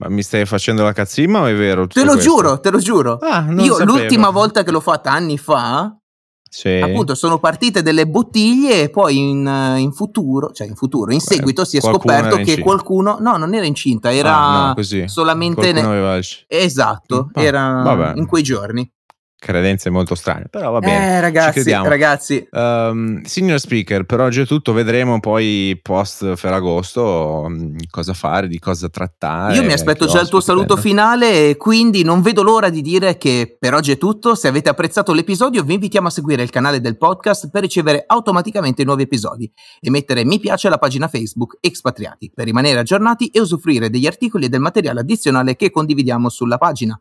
Ma 0.02 0.08
mi 0.08 0.22
stai 0.22 0.44
facendo 0.46 0.82
la 0.82 0.92
cazzimma 0.92 1.40
o 1.40 1.46
è 1.46 1.54
vero? 1.54 1.86
Te 1.86 2.04
lo 2.04 2.12
questo? 2.12 2.30
giuro, 2.30 2.60
te 2.60 2.70
lo 2.70 2.78
giuro. 2.78 3.18
Ah, 3.18 3.46
Io 3.50 3.76
sapevo. 3.76 3.96
l'ultima 3.96 4.30
volta 4.30 4.62
che 4.62 4.70
l'ho 4.70 4.80
fatta 4.80 5.12
anni 5.12 5.38
fa, 5.38 5.96
sì. 6.52 6.80
appunto 6.82 7.14
sono 7.14 7.38
partite 7.38 7.80
delle 7.80 8.06
bottiglie 8.06 8.82
e 8.82 8.90
poi 8.90 9.30
in, 9.30 9.74
in 9.78 9.90
futuro, 9.92 10.50
cioè 10.52 10.66
in 10.66 10.74
futuro, 10.74 11.10
in 11.10 11.20
seguito 11.20 11.64
si 11.64 11.78
è 11.78 11.80
scoperto 11.80 12.36
che 12.36 12.58
qualcuno, 12.58 13.16
no 13.20 13.38
non 13.38 13.54
era 13.54 13.64
incinta, 13.64 14.12
era 14.12 14.36
ah, 14.36 14.74
no, 14.76 15.06
solamente... 15.06 15.72
Ne... 15.72 16.20
Esatto, 16.46 17.24
mm, 17.24 17.30
ah, 17.32 17.42
era 17.42 17.82
vabbè. 17.82 18.12
in 18.16 18.26
quei 18.26 18.42
giorni. 18.42 18.88
Credenze 19.42 19.90
molto 19.90 20.14
strane, 20.14 20.46
però 20.48 20.70
va 20.70 20.78
bene. 20.78 21.16
Eh, 21.16 21.20
ragazzi, 21.20 21.68
ragazzi. 21.72 22.48
Um, 22.52 23.22
signor 23.24 23.58
speaker, 23.58 24.04
per 24.04 24.20
oggi 24.20 24.42
è 24.42 24.46
tutto, 24.46 24.72
vedremo 24.72 25.18
poi 25.18 25.78
post 25.82 26.36
Ferragosto 26.36 27.42
um, 27.46 27.74
cosa 27.90 28.14
fare, 28.14 28.46
di 28.46 28.60
cosa 28.60 28.88
trattare. 28.88 29.56
Io 29.56 29.64
mi 29.64 29.72
aspetto 29.72 30.06
già 30.06 30.20
il 30.20 30.28
tuo 30.28 30.40
saluto 30.40 30.76
finale 30.76 31.56
quindi 31.56 32.04
non 32.04 32.22
vedo 32.22 32.42
l'ora 32.42 32.70
di 32.70 32.82
dire 32.82 33.18
che 33.18 33.56
per 33.58 33.74
oggi 33.74 33.90
è 33.90 33.98
tutto. 33.98 34.36
Se 34.36 34.46
avete 34.46 34.68
apprezzato 34.68 35.12
l'episodio 35.12 35.64
vi 35.64 35.74
invitiamo 35.74 36.06
a 36.06 36.10
seguire 36.10 36.44
il 36.44 36.50
canale 36.50 36.80
del 36.80 36.96
podcast 36.96 37.50
per 37.50 37.62
ricevere 37.62 38.04
automaticamente 38.06 38.84
nuovi 38.84 39.02
episodi 39.02 39.50
e 39.80 39.90
mettere 39.90 40.24
mi 40.24 40.38
piace 40.38 40.68
alla 40.68 40.78
pagina 40.78 41.08
Facebook 41.08 41.58
Expatriati 41.60 42.30
per 42.32 42.44
rimanere 42.44 42.78
aggiornati 42.78 43.26
e 43.26 43.40
usufruire 43.40 43.90
degli 43.90 44.06
articoli 44.06 44.44
e 44.44 44.48
del 44.48 44.60
materiale 44.60 45.00
addizionale 45.00 45.56
che 45.56 45.70
condividiamo 45.70 46.28
sulla 46.28 46.58
pagina. 46.58 47.00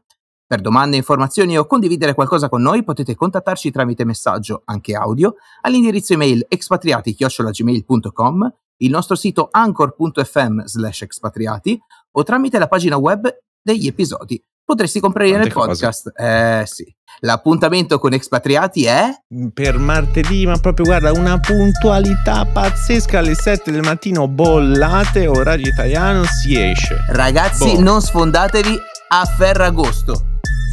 Per 0.51 0.59
domande, 0.59 0.97
informazioni 0.97 1.57
o 1.57 1.65
condividere 1.65 2.13
qualcosa 2.13 2.49
con 2.49 2.61
noi 2.61 2.83
potete 2.83 3.15
contattarci 3.15 3.71
tramite 3.71 4.03
messaggio, 4.03 4.63
anche 4.65 4.95
audio, 4.95 5.35
all'indirizzo 5.61 6.11
email 6.11 6.45
expatriati.gmail.com, 6.45 8.53
il 8.79 8.89
nostro 8.89 9.15
sito 9.15 9.47
anchor.fm 9.49 10.65
slash 10.65 11.03
expatriati 11.03 11.79
o 12.11 12.23
tramite 12.23 12.59
la 12.59 12.67
pagina 12.67 12.97
web 12.97 13.33
degli 13.61 13.87
episodi. 13.87 14.43
Potresti 14.61 14.99
comprare 14.99 15.37
nel 15.37 15.53
podcast. 15.53 16.11
Eh 16.17 16.63
sì. 16.65 16.93
L'appuntamento 17.21 17.97
con 17.97 18.11
Expatriati 18.11 18.83
è? 18.83 19.05
Per 19.53 19.77
martedì, 19.77 20.45
ma 20.45 20.57
proprio 20.57 20.83
guarda, 20.83 21.13
una 21.13 21.39
puntualità 21.39 22.43
pazzesca 22.43 23.19
alle 23.19 23.35
7 23.35 23.71
del 23.71 23.83
mattino, 23.83 24.27
bollate, 24.27 25.27
orario 25.27 25.67
italiano, 25.67 26.25
si 26.25 26.61
esce. 26.61 26.97
Ragazzi, 27.07 27.75
boh. 27.75 27.81
non 27.81 28.01
sfondatevi 28.01 28.77
a 29.13 29.23
Ferragosto. 29.23 30.30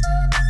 Podcast. 0.09 0.48